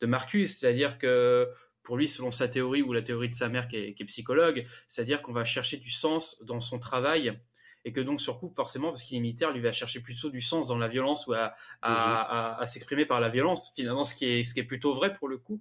[0.00, 1.48] de Marcus, c'est-à-dire que
[1.82, 4.64] pour lui, selon sa théorie ou la théorie de sa mère qui qui est psychologue,
[4.86, 7.38] c'est-à-dire qu'on va chercher du sens dans son travail
[7.84, 10.40] et que donc sur coup forcément parce qu'il est militaire lui va chercher plutôt du
[10.40, 14.14] sens dans la violence ou à, à, à, à s'exprimer par la violence finalement ce
[14.14, 15.60] qui est ce qui est plutôt vrai pour le coup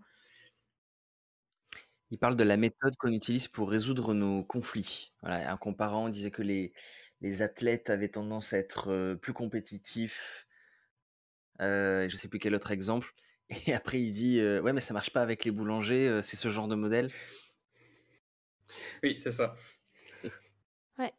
[2.11, 5.13] Il parle de la méthode qu'on utilise pour résoudre nos conflits.
[5.22, 6.74] Voilà, en comparant, disait que les,
[7.22, 10.45] les athlètes avaient tendance à être euh, plus compétitifs.
[11.61, 13.13] Euh, je sais plus quel autre exemple.
[13.67, 16.38] Et après, il dit euh, Ouais, mais ça marche pas avec les boulangers, euh, c'est
[16.38, 17.11] ce genre de modèle.
[19.03, 19.55] oui c'est ça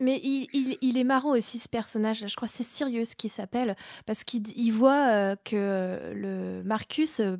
[0.00, 2.24] Mais il, est marrant aussi ce personnage.
[2.26, 7.36] Je crois c'est Sirius qui s'appelle parce qu'il il voit euh, que le Marcus euh,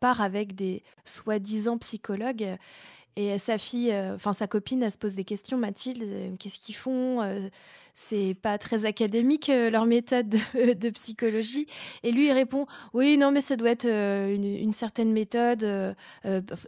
[0.00, 2.56] part avec des soi-disant psychologues euh,
[3.18, 5.58] et sa fille, euh, enfin sa copine, se pose des questions.
[5.58, 7.48] Mathilde, euh, qu'est-ce qu'ils font Euh,
[8.00, 11.66] C'est pas très académique euh, leur méthode de, de psychologie.
[12.04, 15.64] Et lui, il répond oui, non, mais ça doit être euh, une, une certaine méthode.
[15.64, 15.92] euh,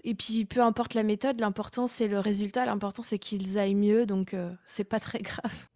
[0.03, 2.67] et puis peu importe la méthode, l'important c'est le résultat.
[2.67, 5.69] L'important c'est qu'ils aillent mieux, donc c'est pas très grave.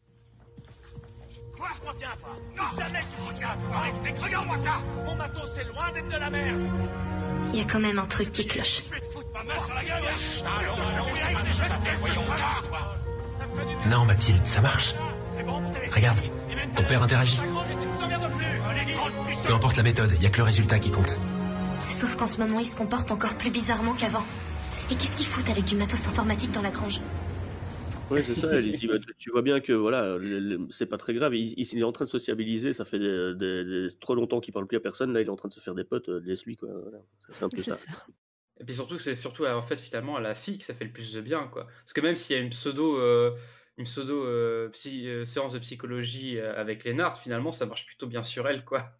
[1.52, 4.72] Crois-moi bien, toi Non Jamais tu pousses un foiré, mais croyons-moi ça
[5.04, 6.62] Mon matos, c'est loin d'être de la merde
[7.52, 8.82] Il y a quand même un truc qui cloche.
[8.86, 10.02] Je vais te foutre ma main sur la gueule
[13.88, 14.96] Non, Mathilde, ça marche.
[15.94, 16.18] Regarde,
[16.76, 17.38] ton père interagit.
[19.46, 21.18] Peu importe la méthode, il y a que le résultat qui compte.
[21.86, 24.24] Sauf qu'en ce moment, il se comporte encore plus bizarrement qu'avant.
[24.90, 27.00] Et qu'est-ce qu'ils foutent avec du matos informatique dans la grange?
[28.10, 28.60] Ouais, c'est ça.
[28.60, 30.18] Il dit, bah, tu- vois bien que voilà,
[30.70, 31.34] c'est pas très grave.
[31.34, 32.72] Il, il- il est en train de sociabiliser.
[32.72, 35.12] Ça fait des- des- des- trop longtemps qu'il parle plus à personne.
[35.12, 36.08] Là, il est en train de se faire des potes.
[36.10, 36.68] euh, Laisse-lui quoi.
[36.82, 36.98] Voilà.
[37.36, 37.76] C'est un peu ça.
[38.60, 40.92] et puis surtout c'est surtout en fait finalement à la fille que ça fait le
[40.92, 43.32] plus de bien quoi parce que même s'il y a une pseudo euh,
[43.76, 48.06] une pseudo euh, psy- euh, séance de psychologie euh, avec Lénard finalement ça marche plutôt
[48.06, 48.98] bien sur elle quoi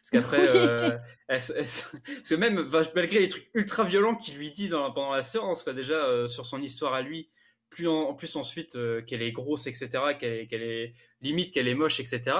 [0.00, 0.98] Parce qu'après, euh,
[1.28, 5.12] elle elle parce que même malgré les trucs ultra violents qu'il lui dit dans, pendant
[5.12, 7.30] la séance, quoi, déjà euh, sur son histoire à lui,
[7.70, 9.88] plus en, plus ensuite euh, qu'elle est grosse, etc.,
[10.18, 10.92] qu'elle est
[11.22, 12.36] limite, qu'elle est moche, etc.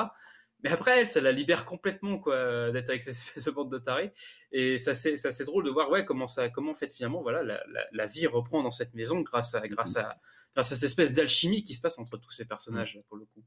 [0.62, 3.03] Mais après, elle, ça la libère complètement, quoi, d'être avec
[3.47, 4.12] de bande de tarés.
[4.53, 7.23] Et ça, c'est c'est assez drôle de voir, ouais, comment ça, comment en fait finalement,
[7.23, 10.19] voilà, la, la- la vie reprend dans cette maison grâce à, grâce à,
[10.55, 13.43] grâce à cette espèce d'alchimie qui se passe entre tous ces personnages, pour le coup.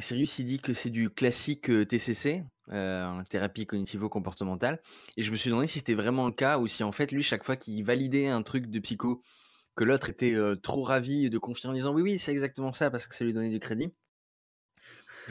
[0.00, 4.80] Sirius, il dit que c'est du classique euh, TCC, euh, thérapie cognitivo-comportementale.
[5.16, 7.22] Et je me suis demandé si c'était vraiment le cas ou si en fait, lui,
[7.22, 9.22] chaque fois qu'il validait un truc de psycho,
[9.76, 12.90] que l'autre était euh, trop ravi de confier en disant oui, oui, c'est exactement ça
[12.90, 13.88] parce que ça lui donnait du crédit.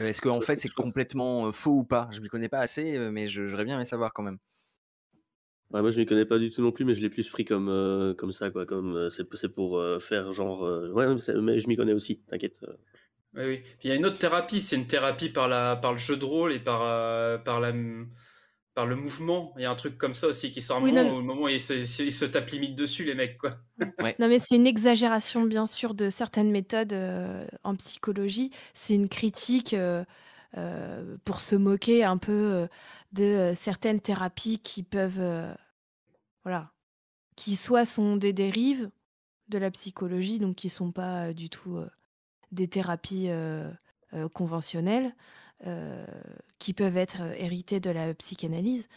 [0.00, 2.08] Euh, Est-ce que en fait c'est complètement faux ou pas?
[2.12, 4.38] Je ne m'y connais pas assez, mais je- j'aurais bien aimé savoir quand même.
[5.72, 7.44] Ouais, moi, je m'y connais pas du tout non plus, mais je l'ai plus pris
[7.44, 8.66] comme, euh, comme ça, quoi.
[8.66, 10.64] Comme, euh, c'est c'est pour euh, faire genre.
[10.64, 11.06] euh, Ouais,
[11.40, 12.58] mais je m'y connais aussi, t'inquiète.
[13.34, 13.62] Oui, oui.
[13.84, 16.24] Il y a une autre thérapie, c'est une thérapie par, la, par le jeu de
[16.24, 17.72] rôle et par, euh, par, la,
[18.76, 19.54] par le mouvement.
[19.56, 21.42] Il y a un truc comme ça aussi qui sort Oui, moment non, au moment
[21.44, 23.52] où ils se, ils se tapent limite dessus, les mecs, quoi.
[24.18, 28.52] Non, mais c'est une exagération, bien sûr, de certaines méthodes euh, en psychologie.
[28.74, 30.04] C'est une critique euh,
[30.58, 32.66] euh, pour se moquer un peu euh,
[33.12, 35.54] de euh, certaines thérapies qui peuvent, euh,
[36.44, 36.70] voilà,
[37.34, 38.90] qui soit sont des dérives
[39.48, 41.88] de la psychologie, donc qui sont pas euh, du tout euh,
[42.52, 43.70] des thérapies euh,
[44.12, 45.14] euh, conventionnelles,
[46.58, 48.88] qui peuvent être euh, héritées de la psychanalyse.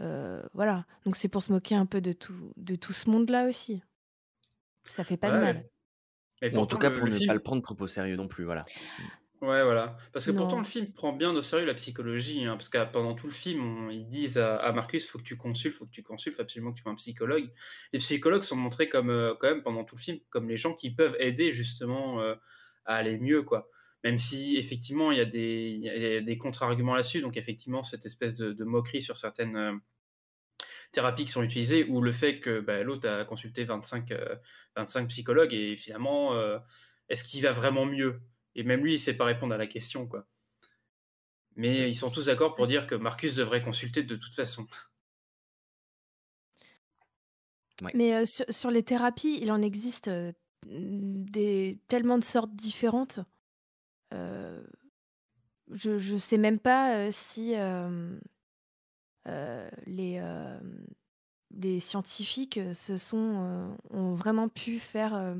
[0.00, 3.48] Euh, voilà, donc c'est pour se moquer un peu de tout, de tout ce monde-là
[3.48, 3.82] aussi.
[4.84, 5.64] Ça fait pas de mal.
[6.56, 8.44] En tout cas, pour le ne film- pas le prendre trop au sérieux non plus,
[8.44, 8.62] voilà.
[9.40, 9.96] Ouais, voilà.
[10.12, 12.44] Parce que pourtant, le film prend bien au sérieux la psychologie.
[12.44, 15.24] hein, parce que pendant tout le film, on- ils disent à, à Marcus, faut que
[15.24, 17.50] tu consultes, faut que tu consultes, faut absolument que tu vois un psychologue.
[17.92, 20.74] Les psychologues sont montrés comme, euh, quand même, pendant tout le film, comme les gens
[20.74, 22.34] qui peuvent aider justement euh,
[22.84, 23.68] à aller mieux, quoi.
[24.04, 26.94] Même si, effectivement, il y a des, il y a- il y a des contre-arguments
[26.94, 27.20] là-dessus.
[27.20, 29.72] Donc, effectivement, cette espèce de, de moquerie sur certaines euh,
[30.92, 34.36] thérapies qui sont utilisées, ou le fait que bah, l'autre a consulté 25, euh,
[34.76, 36.58] 25 psychologues, et finalement, euh,
[37.08, 38.20] est-ce qu'il va vraiment mieux?
[38.54, 40.26] Et même lui, il sait pas répondre à la question, quoi.
[41.56, 44.66] Mais ils sont tous d'accord pour dire que Marcus devrait consulter de toute façon.
[47.94, 50.32] Mais euh, sur, sur les thérapies, il en existe euh,
[50.66, 53.20] des, tellement de sortes différentes.
[54.14, 54.62] Euh,
[55.70, 58.18] je ne sais même pas euh, si euh,
[59.86, 60.20] les,
[61.50, 65.36] les scientifiques se sont, ont vraiment pu faire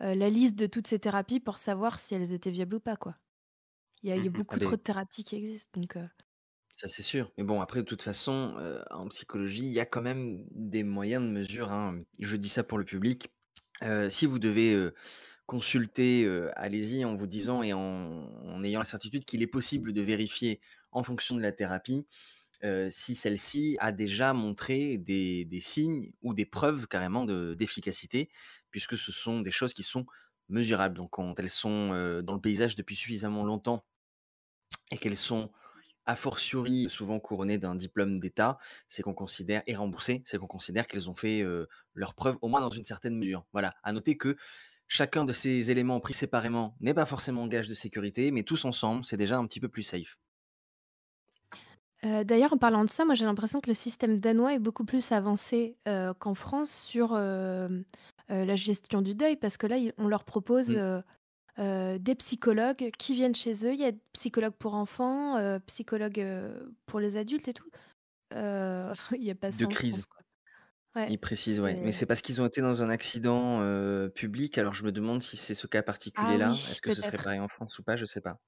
[0.00, 2.96] la liste de toutes ces thérapies pour savoir si elles étaient viables ou pas.
[2.96, 3.16] Quoi.
[4.02, 4.32] Il y a, il y a Mhm.
[4.32, 5.80] beaucoup Ah trop de thérapies qui existent.
[5.80, 5.98] Donc,
[6.72, 7.32] Ça, c'est sûr.
[7.36, 8.54] Mais bon, après, de toute façon,
[8.90, 11.72] en psychologie, il y a quand même des moyens de mesure.
[11.72, 12.02] hein.
[12.18, 13.28] Je dis ça pour le public.
[14.10, 14.90] Si vous devez
[15.50, 20.00] consulter, euh, allez-y en vous disant et en, ayant la certitude qu'il est possible de
[20.00, 20.60] vérifier
[20.92, 22.06] en fonction de la thérapie
[22.62, 28.30] euh, si celle-ci a déjà montré des, signes ou des preuves carrément de- d'efficacité,
[28.70, 30.06] puisque ce sont des choses qui sont
[30.48, 30.96] mesurables.
[30.96, 33.84] Donc, quand elles sont euh, dans le paysage depuis suffisamment longtemps
[34.92, 35.50] et qu'elles sont
[36.06, 38.58] a fortiori souvent couronnées d'un diplôme d'État,
[38.88, 42.48] c'est qu'on considère, et remboursées, c'est qu'on considère qu'elles ont fait euh, leur preuve, au
[42.48, 43.44] moins dans une certaine mesure.
[43.52, 44.36] Voilà, à noter que
[44.90, 49.04] chacun de ces éléments pris séparément n'est pas forcément gage de sécurité, mais tous ensemble,
[49.04, 50.18] c'est déjà un petit peu plus safe.
[52.04, 54.84] Euh, D'ailleurs, en parlant de ça, moi j'ai l'impression que le système danois est beaucoup
[54.84, 57.68] plus avancé euh, qu'en France sur euh,
[58.28, 60.78] la gestion du deuil, parce que là, on leur propose Mm.
[60.78, 61.02] euh,
[61.58, 63.72] euh, des psychologues qui viennent chez eux.
[63.74, 65.36] Il y a psychologues pour enfants,
[65.66, 66.24] psychologues
[66.86, 67.70] pour les adultes et tout.
[68.32, 70.06] Il n'y a pas ça De en crise.
[70.94, 71.76] Ouais, Il précise, ouais.
[71.82, 74.92] Mais c'est- c'est parce qu'ils ont été dans un accident euh, public, alors je me
[74.92, 75.82] demande si c'est ce cas
[76.14, 76.38] Ah particulier-là.
[76.38, 77.18] oui, Est-ce que ce serait peut-être.
[77.18, 77.96] pareil en France ou pas?
[77.96, 78.40] Je sais pas.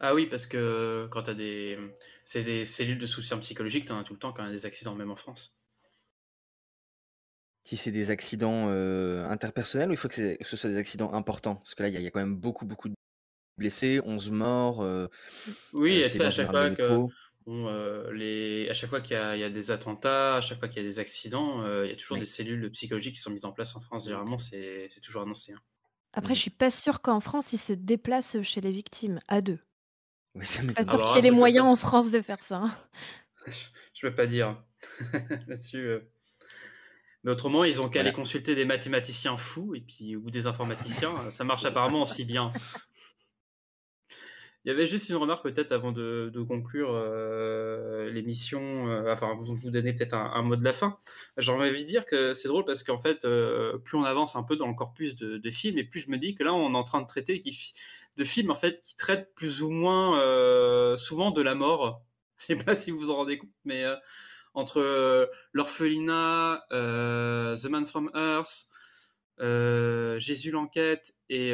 [0.00, 1.78] Ah oui, parce que quand tu as des,
[2.24, 4.48] c'est des cellules de soutien psychologique, tu en as tout le temps quand il y
[4.48, 5.58] a des accidents, même en France.
[7.64, 10.76] Si c'est des accidents euh, interpersonnels ou il faut que, c'est- que ce soit des
[10.76, 11.56] accidents importants?
[11.56, 12.94] Parce que là, il y, a il y a quand même beaucoup, beaucoup de
[13.58, 14.82] blessés, 11 morts.
[14.82, 15.08] euh,
[15.72, 17.14] Oui, euh, et c'est à chaque fois que, métro.
[17.46, 20.40] Bon, euh, les, à chaque fois qu'il y a, il y a des attentats, à
[20.40, 22.20] chaque fois qu'il y a des accidents, euh, il y a toujours Oui.
[22.20, 24.04] des cellules psychologiques qui sont mises en place en France.
[24.06, 25.52] Généralement, c'est c'est toujours annoncé.
[25.52, 25.60] hein.
[26.12, 29.58] Après, je suis pas sûre qu'en France, ils se déplacent chez les victimes à deux.
[30.34, 30.84] Oui, ça Pas m'étonne.
[30.88, 32.56] sûre bah, qu'il y ait ça, les je- moyens en France de faire ça.
[32.56, 32.74] hein.
[33.94, 34.62] Je peux pas dire
[35.46, 35.78] là-dessus.
[35.86, 36.00] euh.
[37.24, 38.08] Mais autrement, ils ont qu'à Voilà.
[38.08, 41.30] aller consulter des mathématiciens fous et puis ou des informaticiens.
[41.30, 42.52] ça marche apparemment aussi bien.
[44.66, 49.54] Il y avait juste une remarque peut-être avant de, conclure euh, l'émission, euh, enfin vous,
[49.54, 50.98] vous donner peut-être un, mot de la fin.
[51.36, 54.42] J'ai envie de dire que c'est drôle parce qu'en fait, euh, plus on avance un
[54.42, 56.76] peu dans le corpus de, films, et plus je me dis que là on est
[56.76, 57.40] en train de traiter
[58.16, 62.02] de films en fait qui traitent plus ou moins souvent de la mort.
[62.38, 63.84] Je sais pas si vous vous en rendez compte, mais
[64.54, 68.66] entre l'orphelinat, The Man from Earth,
[70.18, 71.52] Jésus l'enquête et,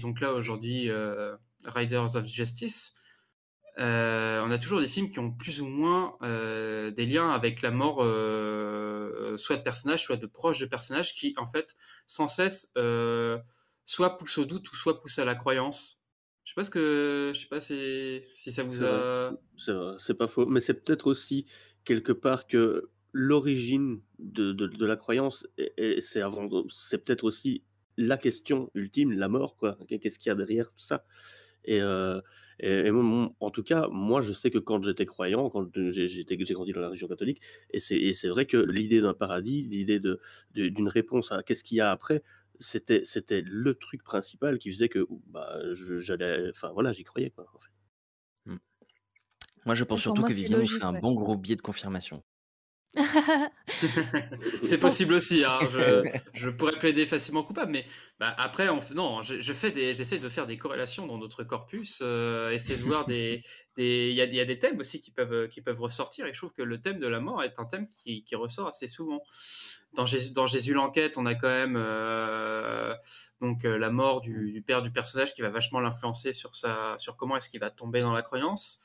[0.00, 0.90] donc là aujourd'hui
[1.66, 2.92] Riders of Justice,
[3.78, 7.60] euh, on a toujours des films qui ont plus ou moins euh, des liens avec
[7.60, 11.76] la mort, euh, soit de personnages, soit de proches de personnages, qui en fait
[12.06, 12.72] sans cesse
[13.84, 16.02] soit poussent au doute ou soit poussent à la croyance.
[16.44, 19.32] Je sais pas ce que, je sais pas si, si ça vous a.
[19.98, 20.46] c'est pas faux.
[20.46, 21.46] Mais c'est peut-être aussi
[21.84, 27.24] quelque part que l'origine de, de, de la croyance, et, et c'est avant, c'est peut-être
[27.24, 27.62] aussi
[27.96, 29.78] la question ultime, la mort, quoi.
[29.88, 31.04] Qu'est-ce qu'il y a derrière tout ça?
[31.66, 32.20] Et, euh,
[32.60, 35.68] et, et moi, mon- en tout cas, moi, je sais que quand j'étais croyant, quand
[35.74, 36.24] j'ai
[36.54, 40.20] grandi dans la religion catholique, et c'est vrai que l'idée d'un paradis, l'idée de,
[40.54, 42.22] de- d'une réponse à qu'est-ce qu'il y a après,
[42.58, 45.60] c'était c'était le truc principal qui faisait que bah,
[46.00, 47.70] j'allais, enfin voilà, j'y croyais, quoi, en fait.
[49.66, 51.02] Moi, je pense surtout moi, que c'est Vivien nous fait logique, un ouais.
[51.02, 52.24] bon gros biais de confirmation.
[54.62, 55.44] C'est possible aussi.
[55.44, 55.58] Hein.
[55.70, 57.84] Je, je pourrais plaider facilement coupable, mais
[58.18, 61.44] bah, après, on, non, je, je fais des, j'essaie de faire des corrélations dans notre
[61.44, 63.42] corpus, euh, essayer de voir des,
[63.76, 66.38] des, il y y a des thèmes aussi qui peuvent, qui peuvent ressortir, et je
[66.38, 69.22] trouve que le thème de la mort est un thème qui, qui ressort assez souvent.
[69.94, 72.94] Dans Jésus, dans Jésus l'enquête, on a quand même euh,
[73.40, 76.96] donc euh, la mort du, du père du personnage qui va vachement l'influencer sur sa,
[76.98, 78.80] sur comment est-ce qu'il va tomber dans la croyance.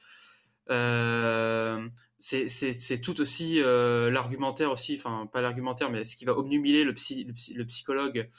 [0.69, 1.85] Euh,
[2.21, 6.93] c'est- tout aussi euh, l'argumentaire aussi, enfin pas l'argumentaire, mais ce qui va obnubiler le,
[6.93, 8.29] psy, le, psy- le psychologue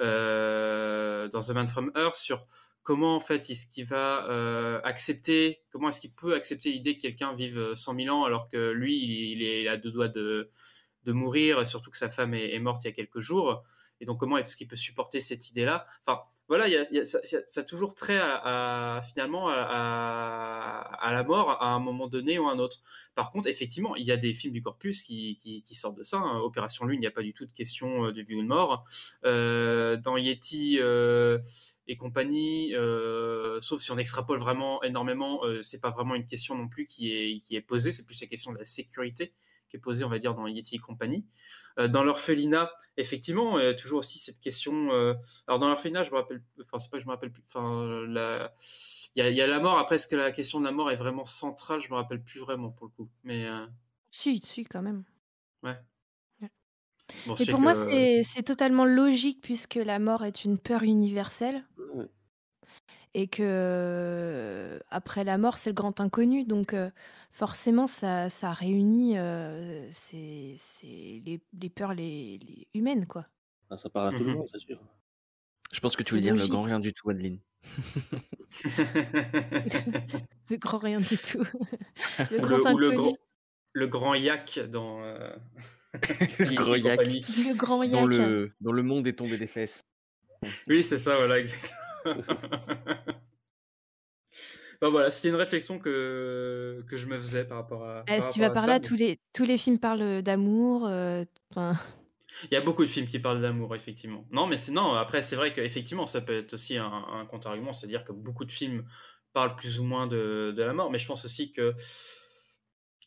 [0.00, 2.46] euh, dans The Man from Earth sur
[2.82, 7.02] comment en fait est-ce qu'il va euh, accepter, comment est-ce qu'il peut accepter l'idée que
[7.02, 10.50] quelqu'un vive 100 000 ans alors que lui il, il est à deux doigts de,
[11.06, 13.64] mourir, surtout que sa femme est morte il y a quelques jours.
[14.02, 15.86] Et donc, comment est-ce qu'il peut supporter cette idée-là?
[16.04, 16.66] Enfin, voilà,
[17.04, 17.20] ça,
[17.56, 22.58] a toujours trait à, finalement à, la mort à un moment donné ou à un
[22.58, 22.82] autre.
[23.14, 26.18] Par contre, effectivement, il y a des films du corpus qui, sortent de ça.
[26.18, 26.40] hein.
[26.40, 28.84] Opération Lune, il n'y a pas du tout de question de vie ou de mort.
[29.24, 31.38] Euh, dans Yeti euh,
[31.86, 36.66] et compagnie, euh, sauf si on extrapole vraiment énormément, c'est pas vraiment une question non
[36.68, 37.92] plus qui est posée.
[37.92, 39.32] C'est plus la question de la sécurité
[39.70, 41.24] qui est posée, on va dire, dans Yeti et compagnie.
[41.78, 44.92] Euh, dans l'orphelinat, effectivement, euh, toujours aussi cette question.
[44.92, 45.14] euh,
[45.46, 47.42] alors dans l'orphelinat, je me rappelle, enfin c'est pas que je me rappelle plus.
[47.46, 48.52] Enfin, la-
[49.14, 49.78] il y, a, il y a la mort.
[49.78, 51.80] Après, est-ce que la question de la mort est vraiment centrale?
[51.80, 53.10] Je me rappelle plus vraiment pour le coup.
[53.24, 53.66] Mais euh,
[54.10, 55.04] Si, si, quand même.
[55.62, 55.78] ouais.
[57.26, 60.82] Bon, Et pour moi, que- c'est c'est totalement logique puisque la mort est une peur
[60.82, 62.06] universelle Ouais.
[63.14, 66.44] et que après la mort, c'est le grand inconnu.
[66.44, 66.90] Donc euh,
[67.32, 73.26] forcément, ça, ça réunit euh, c'est c'est les, les peurs les, les humaines, quoi.
[73.70, 74.78] Ah, ça parle à tout le monde, c'est sûr.
[75.72, 76.46] Je pense que tu C'est veux dire le logique.
[76.46, 77.40] grand rien du tout, Adeline.
[80.50, 81.44] Le grand rien du tout.
[82.30, 82.92] Le ou, grand le, ou le inconnu.
[82.92, 83.16] grand,
[83.72, 85.02] le grand yak dans.
[85.04, 85.34] euh,
[86.38, 86.80] le Yeti gros et yak.
[86.80, 87.24] compagnie.
[87.28, 88.08] Le grand Dont yak.
[88.08, 89.86] le, dont le monde est tombé des fesses.
[90.66, 91.78] Oui, c'est ça, voilà, exactement.
[94.82, 98.04] Bon, voilà, c'était une réflexion que, que je me faisais par rapport à.
[98.04, 100.86] Par si tu vas par là, tous les, tous les films parlent d'amour.
[100.88, 101.76] euh, enfin,
[102.50, 104.26] Il y a beaucoup de films qui parlent d'amour, effectivement.
[104.32, 104.94] Non, mais c'est non.
[104.94, 108.50] Après, c'est vrai qu'effectivement, ça peut être aussi un, un contre-argument, c'est-à-dire que beaucoup de
[108.52, 108.84] films
[109.32, 110.90] parlent plus ou moins de, de la mort.
[110.90, 111.74] Mais je pense aussi que,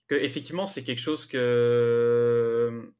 [0.07, 2.91] que effectivement, c'est quelque chose que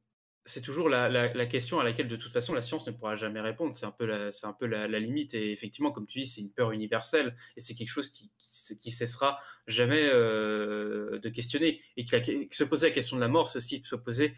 [0.46, 3.74] c'est toujours la, question à laquelle, de toute façon, la science ne pourra jamais répondre.
[3.74, 5.34] C'est un peu la, c'est un peu la, limite.
[5.34, 8.92] Et effectivement, comme tu dis, c'est une peur universelle et c'est quelque chose qui, qui,
[8.92, 11.82] cessera jamais euh, de questionner.
[11.98, 12.18] Et que,
[12.52, 14.34] se poser la question de la mort, c'est aussi se poser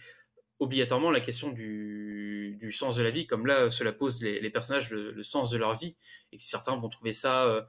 [0.60, 5.24] obligatoirement la question du, sens de la vie, comme là cela pose les, personnages le,
[5.24, 5.96] sens de leur vie,
[6.32, 7.62] et que certains vont trouver ça euh,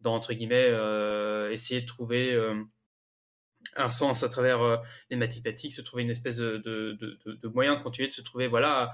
[0.00, 2.54] dans, entre guillemets, euh, essayer de trouver euh,
[3.76, 4.76] un sens à travers euh,
[5.10, 6.98] les mathématiques, se trouver une espèce de,
[7.44, 8.92] moyen de continuer de se trouver, voilà,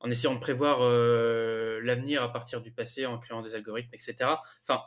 [0.00, 4.30] en essayant de prévoir euh, l'avenir à partir du passé, en créant des algorithmes, etc.
[4.62, 4.82] Enfin,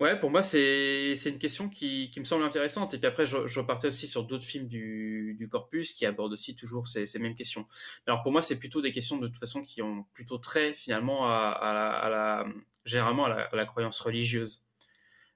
[0.00, 2.94] Ouais, pour moi, c'est une question qui, me semble intéressante.
[2.94, 6.86] Et puis après, je, repartais aussi sur d'autres films du, corpus qui abordent aussi toujours
[6.86, 7.66] ces, mêmes questions.
[8.06, 11.26] Alors pour moi, c'est plutôt des questions de toute façon qui ont plutôt trait finalement
[11.28, 12.46] à,
[12.86, 14.69] généralement à la croyance religieuse.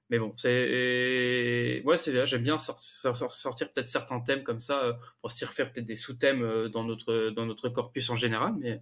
[0.09, 4.93] Mais bon, c'est ouais, c'est là, j'aime bien sortir, peut-être certains thèmes comme ça euh,
[5.21, 8.53] pour se refaire peut-être des sous-thèmes euh, dans notre dans notre corpus en général.
[8.59, 8.81] Mais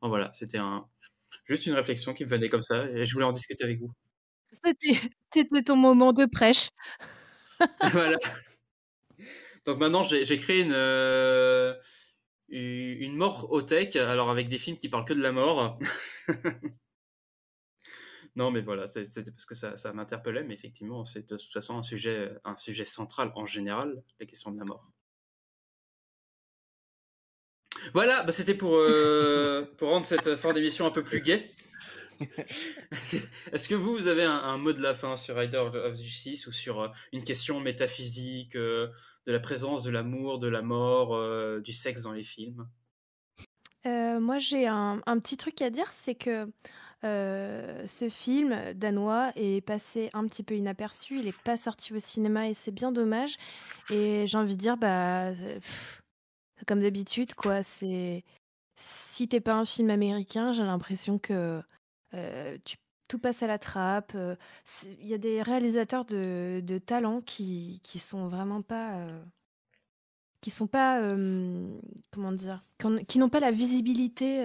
[0.00, 0.86] bon, voilà, c'était un
[1.44, 3.92] juste une réflexion qui me venait comme ça et je voulais en discuter avec vous.
[4.52, 6.70] C'était ton moment de prêche.
[7.92, 8.16] voilà.
[9.66, 11.74] Donc maintenant, j'ai créé une, euh,
[12.48, 15.78] une une mort au tech, alors avec des films qui parlent que de la mort.
[18.36, 21.52] non, mais voilà, c'est- c'était parce que ça, ça m'interpellait, mais effectivement, c'est de toute
[21.52, 24.92] façon un sujet, un sujet central en général, la question de la mort.
[27.94, 31.50] Voilà, bah, c'était pour, euh, pour rendre cette fin d'émission un peu plus gaie.
[33.52, 36.46] Est-ce que vous, vous avez un, un mot de la fin sur Rider of Justice
[36.46, 38.88] ou sur euh, une question métaphysique euh,
[39.26, 42.66] de la présence de l'amour, de la mort, euh, du sexe dans les films?
[43.86, 46.46] Euh, moi, j'ai un, un petit truc à dire, c'est que
[47.04, 51.18] euh, ce film danois est passé un petit peu inaperçu.
[51.18, 53.36] Il n'est pas sorti au cinéma et c'est bien dommage.
[53.90, 55.32] Et j'ai envie de dire, bah,
[56.66, 57.62] comme d'habitude, quoi.
[57.62, 58.24] C'est
[58.76, 61.62] si t'es pas un film américain, j'ai l'impression que
[62.14, 62.58] euh,
[63.08, 64.12] tout passe à la trappe.
[64.14, 64.36] euh,
[65.00, 69.06] Il y a des réalisateurs de, de talent qui sont vraiment pas.
[70.40, 71.00] qui sont pas,
[72.10, 72.64] comment dire,
[73.08, 74.44] qui n'ont pas la visibilité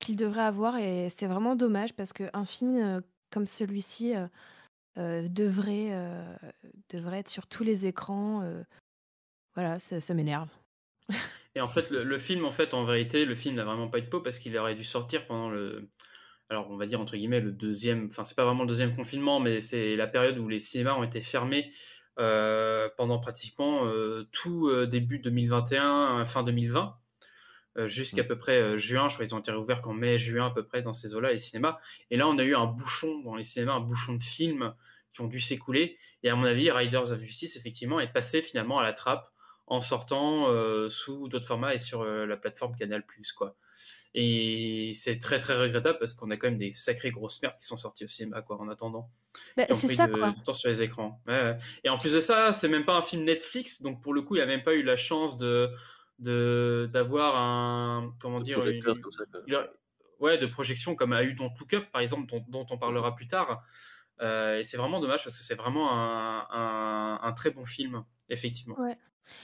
[0.00, 3.00] qu'ils devraient avoir et c'est vraiment dommage parce qu'un film euh,
[3.30, 4.26] comme celui-ci euh,
[4.98, 5.94] euh, devrait,
[6.88, 8.42] devrait être sur tous les écrans.
[9.54, 10.48] voilà, ça, m'énerve.
[11.54, 14.02] Et en fait, le, film, en fait, en vérité, le film n'a vraiment pas eu
[14.02, 15.88] de peau parce qu'il aurait dû sortir pendant le,
[16.48, 19.40] alors on va dire entre guillemets le deuxième, enfin c'est pas vraiment le deuxième confinement,
[19.40, 21.70] mais c'est la période où les cinémas ont été fermés
[22.16, 23.90] pendant pratiquement
[24.32, 26.99] tout début 2021, euh, fin 2020,
[27.78, 29.08] euh, jusqu'à peu près euh, juin.
[29.08, 31.32] Je crois qu'ils ont été réouverts qu'en mai, juin à peu près dans ces eaux-là
[31.32, 31.78] les cinémas.
[32.10, 34.74] Et là, on a eu un bouchon dans les cinémas, un bouchon de films
[35.12, 35.96] qui ont dû s'écouler.
[36.22, 39.30] Et à mon avis, Riders of Justice effectivement est passé finalement à la trappe
[39.66, 43.04] en sortant euh, sous d'autres formats et sur euh, la plateforme Canal+,
[43.36, 43.56] quoi.
[44.12, 47.64] Et c'est très très regrettable parce qu'on a quand même des sacrées grosses merdes qui
[47.66, 49.08] sont sorties au cinéma, quoi, en attendant.
[49.56, 50.34] Bah, c'est ça, de- quoi.
[50.44, 51.22] temps sur les écrans.
[51.28, 51.58] Ouais, ouais.
[51.84, 54.34] Et en plus de ça, c'est même pas un film Netflix, donc pour le coup,
[54.34, 55.70] il a même pas eu la chance de
[56.20, 59.24] d'avoir un comment dire une, comme ça,
[60.20, 63.14] ouais de projection comme a eu Don't Look Up par exemple, dont, dont on parlera
[63.14, 63.62] plus tard.
[64.22, 68.04] Euh, et c'est vraiment dommage parce que c'est vraiment un, un, un très bon film,
[68.28, 68.78] effectivement.
[68.78, 68.98] Ouais.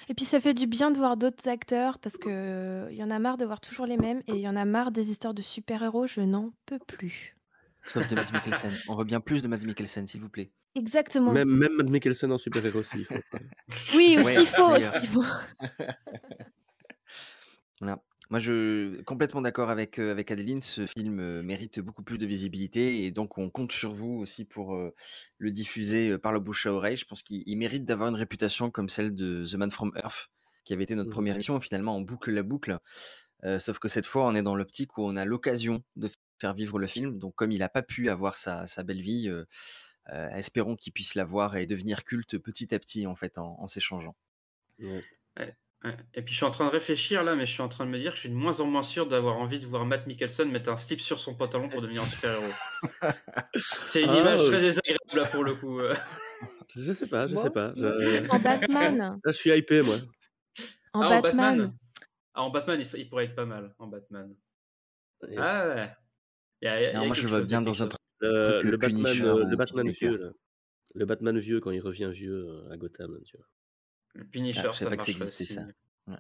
[0.09, 3.03] Et puis ça fait du bien de voir d'autres acteurs parce que euh, il y
[3.05, 5.11] en a marre de voir toujours les mêmes et il y en a marre des
[5.11, 7.36] histoires de super-héros, je n'en peux plus.
[7.85, 8.70] Sauf de Mads Mikkelsen.
[8.89, 10.51] On veut bien plus de Mads Mikkelsen, s'il vous plaît.
[10.74, 11.32] Exactement.
[11.32, 13.15] Même, même Matt Mikkelsen en super-héros s'il faut.
[13.94, 14.97] Oui, aussi Ouais, il faut, d'ailleurs.
[14.97, 15.24] aussi il faut.
[17.81, 18.03] Voilà.
[18.31, 20.61] Moi, je complètement d'accord avec, euh, avec Adeline.
[20.61, 24.44] Ce film euh, mérite beaucoup plus de visibilité et donc on compte sur vous aussi
[24.44, 24.93] pour euh,
[25.39, 26.97] le diffuser euh, par le bouche à oreille.
[26.97, 30.28] Je pense qu'il il mérite d'avoir une réputation comme celle de The Man from Earth,
[30.65, 31.15] qui avait été notre Mhm.
[31.15, 31.61] première émission.
[31.61, 32.78] Finalement, on boucle la boucle.
[33.44, 36.09] Euh, sauf que cette fois, on est dans l'optique où on a l'occasion de
[36.40, 37.19] faire vivre le film.
[37.19, 39.44] Donc, comme il n'a pas pu avoir sa, sa belle vie, euh,
[40.12, 43.57] euh, espérons qu'il puisse la voir et devenir culte petit à petit en fait en,
[43.61, 44.16] en s'échangeant.
[44.78, 45.05] Ouais.
[45.39, 45.55] Ouais,
[45.85, 45.97] ouais.
[46.15, 47.90] Et puis je suis en train de réfléchir là, mais je suis en train de
[47.90, 50.07] me dire que je suis de moins en moins sûr d'avoir envie de voir Matt
[50.07, 52.53] Mikkelsen mettre un slip sur son pantalon pour devenir un super-héros.
[53.85, 54.48] C'est une Ah, image euh.
[54.48, 55.81] très désagréable là pour le coup.
[55.81, 55.94] euh.
[56.74, 57.73] Je sais pas, je Moi- sais pas.
[57.77, 58.98] Je- En Batman.
[59.24, 59.97] Là, je suis hypé, moi.
[60.93, 61.73] En Ah, Batman.
[62.35, 64.35] Ah, en Batman, il, il pourrait être pas mal en Batman.
[65.39, 65.90] Ah ouais.
[66.61, 68.61] Il y a- il y a Alors, moi, je vois bien dans un truc Le,
[68.62, 70.31] que le Batman, euh, ou le Batman vieux, là.
[70.94, 73.47] Le Batman vieux quand il revient vieux euh, à Gotham, tu vois.
[74.17, 75.55] Le Punisher, Ah, ça existait, aussi.
[75.55, 75.63] ça.
[76.09, 76.17] Ouais.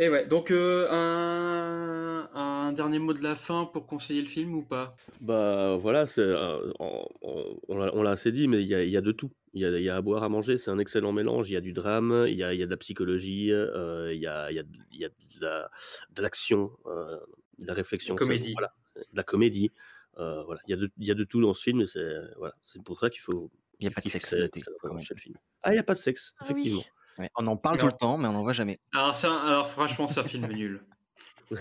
[0.00, 4.52] Et ouais, donc euh, un, un dernier mot de la fin pour conseiller le film
[4.56, 8.74] ou pas Bah voilà, c'est, euh, on, on- on l'a assez dit, mais il y
[8.74, 9.30] a, il y a de tout.
[9.52, 11.48] Il y a, il y a à boire, à manger, c'est un excellent mélange.
[11.48, 14.12] Il y a du drame, il y a, il y a de la psychologie, euh,
[14.12, 15.70] il y a, il y a, de- il y a de la-
[16.10, 17.20] de l'action, euh,
[17.58, 18.16] de la réflexion.
[18.16, 18.52] Comédie.
[18.52, 19.70] Voilà, de la comédie.
[20.18, 21.86] Euh, voilà, il y a de, il y a de tout dans ce film, et
[21.86, 23.48] c'est voilà, c'est pour ça qu'il faut.
[23.78, 24.60] Il n'y a pas de sexe noté.
[25.62, 26.50] Ah, il n'y a pas de sexe, Ah oui.
[26.52, 26.84] effectivement.
[27.18, 28.80] Ouais, on en parle tout le temps, mais on n'en voit jamais.
[28.92, 30.84] alors franchement, c'est un film nul.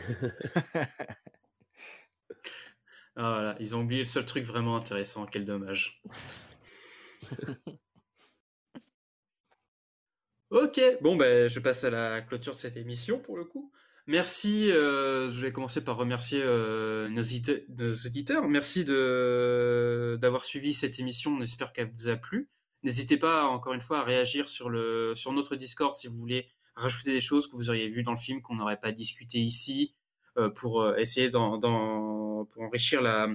[3.16, 6.02] Ah, voilà, ils ont oublié le seul truc vraiment intéressant, quel dommage.
[10.50, 13.72] Ok, bon ben je passe à la clôture de cette émission pour le coup.
[14.06, 17.22] Merci, euh, je vais commencer par remercier euh, nos,
[17.70, 18.50] nos auditeurs.
[18.50, 21.32] Merci d'avoir suivi cette émission.
[21.32, 22.50] On espère qu'elle vous a plu.
[22.84, 26.50] N'hésitez pas encore une fois à réagir sur le sur notre Discord si vous voulez
[26.76, 29.96] rajouter des choses que vous auriez vues dans le film qu'on n'aurait pas discuté ici
[30.38, 31.58] euh, pour essayer d'en,
[32.46, 33.30] pour enrichir la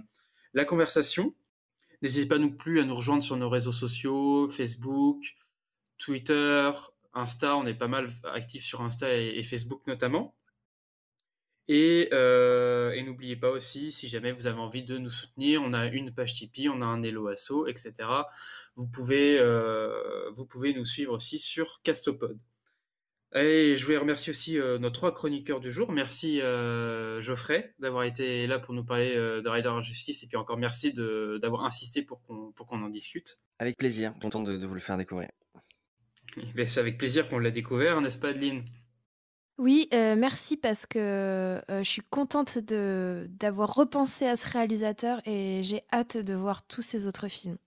[0.52, 1.34] la conversation.
[2.02, 5.22] N'hésitez pas non plus à nous rejoindre sur nos réseaux sociaux, Facebook,
[5.96, 6.70] Twitter,
[7.14, 7.56] Insta.
[7.56, 10.37] On est pas mal actifs sur Insta et Facebook notamment.
[11.68, 15.74] Et, euh, et n'oubliez pas aussi, si jamais vous avez envie de nous soutenir, on
[15.74, 17.92] a une page Tipeee, on a un Hello Asso, etc.
[18.74, 22.40] Vous pouvez, euh, vous pouvez nous suivre aussi sur Castopod.
[23.34, 25.92] Et je voulais remercier aussi euh, nos trois chroniqueurs du jour.
[25.92, 30.24] Merci Geoffrey d'avoir été là pour nous parler de Rider Justice.
[30.24, 33.40] Et puis encore merci d'avoir insisté pour qu'on qu'on en discute.
[33.58, 35.28] Avec plaisir, content de, de vous le faire découvrir.
[36.66, 38.64] C'est avec plaisir qu'on l'a découvert, n'est-ce pas Adeline?
[39.58, 45.20] Oui, euh, merci parce que euh, je suis contente de d'avoir repensé à ce réalisateur
[45.26, 47.58] et j'ai hâte de voir tous ses autres films.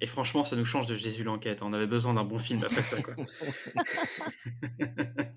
[0.00, 1.62] Et franchement, ça nous change de Jésus l'enquête.
[1.62, 3.02] On avait besoin d'un bon film après ça.
[3.02, 3.14] Quoi.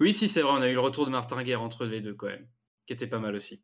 [0.00, 2.14] oui, si, c'est vrai, on a eu le retour de Martin Guerre entre les deux,
[2.14, 2.46] quand même,
[2.86, 3.62] qui était pas mal aussi.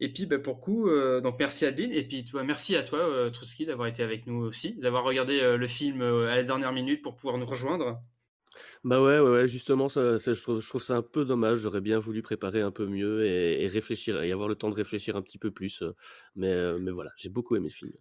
[0.00, 1.92] Et puis, bah, pour coup, euh, donc merci Adeline.
[1.92, 5.40] Et puis, toi, merci à toi, euh, Trotsky, d'avoir été avec nous aussi, d'avoir regardé
[5.40, 8.02] euh, le film euh, à la dernière minute pour pouvoir nous rejoindre.
[8.84, 11.60] Bah ouais, ouais, ouais, justement, ça, ça, je trouve, je trouve ça un peu dommage.
[11.60, 14.74] J'aurais bien voulu préparer un peu mieux et, et réfléchir, et avoir le temps de
[14.74, 15.82] réfléchir un petit peu plus.
[15.82, 15.92] euh,
[16.34, 17.92] Mais, euh, mais voilà, j'ai beaucoup aimé le film.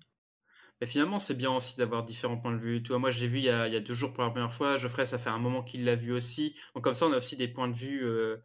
[0.82, 2.84] Et finalement, c'est bien aussi d'avoir différents points de vue.
[2.84, 4.52] Toi, moi, j'ai vu il y, a, il y a deux jours pour la première
[4.54, 4.76] fois.
[4.76, 6.54] Geoffrey, ça fait un moment qu'il l'a vu aussi.
[6.74, 8.38] Donc, comme ça, on a aussi des points de vue euh,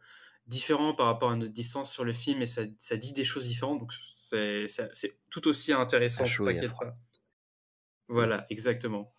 [0.47, 3.47] différents par rapport à notre distance sur le film et ça, ça dit des choses
[3.47, 3.79] différentes.
[3.79, 6.25] Donc, c'est tout aussi intéressant.
[6.25, 6.37] Hier.
[6.43, 6.95] T'inquiète pas.
[8.07, 9.13] Voilà, exactement.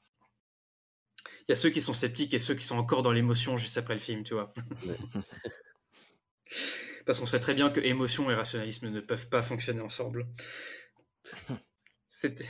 [1.42, 3.78] Il y a ceux qui sont sceptiques et ceux qui sont encore dans l'émotion juste
[3.78, 4.52] après le film, tu vois.
[7.06, 10.26] Parce qu'on sait très bien que émotion et rationalisme ne peuvent pas fonctionner ensemble.
[12.08, 12.46] C'était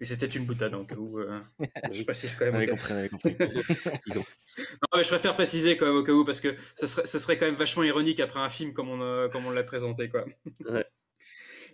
[0.00, 1.20] oui, c'était une boutade cas où.
[1.20, 1.40] euh,
[1.92, 2.56] je précise quand même.
[2.56, 3.36] Avait compris, avait compris.
[4.08, 4.24] non,
[4.96, 7.38] mais je préfère préciser quand même au cas où parce que ce serait, ce serait
[7.38, 10.08] quand même vachement ironique après un film comme on, a- comme on l'a présenté.
[10.08, 10.24] Quoi.
[10.68, 10.84] Ouais.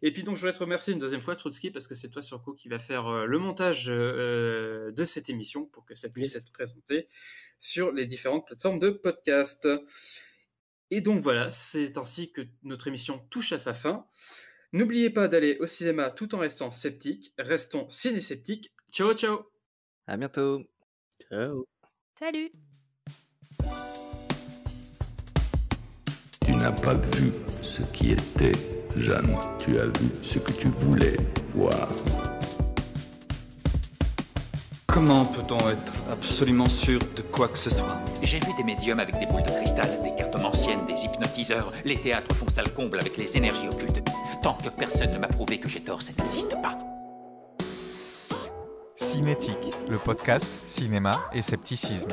[0.02, 2.22] Et puis donc je voulais te remercier une deuxième fois, Trotsky, parce que c'est toi
[2.22, 6.08] sur coup qui va faire euh, le montage euh, de cette émission pour que ça
[6.08, 7.08] puisse être présenté
[7.58, 9.68] sur les différentes plateformes de podcast.
[10.90, 14.06] Et donc voilà, c'est ainsi que notre émission touche à sa fin.
[14.72, 17.32] N'oubliez pas d'aller au cinéma tout en restant sceptique.
[17.38, 18.72] Restons ciné-sceptiques.
[18.90, 19.50] Ciao, ciao
[20.06, 20.62] À bientôt.
[21.28, 21.66] Ciao.
[22.18, 22.52] Salut
[26.44, 27.32] Tu n'as pas vu
[27.62, 28.52] ce qui était,
[28.96, 29.36] Jeanne.
[29.58, 31.16] Tu as vu ce que tu voulais
[31.54, 31.88] voir.
[34.86, 38.00] Comment peut-on être absolument sûr de quoi que ce soit?
[38.22, 41.70] J'ai vu des médiums avec des boules de cristal, des cartomanciennes, des hypnotiseurs.
[41.84, 44.02] Les théâtres font salle comble avec les énergies occultes.
[44.42, 46.78] Tant que personne ne m'a prouvé que j'ai tort, ça n'existe pas.
[48.96, 52.08] Cinétique, le podcast cinéma et scepticisme.